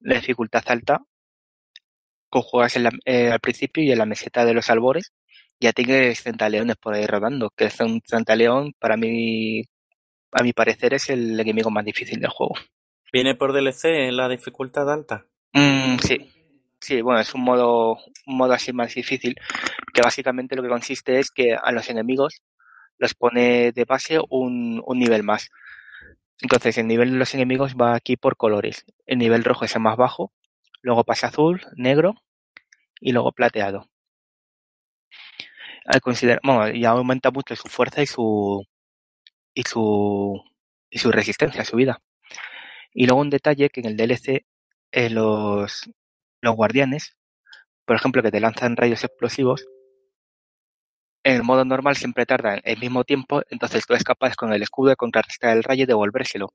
[0.00, 1.00] la dificultad alta,
[2.30, 5.12] juegas eh, al principio y en la meseta de los albores,
[5.58, 9.64] ya tienes centaleones por ahí rodando, que es un centaleón, para mí,
[10.32, 12.54] a mi parecer, es el enemigo más difícil del juego.
[13.12, 15.26] ¿Viene por DLC en la dificultad alta?
[15.52, 16.30] Mm, sí,
[16.80, 19.36] Sí, bueno, es un modo, un modo así más difícil,
[19.92, 22.42] que básicamente lo que consiste es que a los enemigos
[22.98, 25.50] los pone de base un, un nivel más.
[26.40, 28.86] Entonces, el nivel de los enemigos va aquí por colores.
[29.06, 30.32] El nivel rojo es el más bajo,
[30.80, 32.14] luego pasa azul, negro
[33.00, 33.90] y luego plateado.
[35.84, 38.64] Al considerar, bueno, y aumenta mucho su fuerza y su
[39.54, 40.42] y su
[40.90, 42.00] y su resistencia, su vida.
[42.92, 44.44] Y luego un detalle que en el DLC
[44.92, 45.90] eh, los
[46.42, 47.16] los guardianes,
[47.84, 49.66] por ejemplo, que te lanzan rayos explosivos,
[51.22, 54.62] en el modo normal siempre tardan el mismo tiempo, entonces tú eres capaz con el
[54.62, 56.54] escudo de contrarrestar el rayo y devolvérselo.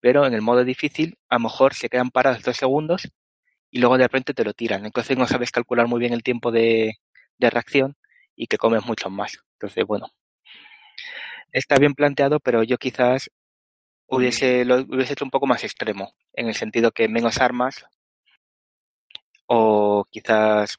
[0.00, 3.08] Pero en el modo difícil, a lo mejor se quedan parados dos segundos
[3.70, 4.86] y luego de repente te lo tiran.
[4.86, 6.94] Entonces no sabes calcular muy bien el tiempo de,
[7.38, 7.96] de reacción
[8.36, 9.38] y que comes mucho más.
[9.54, 10.08] Entonces, bueno,
[11.52, 13.30] está bien planteado, pero yo quizás
[14.06, 17.86] hubiese, lo hubiese hecho un poco más extremo, en el sentido que menos armas,
[19.46, 20.76] o quizás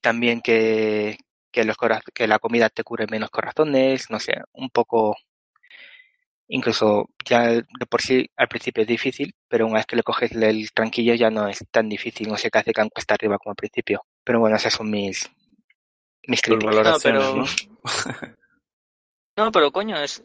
[0.00, 1.16] también que,
[1.50, 1.76] que, los
[2.12, 5.16] que la comida te cure menos corazones, no sé, un poco,
[6.48, 10.32] incluso ya de por sí al principio es difícil, pero una vez que le coges
[10.32, 13.52] el tranquillo ya no es tan difícil, no sé qué hace que cuesta arriba como
[13.52, 14.04] al principio.
[14.22, 15.30] Pero bueno, esas son mis,
[16.26, 17.00] mis críticas.
[17.02, 17.36] pero...
[17.36, 17.44] No,
[19.52, 20.22] pero coño, es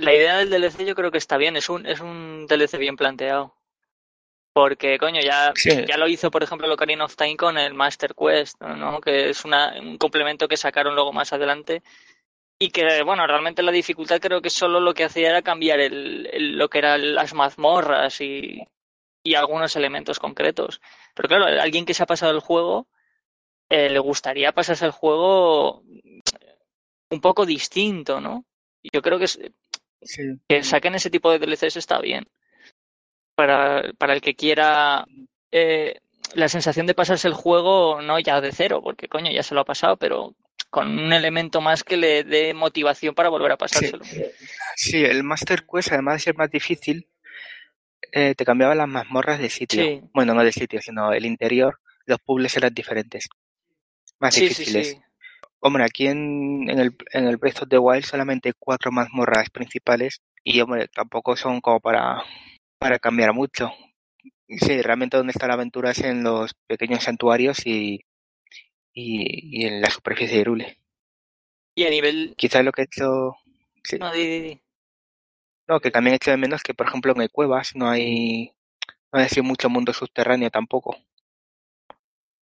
[0.00, 2.96] la idea del DLC yo creo que está bien, es un, es un DLC bien
[2.96, 3.54] planteado.
[4.52, 5.52] Porque, coño, ya,
[5.86, 9.00] ya lo hizo, por ejemplo, Ocarina of Time con el Master Quest, ¿no?
[9.00, 11.82] Que es una, un complemento que sacaron luego más adelante.
[12.58, 16.58] Y que, bueno, realmente la dificultad creo que solo lo que hacía era cambiar el,
[16.58, 18.66] lo que eran las mazmorras y,
[19.22, 20.80] y algunos elementos concretos.
[21.14, 22.88] Pero claro, alguien que se ha pasado el juego,
[23.68, 25.82] eh, le gustaría pasarse el juego
[27.10, 28.44] un poco distinto, ¿no?
[28.92, 29.26] Yo creo que,
[30.48, 32.26] que saquen ese tipo de DLCs está bien
[33.38, 35.06] para, para el que quiera
[35.52, 36.00] eh,
[36.34, 39.60] la sensación de pasarse el juego no ya de cero, porque coño, ya se lo
[39.60, 40.34] ha pasado, pero
[40.70, 44.04] con un elemento más que le dé motivación para volver a pasárselo.
[44.74, 47.08] Sí, el Master Quest, además de ser más difícil,
[48.12, 50.08] eh, te cambiaba las mazmorras de sitio.
[50.12, 51.78] Bueno, no de sitio, sino el interior.
[52.06, 53.28] Los puzzles eran diferentes.
[54.18, 54.98] Más difíciles.
[55.60, 59.50] Hombre, aquí en, en, el, en el Breath of the Wild solamente hay cuatro mazmorras
[59.50, 62.22] principales y, hombre, tampoco son como para
[62.78, 63.70] para cambiar mucho.
[64.48, 68.00] Sí, realmente donde está la aventura es en los pequeños santuarios y,
[68.94, 70.78] y, en la superficie de Irule.
[71.74, 72.34] Y a nivel...
[72.36, 73.36] Quizás lo que he hecho...
[73.84, 73.98] Sí.
[73.98, 74.60] No, di,
[75.68, 78.52] no, que también he hecho de menos que, por ejemplo, en cuevas no hay...
[79.12, 80.96] No hay mucho mundo subterráneo tampoco.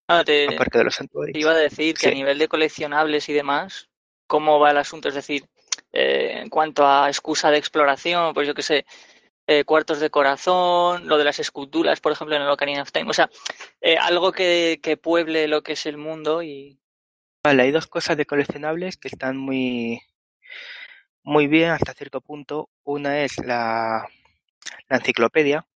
[0.08, 1.34] Ah, te, aparte de los santuarios.
[1.34, 3.90] Te iba a decir que a nivel de coleccionables y demás,
[4.28, 5.10] ¿cómo va el asunto?
[5.10, 5.46] Es decir,
[5.92, 8.86] eh, en cuanto a excusa de exploración, pues yo qué sé,
[9.48, 13.10] eh, cuartos de corazón, lo de las esculturas, por ejemplo, en el Ocarina of Time.
[13.10, 13.30] O sea,
[13.82, 16.80] eh, algo que, que, pueble lo que es el mundo y...
[17.44, 20.02] Vale, hay dos cosas de coleccionables que están muy,
[21.24, 22.70] muy bien hasta cierto punto.
[22.84, 24.08] Una es la,
[24.90, 25.68] la enciclopedia,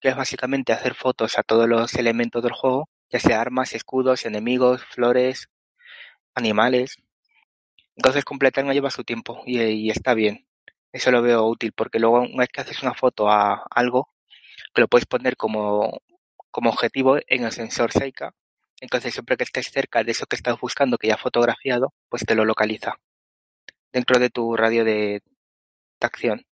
[0.00, 4.24] que es básicamente hacer fotos a todos los elementos del juego, ya sea armas, escudos,
[4.26, 5.50] enemigos, flores,
[6.34, 6.96] animales.
[7.96, 10.46] Entonces completar no lleva su tiempo y está bien.
[10.92, 14.08] Eso lo veo útil porque luego una vez que haces una foto a algo,
[14.74, 16.02] que lo puedes poner como,
[16.50, 18.34] como objetivo en el sensor Seika,
[18.80, 22.34] entonces siempre que estés cerca de eso que estás buscando que ya fotografiado, pues te
[22.34, 22.98] lo localiza
[23.92, 25.22] dentro de tu radio de,
[26.00, 26.44] acción.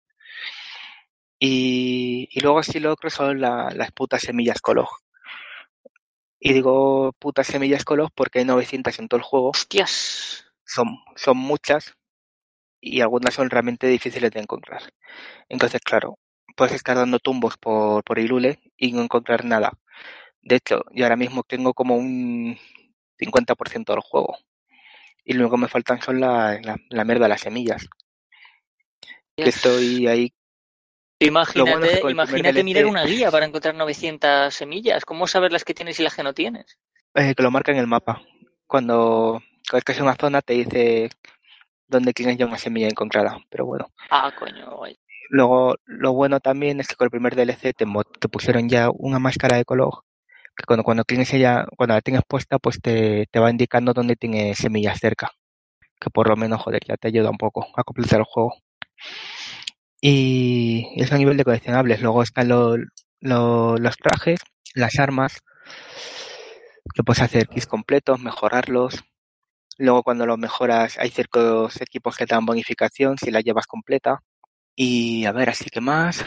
[1.39, 4.89] Y, luego si lo otro son las putas semillas Colog.
[6.41, 9.51] Y digo putas semillas Colog porque hay 900 en todo el juego.
[9.51, 10.47] Hostias.
[10.65, 10.87] Son,
[11.17, 11.95] son muchas,
[12.81, 14.83] y algunas son realmente difíciles de encontrar.
[15.49, 16.19] Entonces, claro,
[16.57, 19.73] puedes estar dando tumbos por, por Ilule y no encontrar nada.
[20.43, 22.59] De hecho, yo ahora mismo tengo como un
[23.19, 24.39] 50% del juego.
[25.25, 26.59] y lo único que me faltan son la,
[26.89, 27.87] la, mierda de las semillas.
[29.37, 30.33] Que estoy ahí.
[31.21, 35.05] Imagínate, imagínate mirar una guía para encontrar 900 semillas.
[35.05, 36.79] ¿Cómo saber las que tienes y las que no tienes?
[37.15, 38.23] Eh, que lo marca en el mapa.
[38.67, 39.43] Cuando
[39.73, 41.11] es que es una zona te dice
[41.87, 43.39] dónde tienes ya una semilla encontrada.
[43.51, 43.91] Pero bueno.
[44.11, 44.81] Ah, coño.
[45.29, 47.87] Luego, lo bueno también es que con el primer DLC te,
[48.19, 50.03] te pusieron ya una máscara de color
[50.61, 54.17] que cuando, cuando tienes ella, cuando la tienes puesta, pues te, te va indicando dónde
[54.17, 55.31] tienes semillas cerca.
[56.01, 58.55] Que por lo menos, joder, ya te ayuda un poco a completar el juego.
[60.01, 62.01] Y es a nivel de coleccionables.
[62.01, 62.79] Luego están los,
[63.21, 64.41] los trajes,
[64.75, 65.41] las armas,
[66.95, 69.05] que puedes hacer kits completos, mejorarlos.
[69.79, 74.23] Luego cuando los mejoras hay ciertos equipos que te dan bonificación si la llevas completa.
[74.75, 76.25] Y a ver, así que más.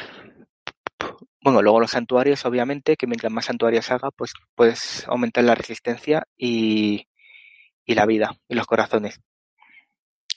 [1.41, 6.23] Bueno, luego los santuarios, obviamente, que mientras más santuarios haga, pues puedes aumentar la resistencia
[6.37, 7.07] y,
[7.85, 9.19] y la vida y los corazones.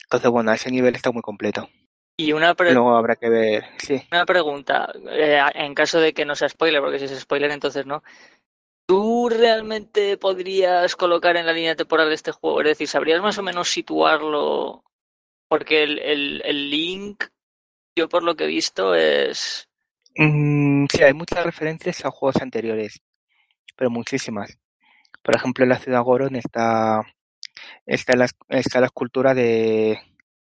[0.03, 1.69] Entonces, bueno, a ese nivel está muy completo.
[2.17, 4.01] Y una Luego habrá que ver, sí.
[4.11, 7.85] Una pregunta, eh, en caso de que no sea spoiler, porque si es spoiler entonces
[7.85, 8.03] no.
[8.87, 12.61] ¿Tú realmente podrías colocar en la línea temporal de este juego?
[12.61, 14.83] Es decir, ¿sabrías más o menos situarlo?
[15.47, 17.25] Porque el, el, el link,
[17.95, 19.67] yo por lo que he visto, es
[20.17, 23.01] Mm, sí, hay muchas referencias a juegos anteriores,
[23.75, 24.57] pero muchísimas.
[25.21, 27.01] Por ejemplo, en la ciudad Goron está,
[27.85, 29.99] está, la, está la escultura de,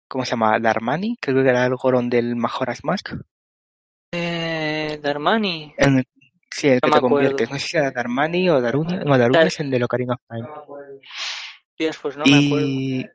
[0.08, 0.60] ¿cómo se llama?
[0.60, 3.14] Darmani, creo que era el Goron del Majora's Mask.
[4.12, 5.74] Eh, Darmani.
[6.50, 7.50] sí, el que te conviertes.
[7.50, 8.98] No sé si era Darmani o Daruni.
[9.06, 10.48] No, Daruni es el de Ocarina of Time.
[12.02, 12.68] pues no me acuerdo.
[12.68, 13.06] Y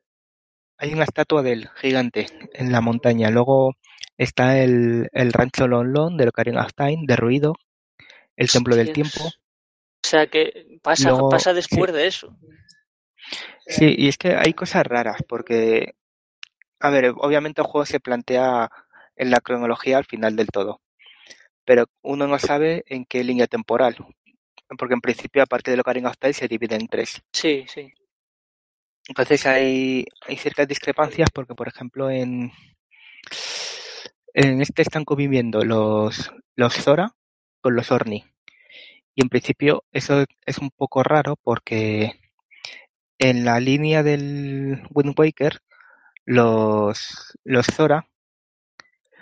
[0.79, 3.31] hay una estatua de él, gigante, en la montaña.
[3.31, 3.75] Luego
[4.21, 7.55] Está el, el rancho Lon Lon de Ocarina of Time, derruido,
[8.37, 9.25] el Templo del Tiempo.
[9.25, 12.37] O sea que pasa, pasa después de eso.
[13.65, 15.95] Sí, y es que hay cosas raras, porque,
[16.81, 18.71] a ver, obviamente el juego se plantea
[19.17, 20.81] en la cronología al final del todo,
[21.65, 23.97] pero uno no sabe en qué línea temporal,
[24.79, 27.23] porque en principio, aparte de Ocarina of Time, se divide en tres.
[27.33, 27.93] Sí, sí.
[29.09, 32.53] Entonces hay, hay ciertas discrepancias, porque, por ejemplo, en
[34.35, 37.15] en este están conviviendo los, los Zora
[37.61, 38.25] con los Orni.
[39.15, 42.13] Y en principio eso es un poco raro porque
[43.19, 45.61] en la línea del Wind Waker
[46.31, 48.07] los, los Zora,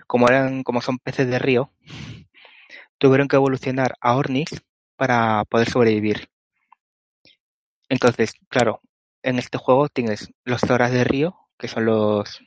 [0.06, 1.72] como eran, como son peces de río,
[2.98, 4.50] tuvieron que evolucionar a Ornis
[4.94, 6.28] para poder sobrevivir.
[7.88, 8.82] Entonces, claro,
[9.22, 12.42] en este juego tienes los Zoras de río, que son los,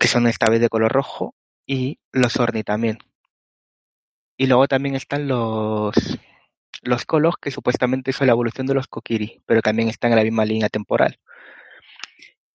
[0.00, 2.98] que son esta vez de color rojo, y los Orni también.
[4.36, 5.94] Y luego también están los,
[6.82, 10.24] los Kolos, que supuestamente son la evolución de los Kokiri, pero también están en la
[10.24, 11.20] misma línea temporal.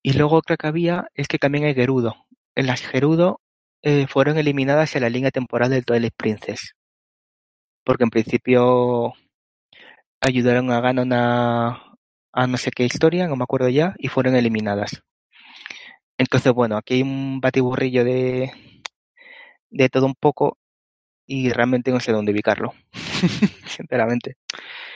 [0.03, 2.15] Y luego otra que había es que también hay Gerudo.
[2.55, 3.41] En las Gerudo
[3.81, 6.73] eh, fueron eliminadas en la línea temporal del Twilight Princess.
[7.83, 9.13] Porque en principio
[10.21, 11.97] ayudaron a Ganon a,
[12.33, 15.01] a no sé qué historia, no me acuerdo ya, y fueron eliminadas.
[16.17, 18.51] Entonces, bueno, aquí hay un batiburrillo de,
[19.69, 20.57] de todo un poco
[21.27, 22.73] y realmente no sé dónde ubicarlo,
[23.67, 24.37] sinceramente.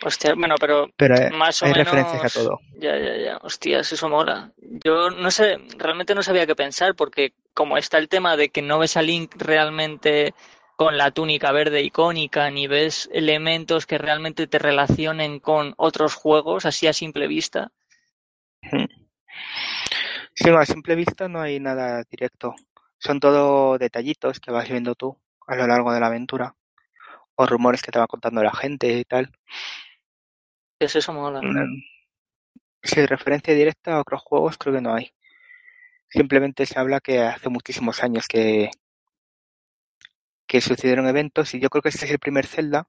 [0.03, 1.85] Hostia, bueno, pero, pero más o hay menos...
[1.85, 2.59] referencias a todo.
[2.79, 3.37] Ya, ya, ya.
[3.37, 4.51] Hostias, eso mola.
[4.83, 8.61] Yo no sé, realmente no sabía qué pensar porque como está el tema de que
[8.61, 10.33] no ves a Link realmente
[10.75, 16.65] con la túnica verde icónica, ni ves elementos que realmente te relacionen con otros juegos,
[16.65, 17.71] así a simple vista.
[20.33, 22.55] Sí, a simple vista no hay nada directo.
[22.97, 26.55] Son todo detallitos que vas viendo tú a lo largo de la aventura.
[27.35, 29.31] O rumores que te va contando la gente y tal.
[30.81, 31.41] Es eso mola.
[31.43, 31.79] Mm.
[32.81, 35.13] Sí, referencia directa a otros juegos creo que no hay.
[36.09, 38.71] Simplemente se habla que hace muchísimos años que,
[40.47, 42.87] que sucedieron eventos y yo creo que este es el primer Zelda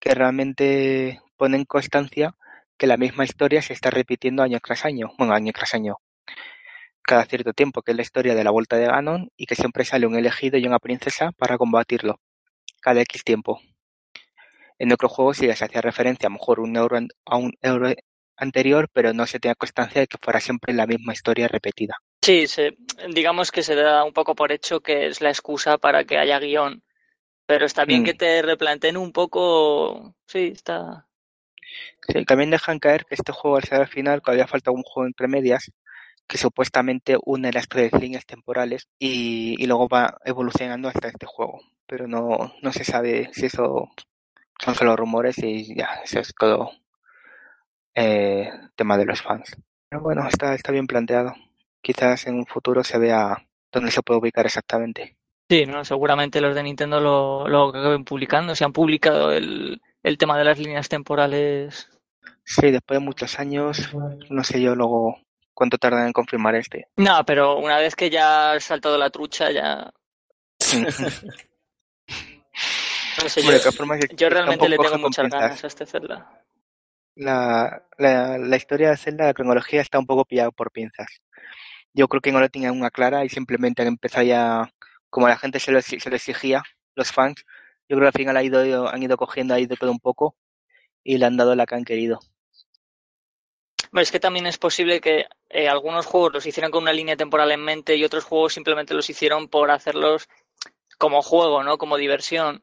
[0.00, 2.34] que realmente pone en constancia
[2.76, 5.98] que la misma historia se está repitiendo año tras año, bueno, año tras año,
[7.02, 9.84] cada cierto tiempo, que es la historia de la vuelta de Ganon y que siempre
[9.84, 12.18] sale un elegido y una princesa para combatirlo,
[12.80, 13.60] cada X tiempo.
[14.80, 17.92] En otros juegos sí se hacía referencia a lo mejor un euro, a un euro
[18.38, 21.96] anterior, pero no se tenía constancia de que fuera siempre la misma historia repetida.
[22.24, 22.46] Sí,
[23.14, 26.38] digamos que se da un poco por hecho que es la excusa para que haya
[26.38, 26.82] guion,
[27.44, 28.04] pero está bien mm.
[28.04, 31.06] que te replanteen un poco, sí, está...
[32.08, 34.82] Sí, también dejan caer que este juego al ser al final, que había falta un
[34.82, 35.70] juego entre medias,
[36.26, 41.60] que supuestamente une las tres líneas temporales y, luego va evolucionando hasta este juego.
[41.86, 43.90] Pero no, no se sabe si eso
[44.62, 46.70] son solo rumores y ya, eso es todo
[47.94, 49.56] eh, tema de los fans.
[49.88, 51.34] Pero bueno, está, está bien planteado.
[51.82, 55.16] Quizás en un futuro se vea dónde se puede ubicar exactamente.
[55.48, 58.54] Sí, no, seguramente los de Nintendo lo, lo acaben publicando.
[58.54, 61.88] Se han publicado el, el tema de las líneas temporales.
[62.44, 63.90] Sí, después de muchos años,
[64.28, 65.18] no sé yo luego
[65.54, 66.86] cuánto tardan en confirmar este.
[66.96, 69.92] No, pero una vez que ya has saltado la trucha, ya.
[74.16, 76.44] yo, realmente le tengo muchas ganas a este Zelda.
[77.16, 81.20] La, la, la, historia de Zelda, la cronología está un poco pillada por pinzas.
[81.92, 84.72] Yo creo que no lo tenían una clara y simplemente han empezado ya,
[85.10, 86.62] como la gente se lo, se lo exigía,
[86.94, 87.44] los fans,
[87.88, 90.36] yo creo que al final ha ido, han ido cogiendo ahí de todo un poco
[91.02, 92.20] y le han dado la que han querido.
[93.90, 97.16] Bueno, es que también es posible que eh, algunos juegos los hicieran con una línea
[97.16, 100.28] temporal en mente y otros juegos simplemente los hicieron por hacerlos
[100.98, 101.78] como juego, ¿no?
[101.78, 102.62] Como diversión.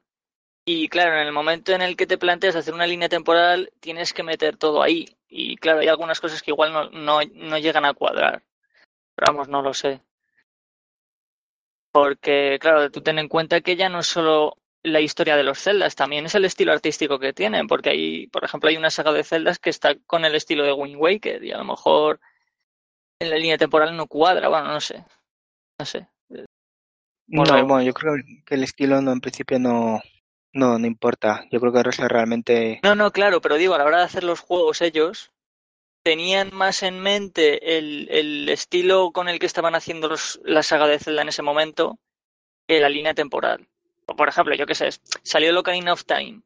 [0.69, 4.11] Y claro, en el momento en el que te planteas hacer una línea temporal, tienes
[4.11, 5.07] que meter todo ahí.
[5.29, 8.43] Y claro, hay algunas cosas que igual no, no, no llegan a cuadrar.
[9.15, 10.01] Pero vamos, no lo sé.
[11.93, 15.57] Porque, claro, tú ten en cuenta que ya no es solo la historia de los
[15.57, 19.13] celdas, también es el estilo artístico que tienen, porque hay, por ejemplo, hay una saga
[19.13, 22.19] de celdas que está con el estilo de Wind Waker y a lo mejor
[23.21, 25.05] en la línea temporal no cuadra, bueno, no sé,
[25.79, 26.09] no sé.
[27.25, 28.15] Bueno, yo creo
[28.45, 30.01] que el estilo no, en principio no,
[30.57, 32.79] no, no importa, yo creo que es realmente...
[32.83, 35.31] No, no, claro, pero digo, a la hora de hacer los juegos ellos
[36.03, 40.87] tenían más en mente el, el estilo con el que estaban haciendo los, la saga
[40.87, 41.99] de Zelda en ese momento
[42.67, 43.67] que la línea temporal
[44.15, 44.89] por ejemplo, yo qué sé,
[45.23, 46.41] salió el Ocarina of Time,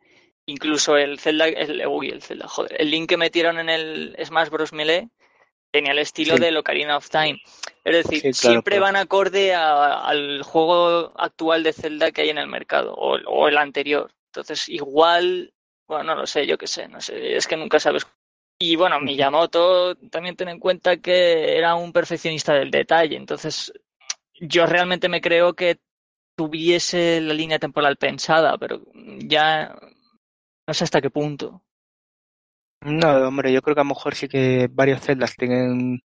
[0.46, 4.50] incluso el Zelda, el, uy, el Zelda, joder, el link que metieron en el Smash
[4.50, 4.74] Bros.
[4.74, 5.10] Melee
[5.72, 7.42] tenía el estilo de del Ocarina of Time.
[7.84, 12.94] Es decir, siempre van acorde al juego actual de Zelda que hay en el mercado,
[12.94, 14.12] o, el anterior.
[14.28, 15.54] Entonces, igual,
[15.88, 18.06] bueno, no lo sé, yo qué sé, no sé, es que nunca sabes.
[18.60, 23.74] Y bueno, Miyamoto también ten en cuenta que era un perfeccionista del detalle, entonces
[24.40, 25.80] yo realmente me creo que
[26.36, 29.76] tuviese la línea temporal pensada, pero ya
[30.68, 31.64] no sé hasta qué punto.
[32.84, 36.02] No, hombre, yo creo que a lo mejor sí que varios celdas tienen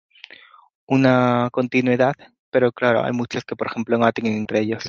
[0.87, 2.13] una continuidad,
[2.51, 4.83] pero claro, hay muchos que, por ejemplo, no tienen entre ellos.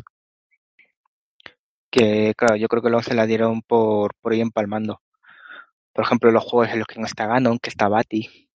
[1.91, 5.01] Que, claro, yo creo que luego se la dieron por, por ir empalmando.
[5.95, 8.49] Por ejemplo, los juegos en los que no está Ganon, que está Bati,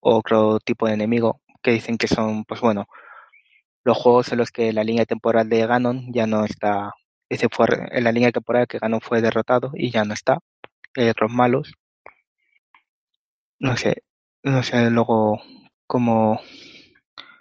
[0.00, 2.86] o otro tipo de enemigo, que dicen que son, pues bueno,
[3.84, 6.92] los juegos en los que la línea temporal de Ganon ya no está,
[7.30, 10.38] ese fue en la línea temporal que Ganon fue derrotado y ya no está,
[10.96, 11.72] hay otros malos.
[13.58, 14.02] No sé,
[14.42, 15.40] no sé luego
[15.86, 16.40] cómo,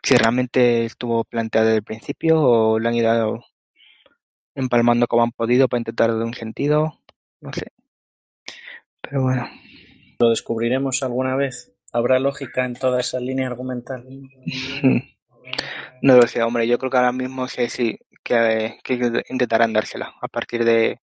[0.03, 3.44] si realmente estuvo planteado desde el principio o lo han ido
[4.56, 6.99] empalmando como han podido para intentar dar un sentido,
[7.41, 7.68] no sé.
[9.02, 9.49] Pero bueno.
[10.19, 11.76] ¿Lo descubriremos alguna vez?
[11.91, 14.06] ¿Habrá lógica en toda esa línea argumental?
[16.02, 16.68] No lo sé, hombre.
[16.68, 20.14] Yo creo que ahora mismo sí, sí que, que intentarán dársela.
[20.22, 20.99] A partir de,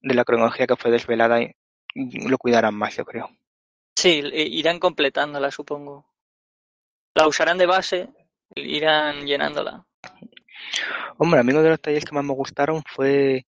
[0.00, 3.30] de la cronología que fue desvelada, y lo cuidarán más, yo creo.
[3.96, 6.06] Sí, irán completándola, supongo.
[7.14, 8.08] La usarán de base,
[8.54, 9.86] irán llenándola.
[11.16, 13.46] Hombre, a mí uno de los detalles que más me gustaron fue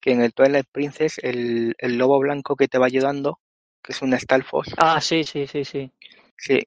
[0.00, 3.38] que en el Twilight Princess el, el lobo blanco que te va ayudando,
[3.82, 4.68] que es un Stalfos.
[4.78, 5.92] Ah, sí, sí, sí, sí.
[6.38, 6.60] Sí,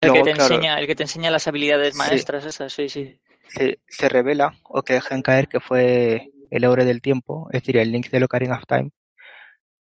[0.00, 2.48] el, que te enseña, el que te enseña las habilidades maestras, sí.
[2.48, 3.20] esas, sí, sí.
[3.48, 7.76] Se, se, revela o que dejan caer que fue el Eure del Tiempo, es decir,
[7.78, 8.90] el Link de Ocarina of Time,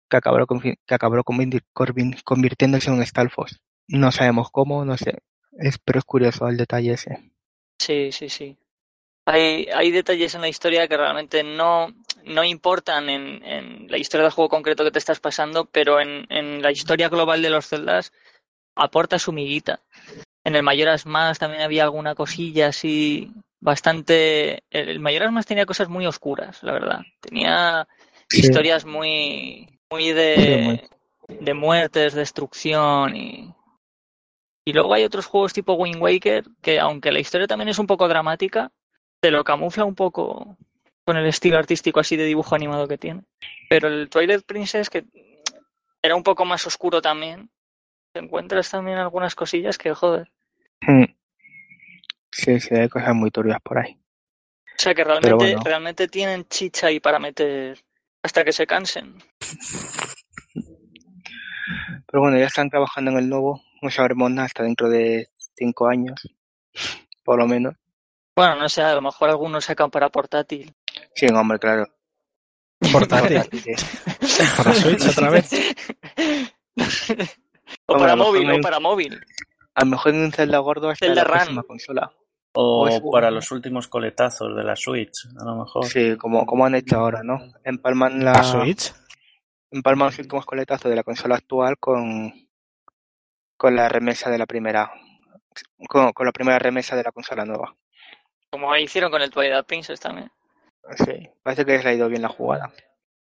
[0.10, 3.62] que acabó, que acabó convirtiéndose en un Stalfos.
[3.88, 5.20] No sabemos cómo, no sé,
[5.54, 7.32] es, pero es curioso el detalle ese.
[7.80, 8.58] Sí, sí, sí.
[9.26, 11.88] Hay, hay detalles en la historia que realmente no,
[12.26, 16.26] no importan en, en la historia del juego concreto que te estás pasando, pero en,
[16.30, 18.14] en la historia global de los celdas
[18.76, 19.82] aporta su miguita.
[20.44, 24.64] En el Mayoras Más también había alguna cosilla así bastante.
[24.70, 27.00] El Mayoras Más tenía cosas muy oscuras, la verdad.
[27.20, 27.88] Tenía
[28.32, 30.90] historias muy, muy de,
[31.28, 33.54] de muertes, destrucción y.
[34.68, 37.86] Y luego hay otros juegos tipo Wind Waker que, aunque la historia también es un
[37.86, 38.72] poco dramática,
[39.22, 40.58] te lo camufla un poco
[41.06, 43.22] con el estilo artístico así de dibujo animado que tiene.
[43.70, 45.06] Pero el Twilight Princess, que
[46.02, 47.52] era un poco más oscuro también,
[48.16, 50.32] encuentras también algunas cosillas que joder.
[50.82, 51.06] Hmm.
[52.32, 54.00] Sí, sí, hay cosas muy turbias por ahí.
[54.66, 57.78] O sea que realmente, realmente tienen chicha ahí para meter
[58.24, 59.22] hasta que se cansen.
[62.08, 65.88] Pero bueno, ya están trabajando en el nuevo, no sabremos nada hasta dentro de cinco
[65.88, 66.22] años,
[67.24, 67.76] por lo menos.
[68.36, 70.74] Bueno, no sé, a lo mejor algunos sacan para portátil.
[71.14, 71.86] Sí, hombre, claro.
[72.92, 73.42] Portátil.
[74.58, 75.50] para Switch otra vez.
[77.88, 79.20] O para móvil, o para móvil.
[79.74, 82.12] A lo mejor en un Zelda gordo hasta la próxima consola.
[82.54, 85.86] O, para los últimos coletazos de la Switch, a lo mejor.
[85.86, 87.38] Sí, como, como han hecho ahora, ¿no?
[87.64, 88.94] Empalman la, ¿La Switch?
[89.76, 92.32] Empalman los últimos coletazos de la consola actual con,
[93.58, 94.90] con la remesa de la primera.
[95.90, 97.76] Con, con la primera remesa de la consola nueva.
[98.52, 100.32] Como hicieron con el Twilight Princess también.
[100.96, 102.72] Sí, parece que les ha ido bien la jugada.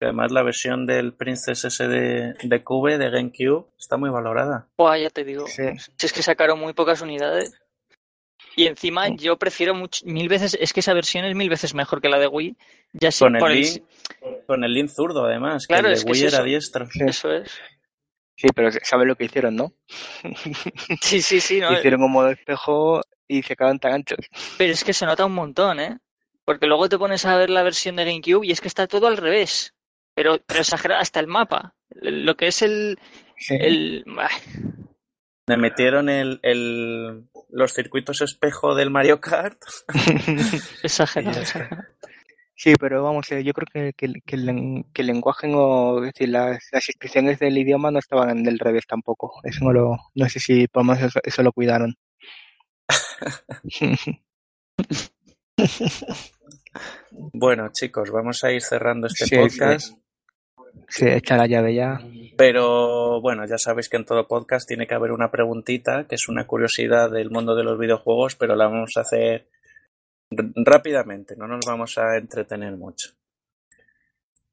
[0.00, 4.68] Además, la versión del Princess S de, de Cube, de GameCube, está muy valorada.
[4.78, 5.46] Buah, ya te digo.
[5.48, 7.60] Si es que sacaron muy pocas unidades.
[8.58, 9.72] Y encima yo prefiero
[10.04, 12.56] mil veces, es que esa versión es mil veces mejor que la de Wii.
[12.92, 13.84] Ya con, el link,
[14.48, 16.88] con el link zurdo además, claro, que el de Wii era diestro.
[17.06, 17.52] Eso es.
[18.34, 19.74] Sí, pero ¿sabes lo que hicieron, no?
[21.00, 21.60] Sí, sí, sí.
[21.60, 24.18] No, hicieron un modo espejo y se quedaron tan anchos.
[24.56, 25.98] Pero es que se nota un montón, ¿eh?
[26.44, 29.06] Porque luego te pones a ver la versión de GameCube y es que está todo
[29.06, 29.72] al revés.
[30.14, 31.76] Pero, pero exagerado, hasta el mapa.
[31.90, 32.98] Lo que es el...
[33.50, 34.04] el...
[35.46, 39.58] Me metieron el, el, los circuitos espejo del Mario Kart.
[40.82, 41.42] exagerado.
[42.54, 46.28] Sí, pero vamos, eh, yo creo que, que, que, el, que el lenguaje o decir,
[46.30, 49.40] las, las inscripciones del idioma no estaban del revés tampoco.
[49.44, 51.96] Eso no lo, no sé si por más eso, lo cuidaron.
[57.32, 59.86] bueno, chicos, vamos a ir cerrando este podcast.
[59.86, 59.96] Sí,
[61.00, 62.00] echa la llave ya.
[62.36, 66.28] Pero bueno, ya sabéis que en todo podcast tiene que haber una preguntita, que es
[66.28, 69.46] una curiosidad del mundo de los videojuegos, pero la vamos a hacer
[70.30, 73.10] rápidamente, no nos vamos a entretener mucho.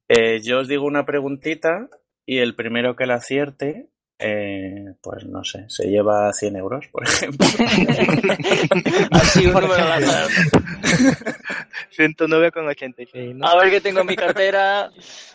[0.08, 1.88] Eh, yo os digo una preguntita
[2.24, 3.88] y el primero que la acierte,
[4.18, 7.46] eh, pues no sé, se lleva 100 euros, por ejemplo.
[9.10, 10.04] Así un número al
[11.96, 13.34] 109,86.
[13.34, 13.46] ¿no?
[13.46, 14.90] A ver qué tengo en mi cartera.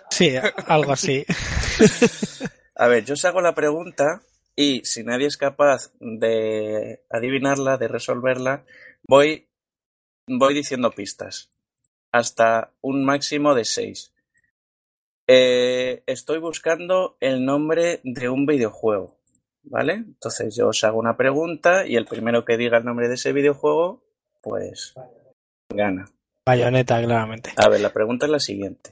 [0.09, 0.33] Sí,
[0.67, 1.25] algo así.
[2.75, 4.23] A ver, yo os hago la pregunta
[4.55, 8.65] y si nadie es capaz de adivinarla, de resolverla,
[9.03, 9.47] voy,
[10.27, 11.49] voy diciendo pistas.
[12.11, 14.11] Hasta un máximo de seis.
[15.33, 19.17] Eh, estoy buscando el nombre de un videojuego.
[19.63, 19.93] ¿Vale?
[19.93, 23.31] Entonces yo os hago una pregunta y el primero que diga el nombre de ese
[23.31, 24.03] videojuego,
[24.41, 24.93] pues
[25.73, 26.11] gana.
[26.45, 27.51] Bayoneta, claramente.
[27.55, 28.91] A ver, la pregunta es la siguiente.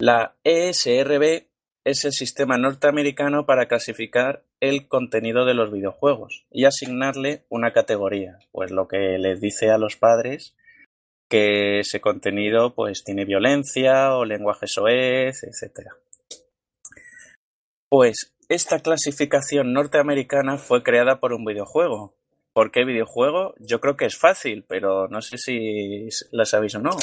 [0.00, 1.46] La ESRB
[1.84, 8.40] es el sistema norteamericano para clasificar el contenido de los videojuegos y asignarle una categoría,
[8.50, 10.56] pues lo que les dice a los padres
[11.28, 15.90] que ese contenido pues tiene violencia o lenguaje soez, etc.
[17.88, 22.14] Pues esta clasificación norteamericana fue creada por un videojuego.
[22.52, 23.54] ¿Por qué videojuego?
[23.58, 26.96] Yo creo que es fácil, pero no sé si la sabéis o no.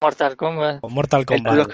[0.00, 0.82] Mortal Kombat.
[0.82, 1.68] Mortal Kombat.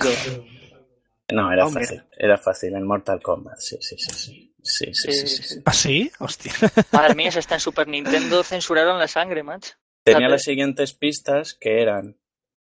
[1.33, 2.03] No, era fácil.
[2.17, 3.59] Era fácil en Mortal Kombat.
[3.59, 4.13] Sí, sí, sí.
[4.15, 4.51] sí.
[4.67, 6.11] Sí, sí, sí, sí, ¿Ah, sí?
[6.19, 6.53] Hostia.
[6.91, 8.43] Madre mía, eso está en Super Nintendo.
[8.43, 9.75] Censuraron la sangre, macho.
[10.05, 12.19] Tenía las siguientes pistas que eran.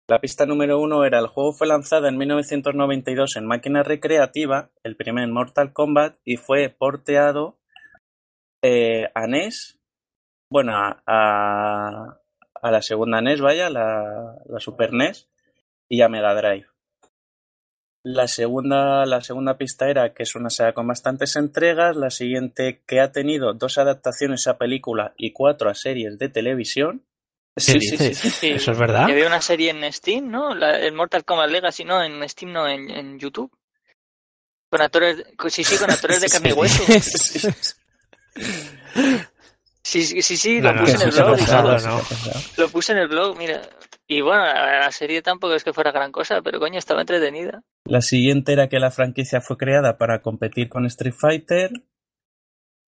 [0.07, 4.95] La pista número uno era el juego fue lanzado en 1992 en máquina recreativa, el
[4.95, 7.57] primer Mortal Kombat, y fue porteado
[8.61, 9.79] eh, a NES,
[10.49, 15.27] bueno, a, a, la segunda NES, vaya, la, la Super NES,
[15.89, 16.67] y a Mega Drive.
[18.03, 21.95] La segunda, la segunda pista era que es una saga con bastantes entregas.
[21.95, 27.03] La siguiente que ha tenido dos adaptaciones a película y cuatro a series de televisión.
[27.57, 29.07] Sí, sí, sí, sí, Eso es verdad.
[29.07, 30.53] Y había una serie en Steam, ¿no?
[30.53, 33.51] el Mortal Kombat Legacy, no, en Steam, no, en, en YouTube.
[34.69, 36.83] Con actores, sí, sí, con actores de carne y hueso.
[39.85, 41.37] Sí, sí, sí, sí, lo puse en el blog.
[42.57, 43.61] Lo puse en el blog, mira.
[44.07, 47.61] Y bueno, la serie tampoco es que fuera gran cosa, pero coño, estaba entretenida.
[47.85, 51.69] La siguiente era que la franquicia fue creada para competir con Street Fighter.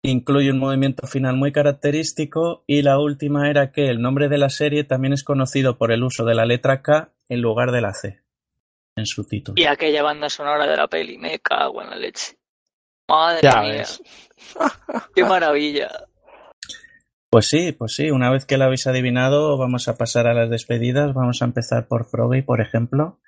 [0.02, 2.64] Incluye un movimiento final muy característico.
[2.66, 6.02] Y la última era que el nombre de la serie también es conocido por el
[6.04, 8.22] uso de la letra K en lugar de la C
[8.98, 9.60] en su título.
[9.60, 12.36] Y aquella banda sonora de la peli, me cago en la leche.
[13.08, 13.84] Madre mía.
[15.14, 15.88] Qué maravilla.
[17.30, 20.50] Pues sí, pues sí, una vez que lo habéis adivinado, vamos a pasar a las
[20.50, 21.14] despedidas.
[21.14, 23.20] Vamos a empezar por Froggy, por ejemplo.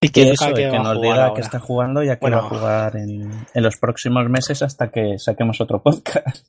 [0.00, 2.96] Y que eso, que, nos diga que está jugando y a que va a jugar
[2.96, 6.46] en, los próximos meses hasta que saquemos otro podcast.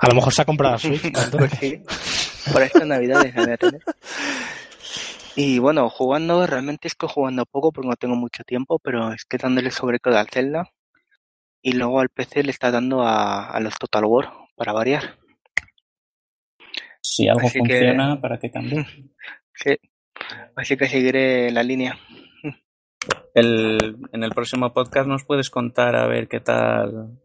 [0.00, 1.02] A lo mejor se ha comprado Switch.
[1.32, 1.82] Pues sí.
[2.52, 3.24] Por esta Navidad,
[5.36, 9.38] Y bueno, jugando, realmente estoy jugando poco porque no tengo mucho tiempo, pero es que
[9.38, 10.70] dándole sobre todo al Zelda
[11.62, 15.18] y luego al PC le está dando a, a los Total War, para variar.
[17.00, 18.84] Si algo funciona, ¿para qué cambie?
[19.60, 19.76] Sí,
[20.56, 21.98] así que seguiré la línea.
[23.34, 27.18] El, en el próximo podcast nos puedes contar a ver qué tal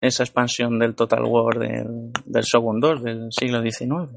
[0.00, 4.12] esa expansión del Total War del, del Shogun 2 del siglo XIX.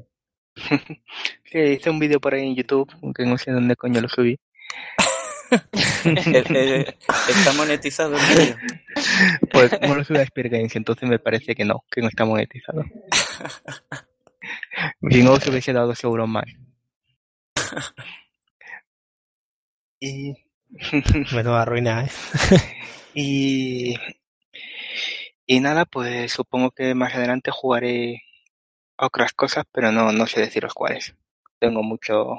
[1.44, 4.38] sí, hice un vídeo por ahí en YouTube, aunque no sé dónde coño lo subí.
[6.04, 6.96] Eh, eh,
[7.28, 8.56] ¿Está monetizado el vídeo?
[9.52, 12.84] Pues no lo subí a Games, entonces me parece que no, que no está monetizado.
[15.10, 16.44] si no, se hubiese dado dos euros más.
[20.02, 20.34] Y...
[21.32, 22.10] Menuda ruina, ¿eh?
[23.14, 23.94] y...
[25.46, 28.22] Y nada, pues supongo que más adelante jugaré
[28.96, 31.14] otras cosas, pero no, no sé deciros cuáles.
[31.58, 32.38] Tengo mucho...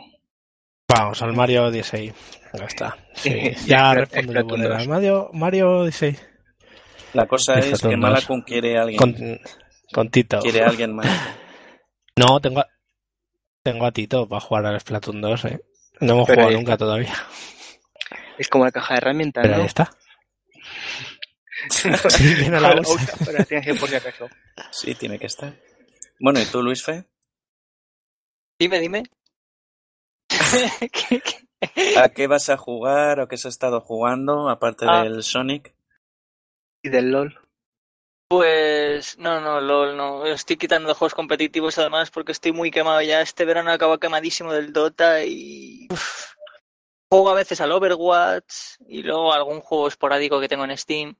[0.88, 2.14] Vamos, al Mario Odyssey.
[2.54, 2.98] Ya está.
[3.66, 6.18] ya respondo Mario, Mario Odyssey.
[7.14, 8.98] La cosa es que Malakun quiere a alguien.
[8.98, 9.40] Con,
[9.94, 10.40] con, Tito.
[10.40, 11.08] Quiere a alguien más.
[12.14, 12.68] No, tengo a,
[13.64, 15.62] tengo a Tito para jugar al Splatoon 2, ¿eh?
[16.00, 17.14] No hemos jugado nunca todavía.
[18.38, 19.92] Es como la caja de herramientas, Pero ahí está.
[21.70, 22.82] sí, tiene la
[24.72, 25.54] Sí, tiene que estar.
[26.20, 27.06] Bueno, ¿y tú, Luis Fe?
[28.58, 29.04] Dime, dime.
[31.98, 35.04] ¿A qué vas a jugar o qué has estado jugando aparte ah.
[35.04, 35.76] del Sonic?
[36.82, 37.41] Y del LOL.
[38.32, 40.26] Pues no, no, LOL no.
[40.26, 43.20] Estoy quitando juegos competitivos además porque estoy muy quemado ya.
[43.20, 45.90] Este verano acabo quemadísimo del Dota y
[47.10, 51.14] juego a veces al Overwatch y luego algún juego esporádico que tengo en Steam.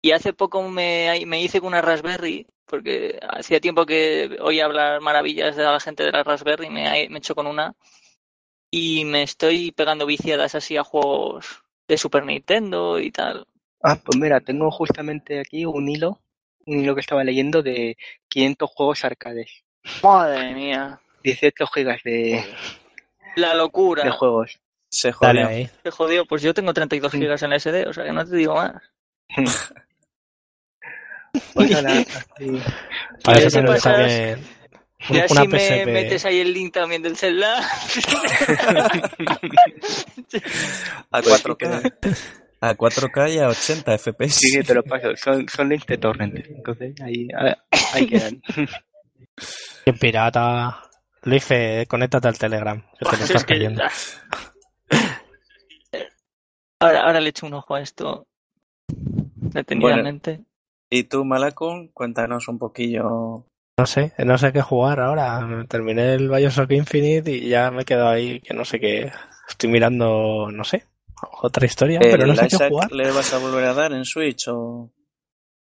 [0.00, 5.02] Y hace poco me, me hice con una Raspberry porque hacía tiempo que oí hablar
[5.02, 7.74] maravillas de la gente de la Raspberry, me, me hecho con una
[8.70, 13.46] y me estoy pegando viciadas así a juegos de Super Nintendo y tal.
[13.82, 16.18] Ah, pues mira, tengo justamente aquí un hilo
[16.68, 17.96] lo que estaba leyendo de
[18.28, 19.64] 500 juegos arcades.
[20.02, 21.00] Madre mía.
[21.22, 22.44] 18 gigas de...
[23.36, 24.04] La locura.
[24.04, 24.60] De juegos.
[24.90, 25.48] Se jodió.
[25.82, 26.26] Se jodió.
[26.26, 28.82] Pues yo tengo 32 gigas en SD, o sea que no te digo más.
[31.54, 31.70] pues
[33.22, 34.44] Parece que no está bien.
[35.10, 37.62] Ya si me metes ahí el link también del celular.
[41.10, 42.16] a 4K.
[42.60, 44.34] A 4K y a 80 FPS.
[44.34, 45.14] Sí, te lo paso.
[45.16, 46.34] Son, son links de torrent.
[46.36, 47.28] Entonces, ahí,
[47.94, 48.42] ahí quedan.
[49.84, 50.82] Qué pirata.
[51.22, 52.82] Luife, conéctate al Telegram.
[52.98, 53.82] Que te lo estás pidiendo.
[56.80, 58.26] Ahora, ahora le echo un ojo a esto.
[58.88, 60.40] Detenidamente.
[60.90, 61.88] ¿Y tú, Malacon?
[61.88, 63.44] Cuéntanos un poquillo.
[63.78, 65.46] No sé, no sé qué jugar ahora.
[65.68, 69.12] Terminé el Bioshock Infinite y ya me he quedado ahí que no sé qué.
[69.48, 70.84] Estoy mirando, no sé,
[71.42, 72.92] otra historia, pero no sé qué jugar.
[72.92, 74.92] ¿Le vas a volver a dar en Switch o...?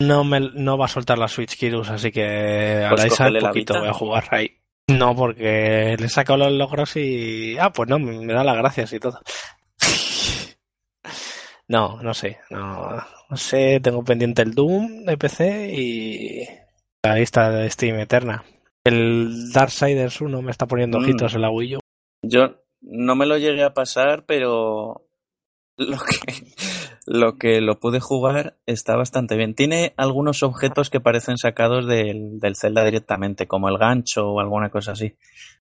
[0.00, 3.78] No, me, no va a soltar la Switch Kirus, así que a pues la poquito
[3.78, 4.58] voy a jugar ahí.
[4.88, 7.56] No, porque le he sacado los logros y...
[7.58, 9.20] Ah, pues no, me, da las gracias y todo.
[11.68, 12.96] no, no sé, no,
[13.28, 16.48] no sé, tengo pendiente el Doom de PC y
[17.02, 18.44] la lista de Steam Eterna.
[18.84, 21.02] El Darksiders 1 me está poniendo mm.
[21.02, 21.80] ojitos en la Wii U.
[22.22, 25.07] Yo no me lo llegué a pasar, pero
[25.86, 26.44] lo que,
[27.06, 29.54] lo que lo pude jugar está bastante bien.
[29.54, 34.70] Tiene algunos objetos que parecen sacados del, del Zelda directamente, como el gancho o alguna
[34.70, 35.16] cosa así.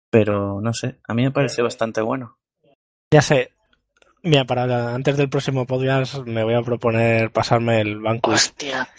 [0.10, 2.38] Pero no sé, a mí me pareció bastante bueno.
[3.12, 3.52] Ya sé.
[4.24, 8.32] Mira, para antes del próximo podcast me voy a proponer pasarme el banco.
[8.32, 8.90] Hostia.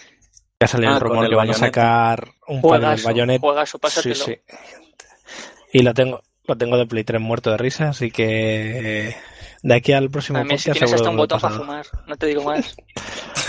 [0.60, 3.42] Ya salió el ah, rumor que van a sacar un par de Bayonet.
[3.88, 4.36] sí, sí.
[5.72, 9.16] Y lo tengo, lo tengo de Play 3 muerto de risa, así que
[9.62, 10.64] de aquí al próximo podcast.
[10.64, 12.76] Si tienes hasta un botón para fumar, no te digo más.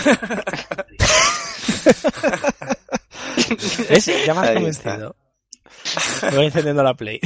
[3.88, 4.06] ¿Ves?
[4.26, 5.16] Ya me has convencido.
[6.34, 7.20] Voy encendiendo la Play.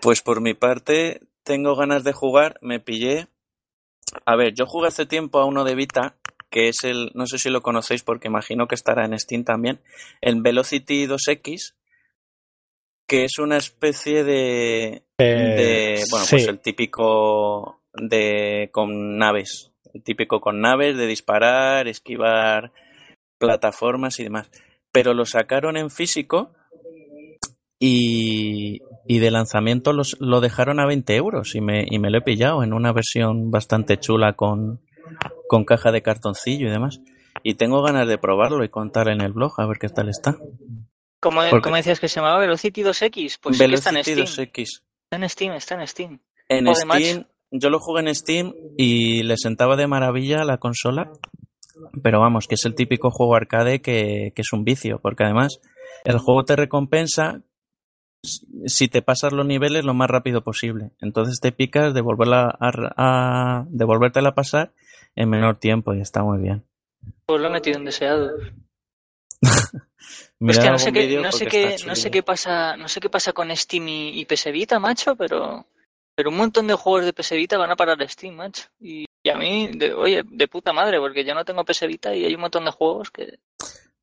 [0.00, 2.58] Pues por mi parte, tengo ganas de jugar.
[2.62, 3.28] Me pillé.
[4.24, 6.16] A ver, yo jugué hace tiempo a uno de Vita,
[6.50, 7.10] que es el.
[7.14, 9.80] No sé si lo conocéis porque imagino que estará en Steam también.
[10.20, 11.74] El Velocity 2X,
[13.10, 20.40] que es una especie de, eh, bueno, pues el típico de con naves, el típico
[20.40, 22.70] con naves de disparar, esquivar
[23.36, 24.48] plataformas y demás.
[24.92, 26.52] Pero lo sacaron en físico
[27.80, 28.78] y,
[29.08, 32.22] y de lanzamiento los, lo dejaron a 20 euros y me, y me lo he
[32.22, 34.82] pillado en una versión bastante chula con,
[35.48, 37.00] con caja de cartoncillo y demás.
[37.42, 40.36] Y tengo ganas de probarlo y contar en el blog a ver qué tal está.
[41.20, 43.38] ¿Cómo, decías que se llamaba Velocity 2X?
[43.40, 44.48] Pues Velocity está en Steam.
[44.48, 44.82] 2X.
[45.04, 46.20] Está en Steam, está en Steam.
[46.48, 51.12] En Steam, yo lo jugué en Steam y le sentaba de maravilla la consola.
[52.02, 55.60] Pero vamos, que es el típico juego arcade que, que es un vicio, porque además
[56.04, 57.42] el juego te recompensa
[58.22, 60.90] si te pasas los niveles lo más rápido posible.
[61.00, 64.72] Entonces te picas de volverla a, de volvértela a pasar
[65.14, 66.64] en menor tiempo y está muy bien.
[67.26, 68.30] Pues lo he metido en deseado.
[70.38, 73.10] Pues que no sé qué, no sé qué, no sé qué pasa, no sé qué
[73.10, 75.66] pasa con Steam y, y PS Vita, macho, pero
[76.14, 78.64] pero un montón de juegos de PS Vita van a parar Steam, macho.
[78.78, 82.24] Y, a mí, de, oye, de puta madre, porque yo no tengo PS Vita y
[82.24, 83.38] hay un montón de juegos que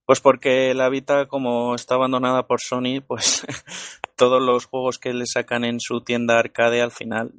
[0.07, 3.45] pues porque la Vita, como está abandonada por Sony, pues
[4.15, 7.34] todos los juegos que le sacan en su tienda arcade al final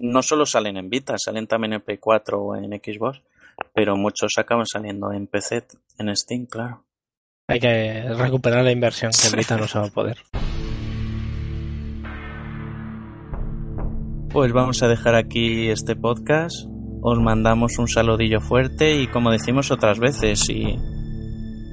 [0.00, 3.22] no solo salen en Vita, salen también en P4 o en Xbox,
[3.72, 5.64] pero muchos acaban saliendo en PC,
[5.98, 6.84] en Steam, claro.
[7.50, 10.18] Hay que recuperar la inversión que Vita no se va a poder.
[14.28, 16.66] Pues vamos a dejar aquí este podcast.
[17.00, 20.76] Os mandamos un saludillo fuerte y como decimos otras veces, si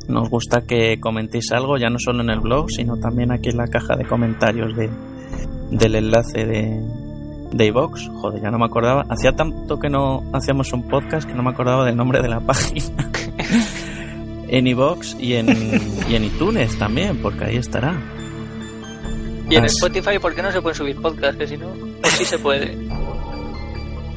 [0.08, 3.58] nos gusta que comentéis algo, ya no solo en el blog, sino también aquí en
[3.58, 4.90] la caja de comentarios de,
[5.72, 6.80] del enlace de,
[7.52, 8.08] de iVox.
[8.22, 9.04] Joder, ya no me acordaba.
[9.10, 12.40] Hacía tanto que no hacíamos un podcast que no me acordaba del nombre de la
[12.46, 13.12] página.
[14.48, 15.50] En iVox y en,
[16.10, 18.00] y en iTunes también, porque ahí estará.
[19.50, 21.38] Y en Spotify, ¿por qué no se puede subir podcast?
[21.38, 21.68] Que si no,
[22.02, 22.76] pues sí se puede.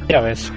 [0.09, 0.51] Ya ves.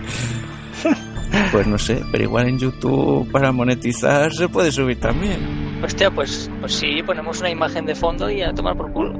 [1.51, 5.81] Pues no sé, pero igual en YouTube para monetizar se puede subir también.
[5.83, 9.17] Hostia, pues, pues sí, ponemos una imagen de fondo y a tomar por culo.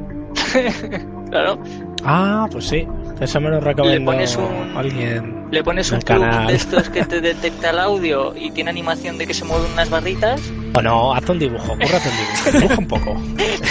[1.29, 1.61] claro.
[2.03, 2.85] Ah, pues sí.
[3.21, 5.47] Eso me lo recomiendo le pones un, alguien.
[5.51, 9.27] Le pones un canal de estos que te detecta el audio y tiene animación de
[9.27, 10.41] que se mueven unas barritas.
[10.73, 12.51] O no, haz un dibujo, cúrrate un dibujo.
[12.51, 13.21] Dibuja un poco.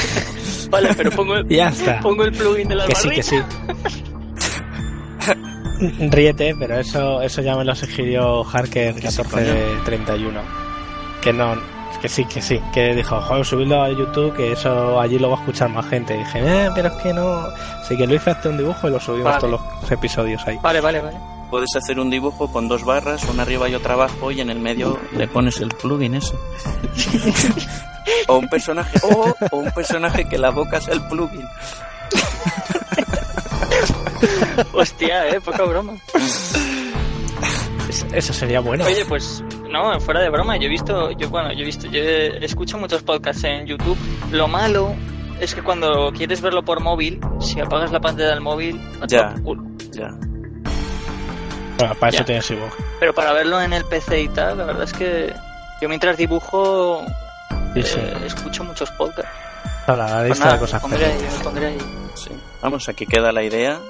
[0.71, 1.99] vale, pero pongo el, ya está.
[1.99, 3.41] pongo el plugin de la Que sí, que sí.
[6.11, 10.41] Ríete, pero eso, eso ya me lo sugirió Harker 1431.
[11.23, 11.57] Que no,
[12.01, 15.37] que sí, que sí, que dijo, joder, subirlo a YouTube, que eso allí lo va
[15.37, 16.15] a escuchar más gente.
[16.15, 17.49] Y dije, eh, pero es que no.
[17.81, 20.59] Así que hice hasta un dibujo y lo subimos todos los episodios ahí.
[20.63, 21.17] Vale, vale, vale.
[21.51, 24.61] Puedes hacer un dibujo con dos barras, una arriba y otra abajo, y en el
[24.61, 26.37] medio le pones el plugin ese.
[28.29, 31.47] o un personaje, o, o un personaje que la boca sea el plugin.
[34.73, 35.95] Hostia, eh, poca broma.
[38.13, 38.85] Eso sería bueno.
[38.85, 42.01] Oye, pues no, fuera de broma, yo he visto, yo bueno, yo he visto, yo
[42.03, 43.97] escucho muchos podcasts en YouTube.
[44.31, 44.95] Lo malo
[45.41, 49.35] es que cuando quieres verlo por móvil, si apagas la pantalla del móvil, ya,
[49.93, 50.11] ya.
[51.79, 52.75] Bueno, para eso tienes iVoox.
[52.99, 55.33] Pero para verlo en el PC y tal, la verdad es que
[55.81, 57.03] yo mientras dibujo
[57.75, 59.31] eh, escucho muchos podcasts.
[59.87, 60.83] la lista pues de cosas.
[60.83, 61.79] Pondré ahí, pondré ahí.
[62.15, 62.31] Sí.
[62.61, 63.81] Vamos, aquí queda la idea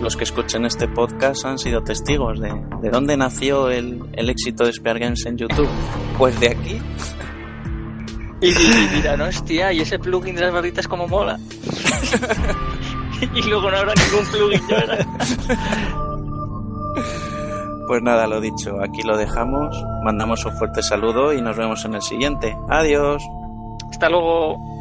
[0.00, 2.52] los que escuchen este podcast han sido testigos de,
[2.82, 5.68] de dónde nació el, el éxito de Spear Games en YouTube.
[6.16, 6.80] Pues de aquí.
[8.40, 8.54] Y,
[8.94, 11.40] mira, no, hostia, y ese plugin de las barritas como mola.
[13.34, 15.06] y luego no habrá ningún plugin ya.
[17.88, 19.74] Pues nada, lo dicho, aquí lo dejamos.
[20.04, 22.56] Mandamos un fuerte saludo y nos vemos en el siguiente.
[22.68, 23.20] Adiós.
[23.90, 24.77] Hasta luego.